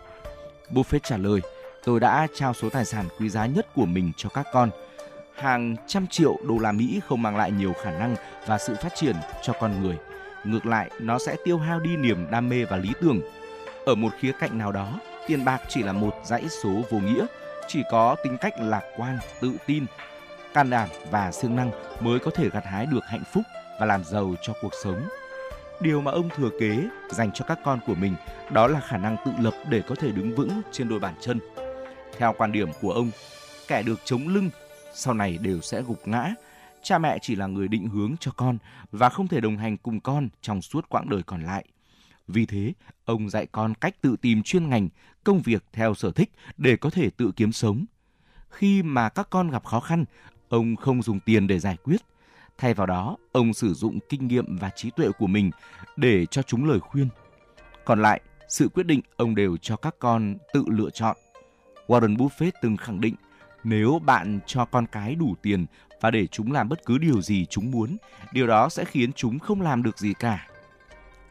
Buffett 0.72 1.00
trả 1.04 1.18
lời, 1.18 1.42
tôi 1.84 2.00
đã 2.00 2.28
trao 2.36 2.54
số 2.54 2.70
tài 2.70 2.86
sản 2.86 3.06
quý 3.20 3.30
giá 3.30 3.46
nhất 3.46 3.68
của 3.76 3.86
mình 3.86 4.12
cho 4.18 4.30
các 4.30 4.48
con. 4.54 4.70
Hàng 5.36 5.76
trăm 5.88 6.08
triệu 6.08 6.38
đô 6.48 6.58
la 6.58 6.72
Mỹ 6.72 7.00
không 7.08 7.22
mang 7.22 7.38
lại 7.38 7.52
nhiều 7.52 7.74
khả 7.84 7.92
năng 7.92 8.16
và 8.48 8.58
sự 8.58 8.76
phát 8.82 8.96
triển 8.96 9.16
cho 9.44 9.54
con 9.60 9.82
người. 9.82 9.98
Ngược 10.44 10.66
lại, 10.66 10.90
nó 11.00 11.20
sẽ 11.20 11.36
tiêu 11.46 11.58
hao 11.58 11.80
đi 11.80 11.98
niềm 11.98 12.28
đam 12.32 12.50
mê 12.50 12.66
và 12.66 12.78
lý 12.78 12.90
tưởng. 13.02 13.22
Ở 13.86 13.96
một 13.96 14.10
khía 14.20 14.32
cạnh 14.40 14.58
nào 14.58 14.72
đó, 14.72 15.00
tiền 15.28 15.46
bạc 15.46 15.62
chỉ 15.70 15.84
là 15.84 15.94
một 15.94 16.16
dãy 16.26 16.50
số 16.50 16.70
vô 16.90 17.00
nghĩa, 17.00 17.26
chỉ 17.68 17.84
có 17.92 18.16
tính 18.24 18.38
cách 18.38 18.54
lạc 18.60 18.84
quan, 18.98 19.20
tự 19.42 19.52
tin, 19.66 19.86
can 20.54 20.70
đảm 20.70 20.90
và 21.12 21.32
siêng 21.32 21.56
năng 21.56 21.72
mới 22.00 22.20
có 22.20 22.32
thể 22.32 22.50
gặt 22.50 22.66
hái 22.66 22.86
được 22.86 23.06
hạnh 23.08 23.24
phúc 23.34 23.44
và 23.80 23.86
làm 23.86 24.04
giàu 24.04 24.36
cho 24.42 24.54
cuộc 24.62 24.74
sống. 24.84 25.02
Điều 25.82 26.02
mà 26.02 26.12
ông 26.12 26.30
thừa 26.36 26.50
kế 26.60 26.88
dành 27.10 27.32
cho 27.34 27.46
các 27.46 27.60
con 27.64 27.80
của 27.86 27.96
mình 27.96 28.16
đó 28.52 28.68
là 28.68 28.80
khả 28.80 28.98
năng 28.98 29.18
tự 29.26 29.32
lập 29.40 29.54
để 29.70 29.82
có 29.88 29.96
thể 29.96 30.12
đứng 30.12 30.36
vững 30.36 30.62
trên 30.72 30.90
đôi 30.90 31.00
bàn 31.00 31.14
chân. 31.22 31.40
Theo 32.18 32.34
quan 32.38 32.52
điểm 32.52 32.70
của 32.82 32.92
ông, 32.92 33.12
kẻ 33.68 33.84
được 33.84 34.00
chống 34.06 34.28
lưng 34.28 34.50
sau 34.94 35.14
này 35.14 35.38
đều 35.42 35.62
sẽ 35.62 35.82
gục 35.82 36.08
ngã. 36.08 36.34
Cha 36.84 36.98
mẹ 36.98 37.18
chỉ 37.22 37.36
là 37.36 37.48
người 37.48 37.68
định 37.68 37.88
hướng 37.88 38.16
cho 38.20 38.32
con 38.32 38.58
và 38.92 39.10
không 39.10 39.28
thể 39.28 39.42
đồng 39.42 39.58
hành 39.58 39.78
cùng 39.78 40.00
con 40.00 40.30
trong 40.42 40.62
suốt 40.62 40.90
quãng 40.90 41.10
đời 41.10 41.24
còn 41.24 41.44
lại. 41.44 41.66
Vì 42.28 42.46
thế, 42.46 42.74
ông 43.06 43.30
dạy 43.30 43.48
con 43.52 43.74
cách 43.74 44.02
tự 44.02 44.16
tìm 44.22 44.44
chuyên 44.44 44.70
ngành, 44.70 44.90
công 45.24 45.42
việc 45.42 45.64
theo 45.74 45.94
sở 45.94 46.12
thích 46.12 46.32
để 46.58 46.78
có 46.78 46.90
thể 46.90 47.10
tự 47.10 47.32
kiếm 47.36 47.52
sống. 47.52 47.86
Khi 48.50 48.84
mà 48.84 49.10
các 49.10 49.28
con 49.30 49.52
gặp 49.52 49.66
khó 49.66 49.80
khăn, 49.80 50.06
ông 50.50 50.76
không 50.76 51.02
dùng 51.02 51.20
tiền 51.20 51.48
để 51.48 51.60
giải 51.60 51.78
quyết. 51.84 52.02
Thay 52.58 52.74
vào 52.74 52.88
đó, 52.88 53.18
ông 53.32 53.54
sử 53.54 53.74
dụng 53.74 54.00
kinh 54.10 54.28
nghiệm 54.28 54.58
và 54.58 54.70
trí 54.70 54.92
tuệ 54.92 55.10
của 55.20 55.28
mình 55.28 55.52
để 55.96 56.26
cho 56.26 56.42
chúng 56.42 56.66
lời 56.66 56.80
khuyên. 56.80 57.08
Còn 57.86 58.02
lại, 58.02 58.22
sự 58.50 58.70
quyết 58.70 58.86
định 58.86 59.02
ông 59.16 59.36
đều 59.36 59.58
cho 59.58 59.76
các 59.76 59.96
con 60.00 60.38
tự 60.54 60.64
lựa 60.68 60.90
chọn. 60.90 61.18
Warren 61.88 62.18
Buffett 62.18 62.52
từng 62.62 62.78
khẳng 62.78 63.02
định 63.02 63.16
nếu 63.64 64.00
bạn 64.06 64.40
cho 64.46 64.66
con 64.66 64.86
cái 64.88 65.16
đủ 65.16 65.36
tiền 65.42 65.66
và 66.02 66.12
để 66.12 66.28
chúng 66.28 66.52
làm 66.52 66.70
bất 66.70 66.86
cứ 66.86 66.98
điều 66.98 67.22
gì 67.22 67.46
chúng 67.46 67.72
muốn, 67.72 67.98
điều 68.32 68.48
đó 68.48 68.70
sẽ 68.70 68.86
khiến 68.86 69.14
chúng 69.14 69.40
không 69.40 69.62
làm 69.62 69.84
được 69.84 69.98
gì 69.98 70.14
cả. 70.20 70.48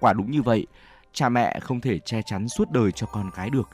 Quả 0.00 0.12
đúng 0.12 0.30
như 0.30 0.42
vậy, 0.42 0.66
cha 1.12 1.28
mẹ 1.28 1.60
không 1.60 1.80
thể 1.80 1.98
che 1.98 2.22
chắn 2.22 2.48
suốt 2.48 2.70
đời 2.70 2.92
cho 2.92 3.06
con 3.06 3.30
cái 3.34 3.50
được. 3.50 3.68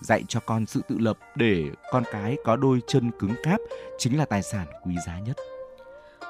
Dạy 0.00 0.22
cho 0.28 0.40
con 0.40 0.66
sự 0.66 0.80
tự 0.88 0.98
lập 0.98 1.18
để 1.34 1.70
con 1.92 2.02
cái 2.12 2.36
có 2.44 2.56
đôi 2.56 2.80
chân 2.86 3.10
cứng 3.18 3.34
cáp 3.42 3.60
chính 3.98 4.18
là 4.18 4.24
tài 4.24 4.42
sản 4.42 4.66
quý 4.84 4.94
giá 5.06 5.18
nhất. 5.18 5.36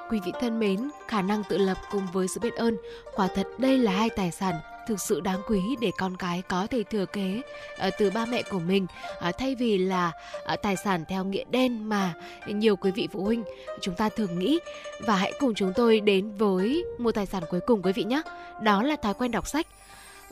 Quý 0.09 0.19
vị 0.25 0.31
thân 0.39 0.59
mến, 0.59 0.89
khả 1.07 1.21
năng 1.21 1.43
tự 1.43 1.57
lập 1.57 1.77
cùng 1.91 2.07
với 2.13 2.27
sự 2.27 2.39
biết 2.39 2.55
ơn, 2.55 2.77
quả 3.15 3.27
thật 3.35 3.47
đây 3.57 3.77
là 3.77 3.91
hai 3.91 4.09
tài 4.09 4.31
sản 4.31 4.55
thực 4.87 4.99
sự 4.99 5.21
đáng 5.21 5.39
quý 5.47 5.61
để 5.81 5.91
con 5.97 6.17
cái 6.17 6.41
có 6.41 6.67
thể 6.67 6.83
thừa 6.83 7.05
kế 7.05 7.41
uh, 7.87 7.93
từ 7.99 8.11
ba 8.11 8.25
mẹ 8.25 8.43
của 8.43 8.59
mình. 8.59 8.87
Uh, 9.29 9.35
thay 9.37 9.55
vì 9.55 9.77
là 9.77 10.11
uh, 10.53 10.61
tài 10.61 10.75
sản 10.75 11.05
theo 11.07 11.23
nghĩa 11.25 11.43
đen 11.51 11.89
mà 11.89 12.13
nhiều 12.47 12.75
quý 12.75 12.91
vị 12.91 13.07
phụ 13.11 13.23
huynh 13.23 13.43
chúng 13.81 13.95
ta 13.95 14.09
thường 14.09 14.39
nghĩ. 14.39 14.59
Và 14.99 15.15
hãy 15.15 15.33
cùng 15.39 15.53
chúng 15.53 15.73
tôi 15.75 15.99
đến 15.99 16.37
với 16.37 16.85
một 16.97 17.11
tài 17.11 17.25
sản 17.25 17.43
cuối 17.49 17.59
cùng 17.67 17.81
quý 17.81 17.91
vị 17.93 18.03
nhé. 18.03 18.21
Đó 18.61 18.83
là 18.83 18.95
thói 18.95 19.13
quen 19.13 19.31
đọc 19.31 19.47
sách. 19.47 19.67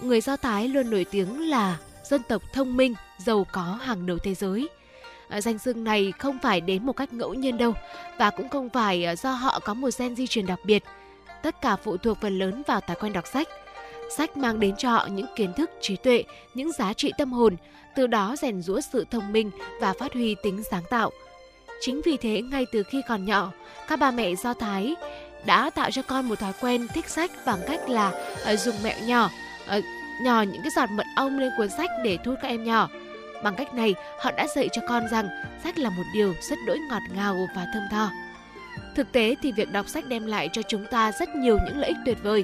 Người 0.02 0.22
do 0.22 0.38
thái 0.38 0.68
luôn 0.68 0.90
nổi 0.90 1.06
tiếng 1.12 1.50
là 1.50 1.78
dân 2.04 2.22
tộc 2.30 2.42
thông 2.54 2.78
minh 2.78 2.94
giàu 3.18 3.46
có 3.52 3.78
hàng 3.82 4.06
đầu 4.06 4.18
thế 4.18 4.34
giới. 4.34 4.68
Ờ, 5.30 5.42
danh 5.42 5.60
xưng 5.60 5.84
này 5.84 6.14
không 6.20 6.40
phải 6.40 6.62
đến 6.62 6.86
một 6.86 6.94
cách 6.94 7.14
ngẫu 7.14 7.34
nhiên 7.34 7.58
đâu 7.58 7.74
và 8.18 8.30
cũng 8.30 8.50
không 8.50 8.70
phải 8.70 9.06
ờ, 9.06 9.16
do 9.16 9.32
họ 9.32 9.60
có 9.60 9.74
một 9.74 9.90
gen 9.98 10.16
di 10.16 10.28
truyền 10.28 10.46
đặc 10.46 10.60
biệt 10.64 10.84
tất 11.44 11.62
cả 11.62 11.76
phụ 11.76 11.98
thuộc 11.98 12.18
phần 12.22 12.40
lớn 12.40 12.64
vào 12.68 12.82
thói 12.82 12.96
quen 12.96 13.14
đọc 13.14 13.28
sách 13.28 13.48
Sách 14.18 14.38
mang 14.38 14.60
đến 14.60 14.76
cho 14.78 14.90
họ 14.90 15.08
những 15.12 15.26
kiến 15.36 15.54
thức, 15.54 15.70
trí 15.82 15.96
tuệ, 15.96 16.24
những 16.54 16.72
giá 16.72 16.94
trị 16.94 17.12
tâm 17.18 17.34
hồn, 17.34 17.56
từ 17.96 18.08
đó 18.08 18.36
rèn 18.42 18.62
rũa 18.62 18.82
sự 18.82 19.06
thông 19.12 19.32
minh 19.32 19.52
và 19.82 19.94
phát 20.00 20.14
huy 20.14 20.36
tính 20.44 20.64
sáng 20.72 20.84
tạo. 20.90 21.12
Chính 21.82 22.02
vì 22.06 22.18
thế, 22.18 22.42
ngay 22.42 22.66
từ 22.72 22.84
khi 22.84 23.02
còn 23.08 23.26
nhỏ, 23.26 23.52
các 23.88 24.00
bà 24.00 24.12
mẹ 24.12 24.36
Do 24.36 24.54
Thái 24.54 24.96
đã 25.46 25.70
tạo 25.70 25.92
cho 25.92 26.02
con 26.02 26.30
một 26.30 26.40
thói 26.40 26.54
quen 26.62 26.88
thích 26.94 27.10
sách 27.10 27.32
bằng 27.46 27.60
cách 27.68 27.90
là 27.90 28.12
ờ, 28.46 28.56
dùng 28.56 28.76
mẹo 28.84 29.00
nhỏ, 29.06 29.30
nhỏ 30.24 30.42
những 30.42 30.62
cái 30.62 30.72
giọt 30.76 30.90
mật 30.92 31.06
ong 31.16 31.40
lên 31.40 31.52
cuốn 31.58 31.70
sách 31.70 31.90
để 32.04 32.18
thu 32.26 32.36
các 32.42 32.48
em 32.48 32.64
nhỏ. 32.64 32.90
Bằng 33.44 33.56
cách 33.56 33.74
này, 33.74 33.96
họ 34.20 34.32
đã 34.32 34.48
dạy 34.56 34.70
cho 34.72 34.82
con 34.88 35.08
rằng 35.12 35.28
sách 35.64 35.78
là 35.78 35.90
một 35.90 36.04
điều 36.14 36.34
rất 36.50 36.56
đỗi 36.68 36.80
ngọt 36.90 37.02
ngào 37.16 37.48
và 37.56 37.66
thơm 37.74 37.84
tho. 37.92 38.10
Thực 38.96 39.12
tế 39.12 39.36
thì 39.42 39.52
việc 39.52 39.72
đọc 39.72 39.90
sách 39.90 40.04
đem 40.08 40.26
lại 40.26 40.50
cho 40.54 40.62
chúng 40.62 40.86
ta 40.92 41.12
rất 41.20 41.30
nhiều 41.36 41.58
những 41.66 41.78
lợi 41.78 41.88
ích 41.88 41.98
tuyệt 42.06 42.18
vời 42.24 42.44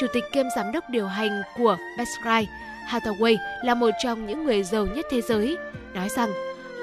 chủ 0.00 0.06
tịch 0.12 0.24
kiêm 0.32 0.46
giám 0.56 0.72
đốc 0.72 0.90
điều 0.90 1.06
hành 1.06 1.42
của 1.56 1.76
Berkshire 1.98 2.52
Hathaway 2.88 3.36
là 3.62 3.74
một 3.74 3.90
trong 4.02 4.26
những 4.26 4.44
người 4.44 4.62
giàu 4.62 4.86
nhất 4.86 5.06
thế 5.10 5.20
giới, 5.20 5.56
nói 5.94 6.08
rằng 6.08 6.30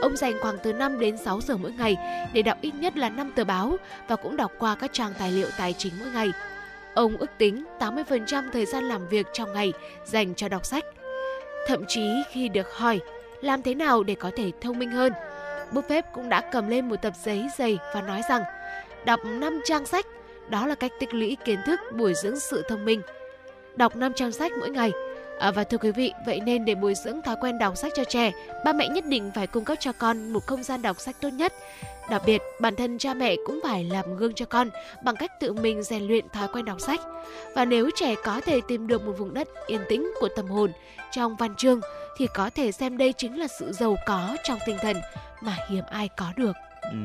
ông 0.02 0.18
dành 0.18 0.34
khoảng 0.42 0.58
từ 0.64 0.74
5 0.74 1.00
đến 1.00 1.18
6 1.18 1.42
giờ 1.42 1.58
mỗi 1.58 1.72
ngày 1.72 1.98
để 2.34 2.42
đọc 2.42 2.58
ít 2.62 2.76
nhất 2.76 2.98
là 2.98 3.10
5 3.10 3.32
tờ 3.36 3.44
báo 3.44 3.78
và 4.08 4.16
cũng 4.16 4.38
đọc 4.38 4.52
qua 4.60 4.76
các 4.76 4.94
trang 4.94 5.14
tài 5.20 5.32
liệu 5.32 5.48
tài 5.58 5.74
chính 5.74 5.94
mỗi 6.00 6.10
ngày. 6.14 6.32
Ông 6.94 7.18
ước 7.18 7.30
tính 7.38 7.66
80% 7.80 8.44
thời 8.54 8.66
gian 8.66 8.84
làm 8.84 9.08
việc 9.08 9.28
trong 9.34 9.54
ngày 9.54 9.74
dành 10.06 10.36
cho 10.36 10.50
đọc 10.50 10.66
sách. 10.66 10.84
Thậm 11.68 11.84
chí 11.88 12.10
khi 12.32 12.50
được 12.50 12.74
hỏi 12.74 13.00
làm 13.42 13.62
thế 13.62 13.76
nào 13.76 14.04
để 14.04 14.16
có 14.16 14.32
thể 14.36 14.52
thông 14.62 14.80
minh 14.80 14.92
hơn, 14.92 15.14
Buffett 15.72 16.02
cũng 16.14 16.30
đã 16.30 16.42
cầm 16.52 16.68
lên 16.70 16.90
một 16.90 16.96
tập 17.02 17.14
giấy 17.24 17.48
dày 17.58 17.78
và 17.94 18.02
nói 18.02 18.22
rằng 18.30 18.44
đọc 19.06 19.20
5 19.26 19.62
trang 19.66 19.86
sách 19.86 20.06
đó 20.50 20.68
là 20.68 20.76
cách 20.76 20.92
tích 21.00 21.14
lũy 21.14 21.38
kiến 21.46 21.60
thức 21.66 21.80
bồi 21.96 22.14
dưỡng 22.14 22.40
sự 22.40 22.64
thông 22.70 22.86
minh. 22.86 23.02
Đọc 23.76 23.96
500 23.96 24.32
sách 24.32 24.52
mỗi 24.60 24.70
ngày. 24.70 24.92
À, 25.40 25.52
và 25.52 25.64
thưa 25.64 25.78
quý 25.78 25.92
vị, 25.92 26.14
vậy 26.26 26.40
nên 26.40 26.66
để 26.66 26.76
bồi 26.76 26.96
dưỡng 26.96 27.22
thói 27.22 27.36
quen 27.42 27.58
đọc 27.58 27.78
sách 27.78 27.92
cho 27.96 28.04
trẻ, 28.04 28.32
ba 28.66 28.74
mẹ 28.74 28.88
nhất 28.88 29.06
định 29.06 29.32
phải 29.36 29.48
cung 29.48 29.66
cấp 29.66 29.78
cho 29.82 29.92
con 29.92 30.34
một 30.34 30.46
không 30.48 30.64
gian 30.64 30.82
đọc 30.82 31.00
sách 31.00 31.16
tốt 31.22 31.30
nhất. 31.30 31.54
Đặc 32.10 32.22
biệt, 32.26 32.42
bản 32.60 32.76
thân 32.76 32.98
cha 32.98 33.14
mẹ 33.14 33.36
cũng 33.46 33.60
phải 33.64 33.84
làm 33.84 34.18
gương 34.18 34.34
cho 34.34 34.46
con 34.46 34.70
bằng 35.04 35.16
cách 35.16 35.40
tự 35.40 35.54
mình 35.54 35.84
rèn 35.84 36.04
luyện 36.04 36.30
thói 36.30 36.48
quen 36.54 36.66
đọc 36.66 36.82
sách. 36.82 37.00
Và 37.56 37.66
nếu 37.66 37.90
trẻ 37.96 38.16
có 38.24 38.42
thể 38.42 38.62
tìm 38.68 38.88
được 38.88 39.06
một 39.06 39.14
vùng 39.18 39.34
đất 39.34 39.48
yên 39.68 39.82
tĩnh 39.90 40.12
của 40.20 40.30
tâm 40.36 40.48
hồn 40.48 40.72
trong 41.12 41.36
văn 41.36 41.56
chương 41.56 41.80
thì 42.18 42.28
có 42.34 42.50
thể 42.56 42.72
xem 42.72 42.98
đây 42.98 43.14
chính 43.14 43.40
là 43.40 43.48
sự 43.60 43.72
giàu 43.72 43.96
có 44.06 44.38
trong 44.44 44.60
tinh 44.66 44.78
thần 44.82 44.98
mà 45.42 45.58
hiếm 45.70 45.84
ai 45.90 46.10
có 46.18 46.26
được. 46.36 46.54
Ừ. 46.92 46.98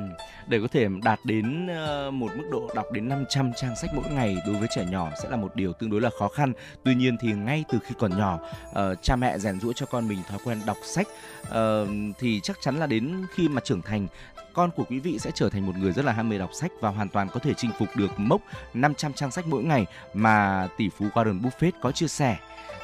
Để 0.46 0.60
có 0.60 0.66
thể 0.68 0.86
đạt 1.04 1.20
đến 1.24 1.66
ờ, 1.66 2.10
một 2.10 2.32
mức 2.36 2.44
độ 2.50 2.70
đọc 2.74 2.92
đến 2.92 3.08
500 3.08 3.52
trang 3.56 3.76
sách 3.76 3.90
mỗi 3.94 4.04
ngày 4.10 4.36
đối 4.46 4.54
với 4.56 4.68
trẻ 4.74 4.84
nhỏ 4.90 5.10
sẽ 5.22 5.28
là 5.30 5.36
một 5.36 5.56
điều 5.56 5.72
tương 5.72 5.90
đối 5.90 6.00
là 6.00 6.10
khó 6.18 6.28
khăn. 6.28 6.52
Tuy 6.82 6.94
nhiên 6.94 7.16
thì 7.20 7.32
ngay 7.32 7.64
từ 7.72 7.78
khi 7.84 7.94
còn 7.98 8.18
nhỏ, 8.18 8.38
ờ, 8.72 8.94
cha 8.94 9.16
mẹ 9.16 9.38
rèn 9.38 9.60
rũa 9.60 9.72
cho 9.72 9.86
con 9.86 10.08
mình 10.08 10.18
thói 10.28 10.38
quen 10.44 10.60
đọc 10.66 10.76
sách 10.82 11.06
ờ, 11.48 11.86
thì 12.18 12.40
chắc 12.42 12.56
chắn 12.60 12.76
là 12.76 12.86
đến 12.86 13.26
khi 13.34 13.48
mà 13.48 13.60
trưởng 13.60 13.82
thành 13.82 14.06
con 14.52 14.70
của 14.70 14.84
quý 14.84 14.98
vị 14.98 15.18
sẽ 15.18 15.30
trở 15.34 15.48
thành 15.48 15.66
một 15.66 15.76
người 15.76 15.92
rất 15.92 16.04
là 16.04 16.12
ham 16.12 16.28
mê 16.28 16.38
đọc 16.38 16.50
sách 16.52 16.72
và 16.80 16.88
hoàn 16.88 17.08
toàn 17.08 17.28
có 17.28 17.40
thể 17.40 17.54
chinh 17.54 17.70
phục 17.78 17.88
được 17.96 18.10
mốc 18.16 18.42
500 18.74 19.12
trang 19.12 19.30
sách 19.30 19.46
mỗi 19.46 19.64
ngày 19.64 19.86
mà 20.14 20.68
tỷ 20.76 20.88
phú 20.88 21.06
Warren 21.14 21.40
Buffett 21.40 21.72
có 21.82 21.92
chia 21.92 22.08
sẻ. 22.08 22.36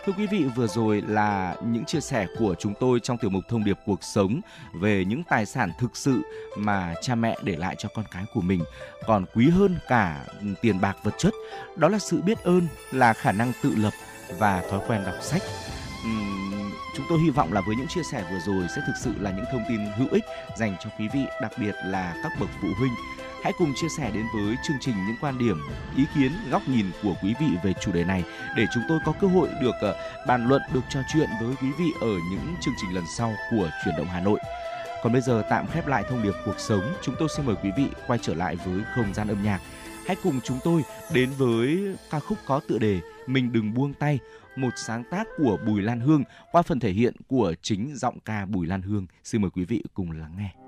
Thưa 0.08 0.14
quý 0.18 0.26
vị, 0.26 0.44
vừa 0.56 0.66
rồi 0.66 1.02
là 1.06 1.56
những 1.64 1.84
chia 1.84 2.00
sẻ 2.00 2.26
của 2.38 2.54
chúng 2.58 2.74
tôi 2.80 3.00
trong 3.00 3.18
tiểu 3.18 3.30
mục 3.30 3.44
thông 3.48 3.64
điệp 3.64 3.78
cuộc 3.86 4.04
sống 4.04 4.40
về 4.72 5.04
những 5.04 5.22
tài 5.28 5.46
sản 5.46 5.70
thực 5.78 5.96
sự 5.96 6.22
mà 6.56 6.94
cha 7.02 7.14
mẹ 7.14 7.36
để 7.42 7.56
lại 7.56 7.74
cho 7.78 7.88
con 7.94 8.04
cái 8.10 8.24
của 8.34 8.40
mình 8.40 8.64
còn 9.06 9.24
quý 9.34 9.48
hơn 9.50 9.78
cả 9.88 10.24
tiền 10.62 10.80
bạc 10.80 10.96
vật 11.02 11.14
chất, 11.18 11.34
đó 11.76 11.88
là 11.88 11.98
sự 11.98 12.22
biết 12.22 12.38
ơn, 12.38 12.68
là 12.92 13.12
khả 13.12 13.32
năng 13.32 13.52
tự 13.62 13.74
lập 13.76 13.92
và 14.38 14.62
thói 14.70 14.80
quen 14.88 15.02
đọc 15.06 15.14
sách. 15.20 15.42
Uhm, 16.06 16.70
chúng 16.96 17.06
tôi 17.08 17.18
hy 17.18 17.30
vọng 17.30 17.52
là 17.52 17.60
với 17.66 17.76
những 17.76 17.88
chia 17.88 18.02
sẻ 18.12 18.24
vừa 18.30 18.38
rồi 18.52 18.66
sẽ 18.76 18.82
thực 18.86 18.94
sự 19.00 19.12
là 19.20 19.30
những 19.30 19.46
thông 19.52 19.64
tin 19.68 19.80
hữu 19.96 20.08
ích 20.10 20.24
dành 20.56 20.76
cho 20.84 20.90
quý 20.98 21.08
vị, 21.14 21.24
đặc 21.42 21.52
biệt 21.60 21.74
là 21.86 22.14
các 22.22 22.32
bậc 22.40 22.48
phụ 22.62 22.68
huynh 22.78 22.92
Hãy 23.42 23.52
cùng 23.58 23.74
chia 23.74 23.88
sẻ 23.88 24.10
đến 24.14 24.26
với 24.34 24.56
chương 24.62 24.76
trình 24.80 24.94
những 25.06 25.16
quan 25.20 25.38
điểm, 25.38 25.56
ý 25.96 26.04
kiến, 26.14 26.32
góc 26.50 26.62
nhìn 26.68 26.86
của 27.02 27.14
quý 27.22 27.34
vị 27.40 27.46
về 27.64 27.72
chủ 27.80 27.92
đề 27.92 28.04
này 28.04 28.24
để 28.56 28.66
chúng 28.74 28.82
tôi 28.88 28.98
có 29.04 29.12
cơ 29.20 29.26
hội 29.26 29.48
được 29.62 29.74
ờ, 29.80 29.96
bàn 30.26 30.48
luận, 30.48 30.62
được 30.72 30.80
trò 30.90 31.00
chuyện 31.12 31.28
với 31.42 31.54
quý 31.62 31.68
vị 31.78 31.92
ở 32.00 32.12
những 32.30 32.54
chương 32.60 32.74
trình 32.80 32.94
lần 32.94 33.04
sau 33.16 33.32
của 33.50 33.70
Chuyển 33.84 33.94
động 33.98 34.06
Hà 34.06 34.20
Nội. 34.20 34.40
Còn 35.02 35.12
bây 35.12 35.22
giờ 35.22 35.42
tạm 35.50 35.66
khép 35.66 35.86
lại 35.86 36.04
thông 36.08 36.22
điệp 36.22 36.34
cuộc 36.44 36.58
sống, 36.58 36.82
chúng 37.02 37.14
tôi 37.18 37.28
xin 37.36 37.46
mời 37.46 37.56
quý 37.62 37.70
vị 37.76 37.86
quay 38.06 38.18
trở 38.22 38.34
lại 38.34 38.56
với 38.56 38.80
không 38.94 39.14
gian 39.14 39.28
âm 39.28 39.42
nhạc. 39.42 39.60
Hãy 40.06 40.16
cùng 40.22 40.40
chúng 40.44 40.58
tôi 40.64 40.82
đến 41.12 41.30
với 41.38 41.96
ca 42.10 42.20
khúc 42.20 42.38
có 42.46 42.60
tựa 42.68 42.78
đề 42.78 43.00
Mình 43.26 43.52
đừng 43.52 43.74
buông 43.74 43.94
tay, 43.94 44.18
một 44.56 44.70
sáng 44.76 45.04
tác 45.10 45.26
của 45.36 45.58
Bùi 45.66 45.82
Lan 45.82 46.00
Hương 46.00 46.24
qua 46.52 46.62
phần 46.62 46.80
thể 46.80 46.90
hiện 46.90 47.14
của 47.26 47.54
chính 47.62 47.96
giọng 47.96 48.20
ca 48.20 48.46
Bùi 48.46 48.66
Lan 48.66 48.82
Hương. 48.82 49.06
Xin 49.24 49.42
mời 49.42 49.50
quý 49.50 49.64
vị 49.64 49.82
cùng 49.94 50.10
lắng 50.10 50.34
nghe. 50.38 50.67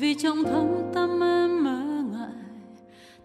vì 0.00 0.14
trong 0.14 0.44
thâm 0.44 0.66
tâm 0.94 1.20
em 1.22 1.64
mơ 1.64 2.02
ngại 2.12 2.44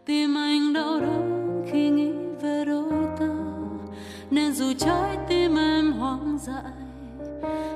tim 0.06 0.36
anh 0.38 0.74
đau 0.74 1.00
đớn 1.00 1.66
khi 1.72 1.90
nghĩ 1.90 2.12
về 2.42 2.66
đôi 2.66 2.94
ta. 3.20 3.36
Nên 4.30 4.54
dù 4.54 4.74
trái 4.78 5.18
tim 5.30 5.56
em 5.56 5.92
hoang 5.92 6.38
dại, 6.42 6.74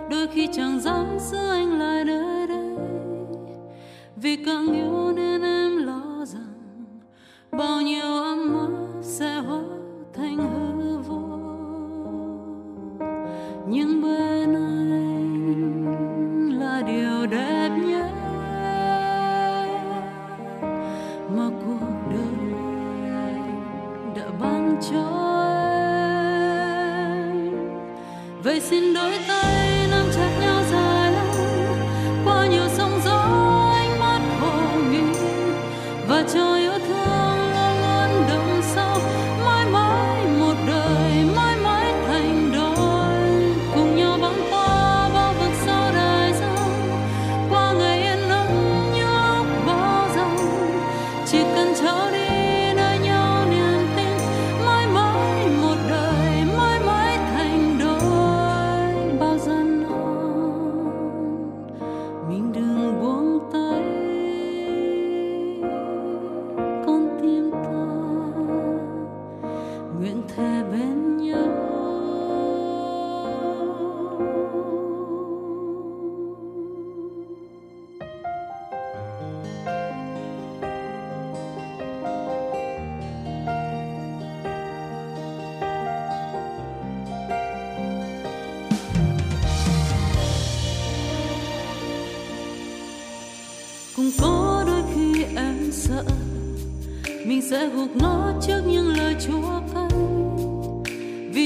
đôi 0.09 0.27
khi 0.27 0.47
chẳng 0.53 0.79
dám 0.79 1.17
giữ 1.19 1.37
anh 1.49 1.79
lại 1.79 2.05
nơi 2.05 2.47
đây. 2.47 2.75
Vì 4.15 4.35
càng 4.45 4.73
yêu 4.73 5.11
nên 5.15 5.41
em 5.41 5.68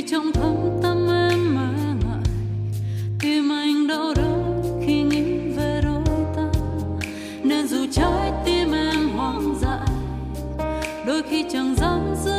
trong 0.07 0.31
thâm 0.31 0.55
tâm 0.83 1.07
em 1.31 1.55
mà 1.55 1.69
ngại. 2.03 2.23
Tim 3.19 3.51
anh 3.51 3.87
đau 3.87 4.13
đớn 4.15 4.61
khi 4.85 5.01
nghĩ 5.01 5.23
về 5.57 5.81
đôi 5.83 6.25
ta. 6.35 6.51
Nên 7.43 7.67
dù 7.67 7.85
trái 7.91 8.31
tim 8.45 8.71
em 8.71 9.09
hoang 9.09 9.55
dại, 9.61 9.87
đôi 11.05 11.23
khi 11.29 11.45
chẳng 11.51 11.75
dám 11.77 12.15
giữ 12.25 12.32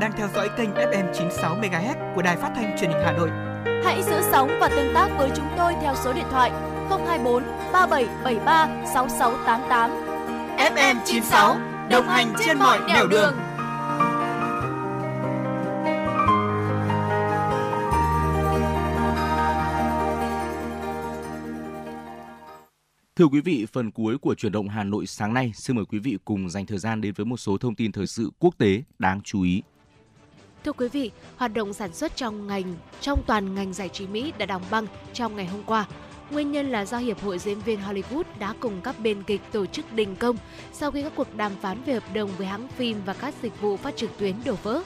đang 0.00 0.12
theo 0.16 0.28
dõi 0.34 0.50
kênh 0.56 0.70
FM 0.70 1.12
96 1.14 1.56
MHz 1.56 2.14
của 2.14 2.22
đài 2.22 2.36
phát 2.36 2.52
thanh 2.54 2.76
truyền 2.80 2.90
hình 2.90 3.02
Hà 3.04 3.12
Nội. 3.12 3.30
Hãy 3.84 4.02
giữ 4.02 4.20
sóng 4.30 4.58
và 4.60 4.68
tương 4.68 4.94
tác 4.94 5.08
với 5.18 5.30
chúng 5.36 5.48
tôi 5.56 5.74
theo 5.82 5.94
số 6.04 6.12
điện 6.12 6.24
thoại 6.30 6.50
024 6.90 7.42
3773 7.72 8.68
6688. 8.94 9.90
FM 10.74 10.96
96 11.04 11.56
đồng 11.90 12.06
hành 12.06 12.34
trên 12.46 12.58
mọi 12.58 12.78
nẻo 12.88 13.06
đường. 13.06 13.10
đường. 13.10 13.34
Thưa 23.16 23.26
quý 23.26 23.40
vị, 23.40 23.66
phần 23.72 23.90
cuối 23.90 24.18
của 24.18 24.34
chuyển 24.34 24.52
động 24.52 24.68
Hà 24.68 24.84
Nội 24.84 25.06
sáng 25.06 25.34
nay, 25.34 25.52
xin 25.54 25.76
mời 25.76 25.84
quý 25.84 25.98
vị 25.98 26.18
cùng 26.24 26.50
dành 26.50 26.66
thời 26.66 26.78
gian 26.78 27.00
đến 27.00 27.14
với 27.16 27.26
một 27.26 27.36
số 27.36 27.58
thông 27.58 27.74
tin 27.74 27.92
thời 27.92 28.06
sự 28.06 28.30
quốc 28.38 28.54
tế 28.58 28.82
đáng 28.98 29.20
chú 29.24 29.42
ý. 29.42 29.62
Thưa 30.64 30.72
quý 30.72 30.88
vị, 30.88 31.10
hoạt 31.36 31.54
động 31.54 31.72
sản 31.72 31.92
xuất 31.92 32.16
trong 32.16 32.46
ngành 32.46 32.74
trong 33.00 33.22
toàn 33.26 33.54
ngành 33.54 33.72
giải 33.72 33.88
trí 33.88 34.06
Mỹ 34.06 34.32
đã 34.38 34.46
đóng 34.46 34.62
băng 34.70 34.86
trong 35.12 35.36
ngày 35.36 35.46
hôm 35.46 35.62
qua. 35.62 35.86
Nguyên 36.30 36.52
nhân 36.52 36.70
là 36.70 36.84
do 36.84 36.98
Hiệp 36.98 37.22
hội 37.22 37.38
diễn 37.38 37.60
viên 37.60 37.80
Hollywood 37.80 38.22
đã 38.38 38.54
cùng 38.60 38.80
các 38.80 39.00
bên 39.00 39.22
kịch 39.22 39.40
tổ 39.52 39.66
chức 39.66 39.92
đình 39.92 40.16
công 40.16 40.36
sau 40.72 40.90
khi 40.90 41.02
các 41.02 41.12
cuộc 41.16 41.36
đàm 41.36 41.52
phán 41.62 41.82
về 41.82 41.94
hợp 41.94 42.14
đồng 42.14 42.30
với 42.38 42.46
hãng 42.46 42.68
phim 42.68 43.02
và 43.06 43.12
các 43.12 43.34
dịch 43.42 43.60
vụ 43.60 43.76
phát 43.76 43.96
trực 43.96 44.18
tuyến 44.18 44.34
đổ 44.44 44.54
vỡ. 44.62 44.82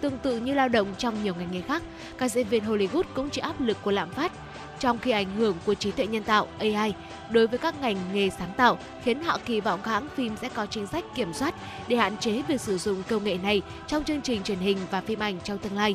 Tương 0.00 0.18
tự 0.18 0.38
như 0.38 0.54
lao 0.54 0.68
động 0.68 0.94
trong 0.98 1.24
nhiều 1.24 1.34
ngành 1.34 1.52
nghề 1.52 1.60
khác, 1.60 1.82
các 2.18 2.28
diễn 2.28 2.46
viên 2.46 2.64
Hollywood 2.64 3.02
cũng 3.14 3.30
chịu 3.30 3.44
áp 3.44 3.60
lực 3.60 3.76
của 3.82 3.90
lạm 3.90 4.10
phát, 4.10 4.32
trong 4.80 4.98
khi 4.98 5.10
ảnh 5.10 5.36
hưởng 5.36 5.56
của 5.66 5.74
trí 5.74 5.90
tuệ 5.90 6.06
nhân 6.06 6.22
tạo 6.22 6.46
AI 6.58 6.94
đối 7.30 7.46
với 7.46 7.58
các 7.58 7.80
ngành 7.80 7.96
nghề 8.12 8.30
sáng 8.30 8.52
tạo 8.56 8.78
khiến 9.04 9.22
họ 9.22 9.38
kỳ 9.46 9.60
vọng 9.60 9.80
các 9.84 9.90
hãng 9.90 10.08
phim 10.14 10.36
sẽ 10.40 10.48
có 10.48 10.66
chính 10.66 10.86
sách 10.86 11.04
kiểm 11.14 11.32
soát 11.32 11.54
để 11.88 11.96
hạn 11.96 12.16
chế 12.16 12.42
việc 12.48 12.60
sử 12.60 12.78
dụng 12.78 13.02
công 13.08 13.24
nghệ 13.24 13.38
này 13.42 13.62
trong 13.86 14.04
chương 14.04 14.22
trình 14.22 14.42
truyền 14.42 14.58
hình 14.58 14.78
và 14.90 15.00
phim 15.00 15.18
ảnh 15.18 15.38
trong 15.44 15.58
tương 15.58 15.76
lai. 15.76 15.94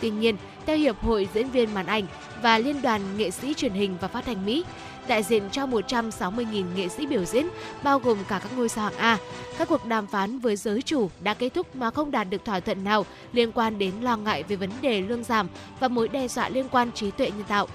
Tuy 0.00 0.10
nhiên, 0.10 0.36
theo 0.66 0.76
Hiệp 0.76 1.02
hội 1.02 1.28
Diễn 1.34 1.50
viên 1.50 1.74
Màn 1.74 1.86
ảnh 1.86 2.04
và 2.42 2.58
Liên 2.58 2.82
đoàn 2.82 3.00
Nghệ 3.16 3.30
sĩ 3.30 3.54
Truyền 3.54 3.72
hình 3.72 3.96
và 4.00 4.08
Phát 4.08 4.24
thanh 4.26 4.46
Mỹ, 4.46 4.64
đại 5.08 5.22
diện 5.22 5.42
cho 5.50 5.66
160.000 5.66 6.64
nghệ 6.76 6.88
sĩ 6.88 7.06
biểu 7.06 7.24
diễn, 7.24 7.46
bao 7.82 7.98
gồm 7.98 8.18
cả 8.28 8.38
các 8.38 8.52
ngôi 8.56 8.68
sao 8.68 8.84
hạng 8.84 8.98
A. 8.98 9.18
Các 9.58 9.68
cuộc 9.68 9.86
đàm 9.86 10.06
phán 10.06 10.38
với 10.38 10.56
giới 10.56 10.82
chủ 10.82 11.10
đã 11.20 11.34
kết 11.34 11.54
thúc 11.54 11.76
mà 11.76 11.90
không 11.90 12.10
đạt 12.10 12.30
được 12.30 12.44
thỏa 12.44 12.60
thuận 12.60 12.84
nào 12.84 13.06
liên 13.32 13.52
quan 13.52 13.78
đến 13.78 13.92
lo 14.00 14.16
ngại 14.16 14.42
về 14.42 14.56
vấn 14.56 14.70
đề 14.80 15.00
lương 15.00 15.24
giảm 15.24 15.48
và 15.80 15.88
mối 15.88 16.08
đe 16.08 16.28
dọa 16.28 16.48
liên 16.48 16.68
quan 16.68 16.92
trí 16.92 17.10
tuệ 17.10 17.30
nhân 17.30 17.44
tạo. 17.48 17.68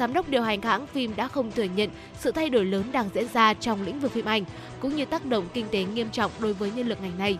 Giám 0.00 0.12
đốc 0.12 0.28
điều 0.28 0.42
hành 0.42 0.62
hãng 0.62 0.86
phim 0.86 1.16
đã 1.16 1.28
không 1.28 1.52
thừa 1.52 1.66
nhận 1.76 1.90
sự 2.18 2.32
thay 2.32 2.50
đổi 2.50 2.64
lớn 2.64 2.84
đang 2.92 3.08
diễn 3.14 3.26
ra 3.32 3.54
trong 3.54 3.82
lĩnh 3.82 4.00
vực 4.00 4.12
phim 4.12 4.24
ảnh, 4.24 4.44
cũng 4.80 4.96
như 4.96 5.04
tác 5.04 5.26
động 5.26 5.44
kinh 5.54 5.66
tế 5.70 5.84
nghiêm 5.84 6.10
trọng 6.10 6.30
đối 6.38 6.52
với 6.52 6.70
nhân 6.70 6.88
lực 6.88 7.02
ngành 7.02 7.18
này. 7.18 7.38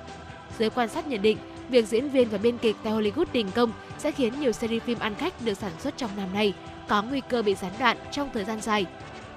Giới 0.58 0.70
quan 0.70 0.88
sát 0.88 1.06
nhận 1.06 1.22
định, 1.22 1.38
việc 1.68 1.86
diễn 1.86 2.08
viên 2.08 2.28
và 2.28 2.38
biên 2.38 2.58
kịch 2.58 2.76
tại 2.82 2.92
Hollywood 2.92 3.24
đình 3.32 3.50
công 3.54 3.72
sẽ 3.98 4.12
khiến 4.12 4.40
nhiều 4.40 4.52
series 4.52 4.82
phim 4.82 4.98
ăn 4.98 5.14
khách 5.14 5.42
được 5.42 5.54
sản 5.54 5.72
xuất 5.78 5.96
trong 5.96 6.10
năm 6.16 6.28
nay 6.34 6.54
có 6.88 7.02
nguy 7.02 7.20
cơ 7.28 7.42
bị 7.42 7.54
gián 7.54 7.72
đoạn 7.78 7.96
trong 8.12 8.30
thời 8.34 8.44
gian 8.44 8.60
dài. 8.60 8.86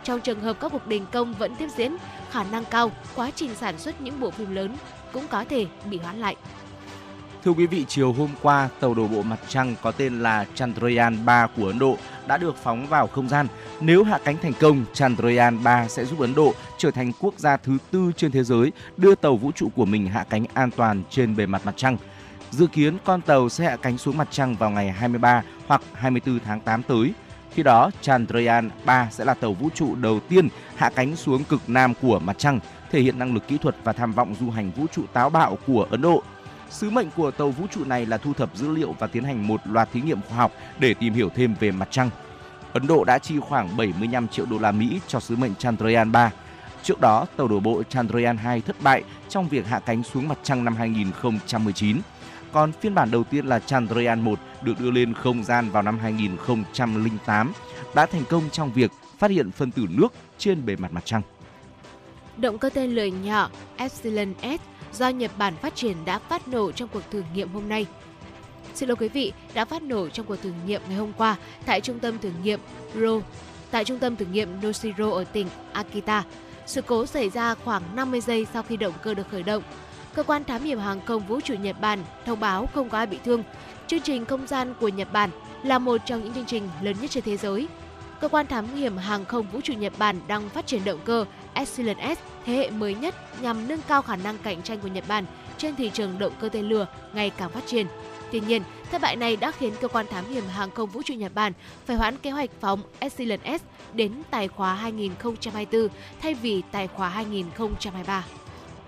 Trong 0.04 0.22
trường 0.22 0.40
hợp 0.40 0.60
các 0.60 0.72
cuộc 0.72 0.88
đình 0.88 1.06
công 1.12 1.34
vẫn 1.34 1.56
tiếp 1.56 1.68
diễn, 1.78 1.98
khả 2.32 2.44
năng 2.44 2.66
cao 2.66 2.92
quá 3.16 3.32
trình 3.36 3.56
sản 3.56 3.78
xuất 3.78 4.02
những 4.02 4.20
bộ 4.20 4.32
phim 4.32 4.56
lớn 4.56 4.76
cũng 5.14 5.28
có 5.28 5.44
thể 5.50 5.66
bị 5.86 5.98
hoãn 5.98 6.20
lại. 6.20 6.36
Thưa 7.46 7.52
quý 7.52 7.66
vị, 7.66 7.86
chiều 7.88 8.14
hôm 8.14 8.30
qua, 8.42 8.70
tàu 8.80 8.94
đổ 8.94 9.08
bộ 9.08 9.22
mặt 9.22 9.40
trăng 9.48 9.76
có 9.82 9.92
tên 9.92 10.20
là 10.20 10.46
Chandrayaan 10.56 11.26
3 11.26 11.48
của 11.48 11.68
Ấn 11.68 11.80
Độ 11.80 11.98
đã 12.28 12.38
được 12.38 12.56
phóng 12.64 12.88
vào 12.88 13.08
không 13.08 13.30
gian. 13.30 13.48
Nếu 13.82 14.04
hạ 14.04 14.20
cánh 14.26 14.38
thành 14.38 14.54
công, 14.60 14.86
Chandrayaan 14.94 15.64
3 15.64 15.88
sẽ 15.88 16.06
giúp 16.06 16.20
Ấn 16.20 16.36
Độ 16.36 16.54
trở 16.78 16.92
thành 16.92 17.12
quốc 17.20 17.34
gia 17.38 17.58
thứ 17.58 17.78
tư 17.92 18.12
trên 18.18 18.32
thế 18.32 18.44
giới 18.44 18.72
đưa 18.98 19.16
tàu 19.16 19.36
vũ 19.36 19.52
trụ 19.52 19.70
của 19.76 19.86
mình 19.86 20.08
hạ 20.08 20.26
cánh 20.30 20.46
an 20.54 20.72
toàn 20.72 21.04
trên 21.10 21.36
bề 21.36 21.46
mặt 21.46 21.62
mặt 21.66 21.74
trăng. 21.78 21.98
Dự 22.52 22.68
kiến 22.68 22.98
con 23.06 23.22
tàu 23.22 23.50
sẽ 23.50 23.66
hạ 23.66 23.78
cánh 23.82 23.98
xuống 23.98 24.18
mặt 24.18 24.28
trăng 24.32 24.56
vào 24.56 24.70
ngày 24.70 24.92
23 24.92 25.44
hoặc 25.68 25.82
24 25.94 26.40
tháng 26.40 26.60
8 26.60 26.84
tới. 26.84 27.14
Khi 27.52 27.64
đó, 27.64 27.92
Chandrayaan 28.02 28.70
3 28.86 29.08
sẽ 29.12 29.26
là 29.26 29.34
tàu 29.34 29.54
vũ 29.54 29.70
trụ 29.76 29.96
đầu 29.96 30.20
tiên 30.20 30.48
hạ 30.76 30.92
cánh 30.96 31.16
xuống 31.16 31.44
cực 31.44 31.62
nam 31.68 31.94
của 32.02 32.20
mặt 32.20 32.38
trăng, 32.40 32.60
thể 32.92 33.02
hiện 33.02 33.20
năng 33.20 33.34
lực 33.34 33.48
kỹ 33.48 33.58
thuật 33.58 33.76
và 33.84 33.94
tham 33.94 34.14
vọng 34.14 34.36
du 34.40 34.50
hành 34.50 34.72
vũ 34.72 34.86
trụ 34.92 35.04
táo 35.14 35.30
bạo 35.30 35.58
của 35.68 35.88
Ấn 35.90 36.02
Độ. 36.02 36.24
Sứ 36.74 36.90
mệnh 36.90 37.08
của 37.16 37.32
tàu 37.32 37.50
vũ 37.50 37.68
trụ 37.72 37.86
này 37.86 38.06
là 38.06 38.18
thu 38.18 38.34
thập 38.34 38.58
dữ 38.58 38.76
liệu 38.76 38.96
và 39.00 39.08
tiến 39.08 39.24
hành 39.24 39.48
một 39.48 39.62
loạt 39.66 39.90
thí 39.94 40.02
nghiệm 40.02 40.22
khoa 40.22 40.38
học 40.38 40.52
để 40.80 40.94
tìm 40.94 41.14
hiểu 41.14 41.30
thêm 41.36 41.56
về 41.60 41.72
mặt 41.72 41.88
trăng. 41.92 42.10
Ấn 42.74 42.88
Độ 42.88 43.04
đã 43.04 43.20
chi 43.20 43.40
khoảng 43.40 43.78
75 43.78 44.28
triệu 44.28 44.46
đô 44.46 44.60
la 44.60 44.72
Mỹ 44.72 45.00
cho 45.08 45.20
sứ 45.20 45.36
mệnh 45.36 45.56
Chandrayaan 45.56 46.12
3. 46.12 46.32
Trước 46.84 47.02
đó, 47.02 47.26
tàu 47.38 47.48
đổ 47.48 47.60
bộ 47.60 47.84
Chandrayaan 47.90 48.38
2 48.38 48.62
thất 48.62 48.76
bại 48.82 49.04
trong 49.30 49.48
việc 49.48 49.68
hạ 49.68 49.80
cánh 49.80 50.04
xuống 50.04 50.28
mặt 50.28 50.38
trăng 50.44 50.66
năm 50.66 50.76
2019. 50.76 51.98
Còn 52.52 52.72
phiên 52.72 52.96
bản 52.96 53.12
đầu 53.12 53.24
tiên 53.24 53.46
là 53.46 53.60
Chandrayaan 53.60 54.22
1 54.22 54.40
được 54.62 54.80
đưa 54.80 54.92
lên 54.92 55.14
không 55.14 55.44
gian 55.44 55.70
vào 55.70 55.84
năm 55.84 56.00
2008 56.00 57.54
đã 57.96 58.06
thành 58.06 58.24
công 58.30 58.50
trong 58.52 58.74
việc 58.74 58.92
phát 59.18 59.32
hiện 59.32 59.52
phân 59.52 59.72
tử 59.72 59.86
nước 59.90 60.14
trên 60.38 60.66
bề 60.66 60.76
mặt 60.76 60.92
mặt 60.92 61.06
trăng. 61.06 61.22
Động 62.38 62.58
cơ 62.58 62.70
tên 62.70 62.92
lửa 62.92 63.06
nhỏ 63.06 63.50
Epsilon 63.78 64.34
S 64.42 64.73
do 64.94 65.10
Nhật 65.10 65.32
Bản 65.38 65.56
phát 65.56 65.76
triển 65.76 66.06
đã 66.06 66.20
phát 66.20 66.48
nổ 66.48 66.72
trong 66.72 66.90
cuộc 66.90 67.12
thử 67.12 67.24
nghiệm 67.34 67.50
hôm 67.50 67.70
nay. 67.70 67.86
Xin 68.74 68.90
lỗi 68.90 68.96
quý 68.96 69.08
vị, 69.08 69.34
đã 69.54 69.66
phát 69.66 69.84
nổ 69.84 70.10
trong 70.10 70.26
cuộc 70.26 70.36
thử 70.36 70.52
nghiệm 70.66 70.82
ngày 70.88 70.98
hôm 70.98 71.14
qua 71.18 71.36
tại 71.66 71.82
trung 71.82 72.00
tâm 72.00 72.20
thử 72.20 72.32
nghiệm 72.44 72.60
Ro, 72.96 73.20
tại 73.72 73.86
trung 73.86 74.00
tâm 74.00 74.16
thử 74.16 74.26
nghiệm 74.26 74.50
Noshiro 74.62 75.12
ở 75.12 75.24
tỉnh 75.24 75.48
Akita. 75.74 76.24
Sự 76.66 76.82
cố 76.82 77.06
xảy 77.06 77.30
ra 77.30 77.56
khoảng 77.56 77.96
50 77.96 78.22
giây 78.22 78.48
sau 78.54 78.64
khi 78.64 78.78
động 78.78 78.94
cơ 79.04 79.14
được 79.14 79.30
khởi 79.32 79.44
động. 79.44 79.64
Cơ 80.14 80.24
quan 80.24 80.44
thám 80.44 80.64
hiểm 80.64 80.80
hàng 80.80 81.02
không 81.06 81.28
vũ 81.28 81.42
trụ 81.42 81.54
Nhật 81.54 81.82
Bản 81.82 82.00
thông 82.26 82.40
báo 82.40 82.70
không 82.74 82.90
có 82.90 82.98
ai 82.98 83.08
bị 83.08 83.20
thương. 83.26 83.44
Chương 83.88 84.02
trình 84.02 84.26
không 84.26 84.48
gian 84.48 84.74
của 84.80 84.88
Nhật 84.88 85.14
Bản 85.14 85.30
là 85.64 85.80
một 85.80 85.98
trong 86.06 86.24
những 86.24 86.34
chương 86.34 86.46
trình 86.46 86.70
lớn 86.82 86.96
nhất 87.02 87.12
trên 87.12 87.24
thế 87.24 87.38
giới. 87.38 87.68
Cơ 88.22 88.28
quan 88.28 88.48
thám 88.48 88.76
hiểm 88.76 88.98
hàng 88.98 89.26
không 89.26 89.48
vũ 89.52 89.62
trụ 89.62 89.74
Nhật 89.74 89.94
Bản 89.98 90.20
đang 90.28 90.50
phát 90.50 90.68
triển 90.68 90.84
động 90.86 91.00
cơ 91.06 91.26
Epsilon 91.54 91.98
S 92.16 92.20
thế 92.46 92.54
hệ 92.54 92.70
mới 92.70 92.96
nhất 92.96 93.16
nhằm 93.42 93.68
nâng 93.68 93.82
cao 93.88 94.02
khả 94.02 94.16
năng 94.16 94.38
cạnh 94.38 94.62
tranh 94.62 94.80
của 94.80 94.88
Nhật 94.88 95.04
Bản 95.08 95.26
trên 95.58 95.76
thị 95.76 95.92
trường 95.94 96.20
động 96.20 96.34
cơ 96.40 96.50
tên 96.50 96.66
lửa 96.66 96.88
ngày 97.14 97.30
càng 97.30 97.50
phát 97.50 97.66
triển. 97.66 97.88
Tuy 98.32 98.40
nhiên, 98.40 98.62
thất 98.92 99.02
bại 99.02 99.16
này 99.16 99.36
đã 99.36 99.52
khiến 99.52 99.74
cơ 99.82 99.88
quan 99.88 100.06
thám 100.08 100.26
hiểm 100.26 100.44
hàng 100.48 100.72
không 100.72 100.90
vũ 100.90 101.02
trụ 101.06 101.14
Nhật 101.14 101.36
Bản 101.36 101.54
phải 101.86 101.96
hoãn 101.96 102.18
kế 102.18 102.32
hoạch 102.32 102.50
phóng 102.60 102.82
Epsilon 103.00 103.40
S 103.46 103.62
đến 103.94 104.12
tài 104.32 104.48
khóa 104.48 104.76
2024 104.76 105.88
thay 106.22 106.34
vì 106.34 106.62
tài 106.72 106.88
khóa 106.88 107.10
2023. 107.10 108.26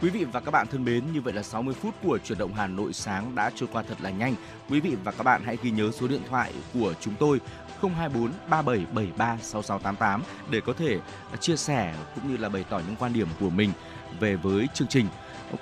Quý 0.02 0.10
vị 0.10 0.24
và 0.24 0.40
các 0.40 0.52
bạn 0.52 0.68
thân 0.68 0.86
mến, 0.86 1.04
như 1.14 1.22
vậy 1.22 1.34
là 1.34 1.44
60 1.44 1.76
phút 1.82 1.94
của 2.04 2.18
chuyển 2.18 2.38
động 2.38 2.54
Hà 2.54 2.68
Nội 2.68 2.94
sáng 2.94 3.36
đã 3.36 3.52
trôi 3.56 3.70
qua 3.74 3.84
thật 3.84 3.96
là 4.02 4.10
nhanh. 4.10 4.36
Quý 4.70 4.80
vị 4.80 4.96
và 5.04 5.12
các 5.12 5.24
bạn 5.24 5.42
hãy 5.46 5.58
ghi 5.64 5.72
nhớ 5.72 5.92
số 5.92 6.08
điện 6.08 6.22
thoại 6.30 6.54
của 6.74 6.94
chúng 7.02 7.14
tôi 7.20 7.40
024 7.82 8.32
3773 8.50 9.38
6688 9.42 10.24
để 10.50 10.62
có 10.62 10.74
thể 10.74 11.00
à, 11.32 11.38
chia 11.38 11.56
sẻ 11.56 11.96
cũng 12.16 12.32
như 12.32 12.38
là 12.38 12.50
bày 12.50 12.66
tỏ 12.70 12.82
những 12.88 12.96
quan 12.96 13.14
điểm 13.14 13.28
của 13.40 13.50
mình 13.50 13.72
về 14.20 14.36
với 14.36 14.68
chương 14.74 14.88
trình. 14.88 15.06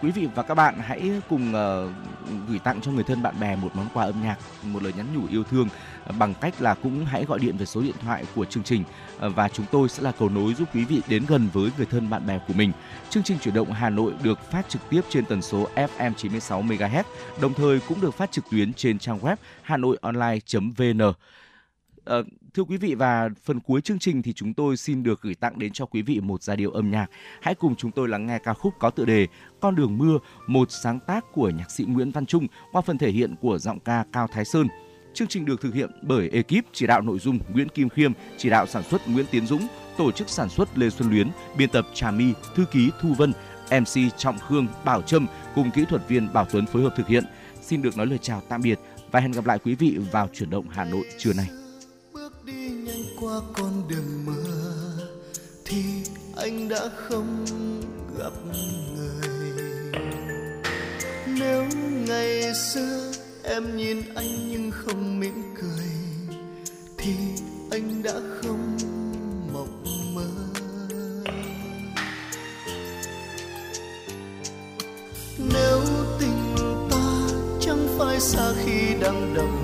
Quý 0.01 0.11
vị 0.11 0.27
và 0.35 0.43
các 0.43 0.55
bạn 0.55 0.79
hãy 0.79 1.11
cùng 1.29 1.49
uh, 1.49 1.91
gửi 2.47 2.59
tặng 2.59 2.81
cho 2.81 2.91
người 2.91 3.03
thân 3.03 3.21
bạn 3.21 3.39
bè 3.39 3.55
một 3.55 3.75
món 3.75 3.87
quà 3.93 4.05
âm 4.05 4.23
nhạc, 4.23 4.37
một 4.63 4.83
lời 4.83 4.93
nhắn 4.97 5.05
nhủ 5.15 5.27
yêu 5.29 5.43
thương 5.43 5.67
à, 6.05 6.11
bằng 6.19 6.33
cách 6.33 6.61
là 6.61 6.73
cũng 6.73 7.05
hãy 7.05 7.25
gọi 7.25 7.39
điện 7.39 7.57
về 7.57 7.65
số 7.65 7.81
điện 7.81 7.95
thoại 8.01 8.25
của 8.35 8.45
chương 8.45 8.63
trình 8.63 8.83
à, 9.19 9.27
và 9.27 9.49
chúng 9.49 9.65
tôi 9.71 9.89
sẽ 9.89 10.03
là 10.03 10.11
cầu 10.11 10.29
nối 10.29 10.53
giúp 10.53 10.69
quý 10.73 10.85
vị 10.85 11.01
đến 11.07 11.25
gần 11.27 11.49
với 11.53 11.71
người 11.77 11.85
thân 11.85 12.09
bạn 12.09 12.27
bè 12.27 12.39
của 12.47 12.53
mình. 12.53 12.71
Chương 13.09 13.23
trình 13.23 13.37
chuyển 13.39 13.53
động 13.53 13.71
Hà 13.71 13.89
Nội 13.89 14.13
được 14.23 14.51
phát 14.51 14.69
trực 14.69 14.81
tiếp 14.89 15.01
trên 15.09 15.25
tần 15.25 15.41
số 15.41 15.67
FM 15.75 16.13
96 16.13 16.61
MHz, 16.61 17.03
đồng 17.41 17.53
thời 17.53 17.79
cũng 17.79 18.01
được 18.01 18.13
phát 18.13 18.31
trực 18.31 18.49
tuyến 18.51 18.73
trên 18.73 18.99
trang 18.99 19.19
web 19.19 19.35
hanoionline.vn. 19.61 21.13
À, 22.05 22.15
thưa 22.53 22.63
quý 22.63 22.77
vị 22.77 22.95
và 22.95 23.29
phần 23.43 23.59
cuối 23.59 23.81
chương 23.81 23.99
trình 23.99 24.21
thì 24.21 24.33
chúng 24.33 24.53
tôi 24.53 24.77
xin 24.77 25.03
được 25.03 25.21
gửi 25.21 25.35
tặng 25.35 25.59
đến 25.59 25.71
cho 25.73 25.85
quý 25.85 26.01
vị 26.01 26.19
một 26.19 26.43
giai 26.43 26.57
điệu 26.57 26.71
âm 26.71 26.91
nhạc. 26.91 27.07
Hãy 27.41 27.55
cùng 27.55 27.75
chúng 27.75 27.91
tôi 27.91 28.07
lắng 28.07 28.27
nghe 28.27 28.39
ca 28.39 28.53
khúc 28.53 28.73
có 28.79 28.89
tựa 28.89 29.05
đề 29.05 29.27
Con 29.61 29.75
đường 29.75 29.97
mưa, 29.97 30.17
một 30.47 30.71
sáng 30.71 30.99
tác 30.99 31.25
của 31.33 31.49
nhạc 31.49 31.71
sĩ 31.71 31.83
Nguyễn 31.83 32.11
Văn 32.11 32.25
Trung 32.25 32.47
qua 32.71 32.81
phần 32.81 32.97
thể 32.97 33.11
hiện 33.11 33.35
của 33.41 33.57
giọng 33.57 33.79
ca 33.79 34.05
Cao 34.11 34.27
Thái 34.33 34.45
Sơn. 34.45 34.67
Chương 35.13 35.27
trình 35.27 35.45
được 35.45 35.61
thực 35.61 35.73
hiện 35.73 35.91
bởi 36.01 36.29
ekip 36.29 36.65
chỉ 36.73 36.87
đạo 36.87 37.01
nội 37.01 37.19
dung 37.19 37.39
Nguyễn 37.53 37.69
Kim 37.69 37.89
Khiêm, 37.89 38.11
chỉ 38.37 38.49
đạo 38.49 38.67
sản 38.67 38.83
xuất 38.83 39.09
Nguyễn 39.09 39.25
Tiến 39.31 39.45
Dũng, 39.45 39.67
tổ 39.97 40.11
chức 40.11 40.29
sản 40.29 40.49
xuất 40.49 40.77
Lê 40.77 40.89
Xuân 40.89 41.09
Luyến, 41.09 41.27
biên 41.57 41.69
tập 41.69 41.87
Trà 41.93 42.11
My, 42.11 42.33
thư 42.55 42.65
ký 42.71 42.91
Thu 43.01 43.13
Vân, 43.13 43.33
MC 43.71 44.17
Trọng 44.17 44.39
Khương, 44.39 44.67
Bảo 44.85 45.01
Trâm 45.01 45.27
cùng 45.55 45.71
kỹ 45.71 45.85
thuật 45.89 46.07
viên 46.07 46.33
Bảo 46.33 46.45
Tuấn 46.51 46.65
phối 46.65 46.81
hợp 46.81 46.93
thực 46.97 47.07
hiện. 47.07 47.23
Xin 47.61 47.81
được 47.81 47.97
nói 47.97 48.05
lời 48.05 48.19
chào 48.21 48.41
tạm 48.49 48.61
biệt 48.61 48.79
và 49.11 49.19
hẹn 49.19 49.31
gặp 49.31 49.45
lại 49.45 49.59
quý 49.59 49.75
vị 49.75 49.97
vào 50.11 50.29
chuyển 50.33 50.49
động 50.49 50.65
Hà 50.69 50.85
Nội 50.85 51.05
trưa 51.17 51.33
nay 51.33 51.62
nhanh 52.55 53.03
qua 53.19 53.41
con 53.53 53.87
đường 53.87 54.25
mưa 54.25 55.07
thì 55.65 55.83
anh 56.35 56.69
đã 56.69 56.89
không 56.95 57.45
gặp 58.19 58.33
người. 58.45 59.51
Nếu 61.27 61.65
ngày 62.07 62.53
xưa 62.53 63.11
em 63.43 63.77
nhìn 63.77 64.01
anh 64.15 64.49
nhưng 64.51 64.71
không 64.71 65.19
mỉm 65.19 65.43
cười, 65.61 65.87
thì 66.97 67.13
anh 67.71 68.03
đã 68.03 68.13
không 68.41 68.77
mộng 69.53 70.13
mơ. 70.15 70.29
Nếu 75.37 75.81
tình 76.19 76.55
ta 76.91 77.27
chẳng 77.61 77.87
phải 77.97 78.19
xa 78.19 78.53
khi 78.65 78.93
đang 79.01 79.33
đồng 79.35 79.62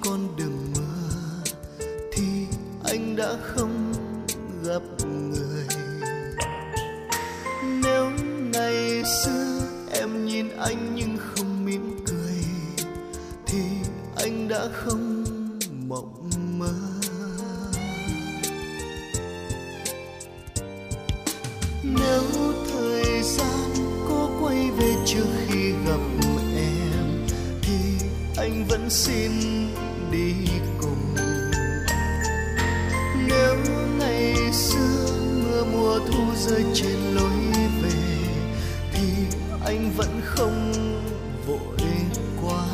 con 0.00 0.36
đường 0.36 0.72
mưa 0.74 1.52
thì 2.12 2.46
anh 2.84 3.16
đã 3.16 3.36
không 3.42 3.92
gặp 4.64 4.82
người. 5.06 5.66
Nếu 7.82 8.10
ngày 8.52 9.02
xưa 9.24 9.60
em 10.00 10.26
nhìn 10.26 10.48
anh 10.58 10.94
nhưng 10.94 11.18
không 11.18 11.64
mỉm 11.64 12.04
cười, 12.06 12.44
thì 13.46 13.62
anh 14.16 14.48
đã 14.48 14.68
không 14.72 15.24
mộng 15.88 16.30
mơ. 16.58 16.74
Nếu 21.82 22.22
thời 22.72 23.22
gian 23.22 23.70
có 24.08 24.30
quay 24.40 24.70
về 24.70 24.94
trước 25.06 25.26
khi 25.46 25.70
gặp 25.70 26.00
em, 26.56 27.26
thì 27.62 28.06
anh 28.36 28.64
vẫn 28.68 28.90
xin 28.90 29.55
đi 30.10 30.34
cùng. 30.80 31.16
Nếu 33.26 33.56
ngày 33.98 34.52
xưa 34.52 35.06
mưa 35.44 35.64
mùa 35.64 35.98
thu 35.98 36.24
rơi 36.36 36.64
trên 36.74 37.14
lối 37.14 37.38
về, 37.82 37.90
thì 38.92 39.08
anh 39.64 39.92
vẫn 39.96 40.20
không 40.24 40.72
vội 41.46 41.86
qua. 42.42 42.64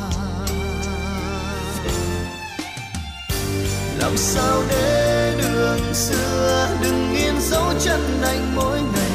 Làm 3.99 4.17
sao 4.17 4.63
để 4.69 5.33
đường 5.41 5.93
xưa 5.93 6.67
đừng 6.81 7.15
in 7.15 7.41
dấu 7.41 7.73
chân 7.79 8.21
anh 8.23 8.55
mỗi 8.55 8.81
ngày? 8.81 9.11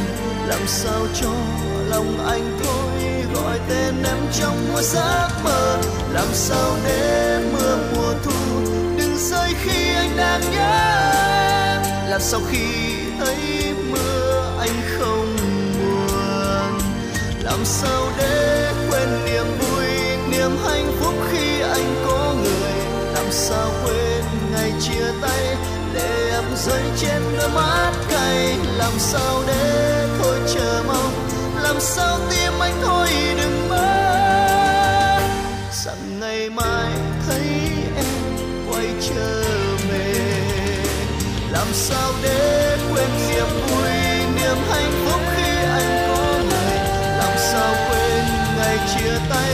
Làm 0.47 0.67
sao 0.67 1.07
cho 1.21 1.33
lòng 1.89 2.27
anh 2.27 2.59
thôi, 2.65 3.25
gọi 3.35 3.61
tên 3.69 3.95
em 4.05 4.19
trong 4.41 4.73
một 4.73 4.81
giấc 4.83 5.29
mơ? 5.45 5.79
Làm 6.13 6.29
sao 6.33 6.77
để 6.85 7.41
mưa 7.53 7.79
mùa 8.09 8.15
thu, 8.25 8.71
đừng 8.99 9.17
rơi 9.17 9.55
khi 9.65 9.95
anh 9.95 10.17
đang 10.17 10.41
nhớ 10.41 10.99
làm 12.09 12.21
sao 12.21 12.41
khi 12.51 12.97
thấy 13.19 13.75
mưa 13.91 14.57
anh 14.61 14.83
không 14.99 15.37
buồn? 15.79 16.81
Làm 17.43 17.65
sao 17.65 18.13
để 18.19 18.73
quên 18.91 19.09
niềm 19.25 19.47
vui, 19.59 19.87
niềm 20.31 20.51
hạnh 20.65 20.93
phúc 21.01 21.15
khi 21.33 21.61
anh 21.61 22.05
có 22.07 22.35
người? 22.43 22.73
Làm 23.15 23.27
sao 23.31 23.71
quên 23.85 24.25
ngày 24.53 24.73
chia 24.81 25.13
tay 25.23 25.57
để 25.95 26.31
em 26.33 26.45
rơi 26.57 26.83
trên 27.01 27.23
đôi 27.39 27.49
mắt 27.49 27.93
cay? 28.11 28.57
Làm 28.77 28.93
sao 28.99 29.43
để 29.47 30.07
thôi 30.23 30.39
chờ 30.55 30.83
mong? 30.87 31.13
Làm 31.63 31.77
sao 31.81 32.19
tim 32.31 32.53
anh 32.61 32.81
thôi 32.83 33.09
đừng 33.37 33.69
mơ? 33.69 33.98
Sao 41.89 42.13
để 42.23 42.77
quên 42.93 43.09
niềm 43.29 43.47
vui, 43.67 43.91
niềm 44.37 44.57
hạnh 44.71 44.93
phúc 45.05 45.21
khi 45.37 45.51
anh 45.65 46.09
có 46.09 46.23
người? 46.49 46.77
Làm 47.19 47.35
sao 47.39 47.75
quên 47.89 48.25
ngày 48.59 48.79
chia 48.95 49.19
tay 49.31 49.53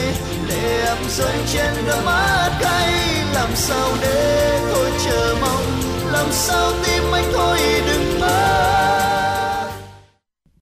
để 0.49 0.87
em 0.87 0.97
rơi 1.09 1.37
trên 1.53 1.74
đôi 1.87 2.03
mắt 2.05 2.51
cay? 2.61 2.93
Làm 3.35 3.51
sao 3.55 3.89
để 4.03 4.61
thôi 4.72 4.91
chờ 5.05 5.35
mong? 5.41 5.80
Làm 6.12 6.26
sao 6.32 6.72
tim 6.85 7.03
anh 7.12 7.32
thôi 7.32 7.59
đừng 7.87 8.20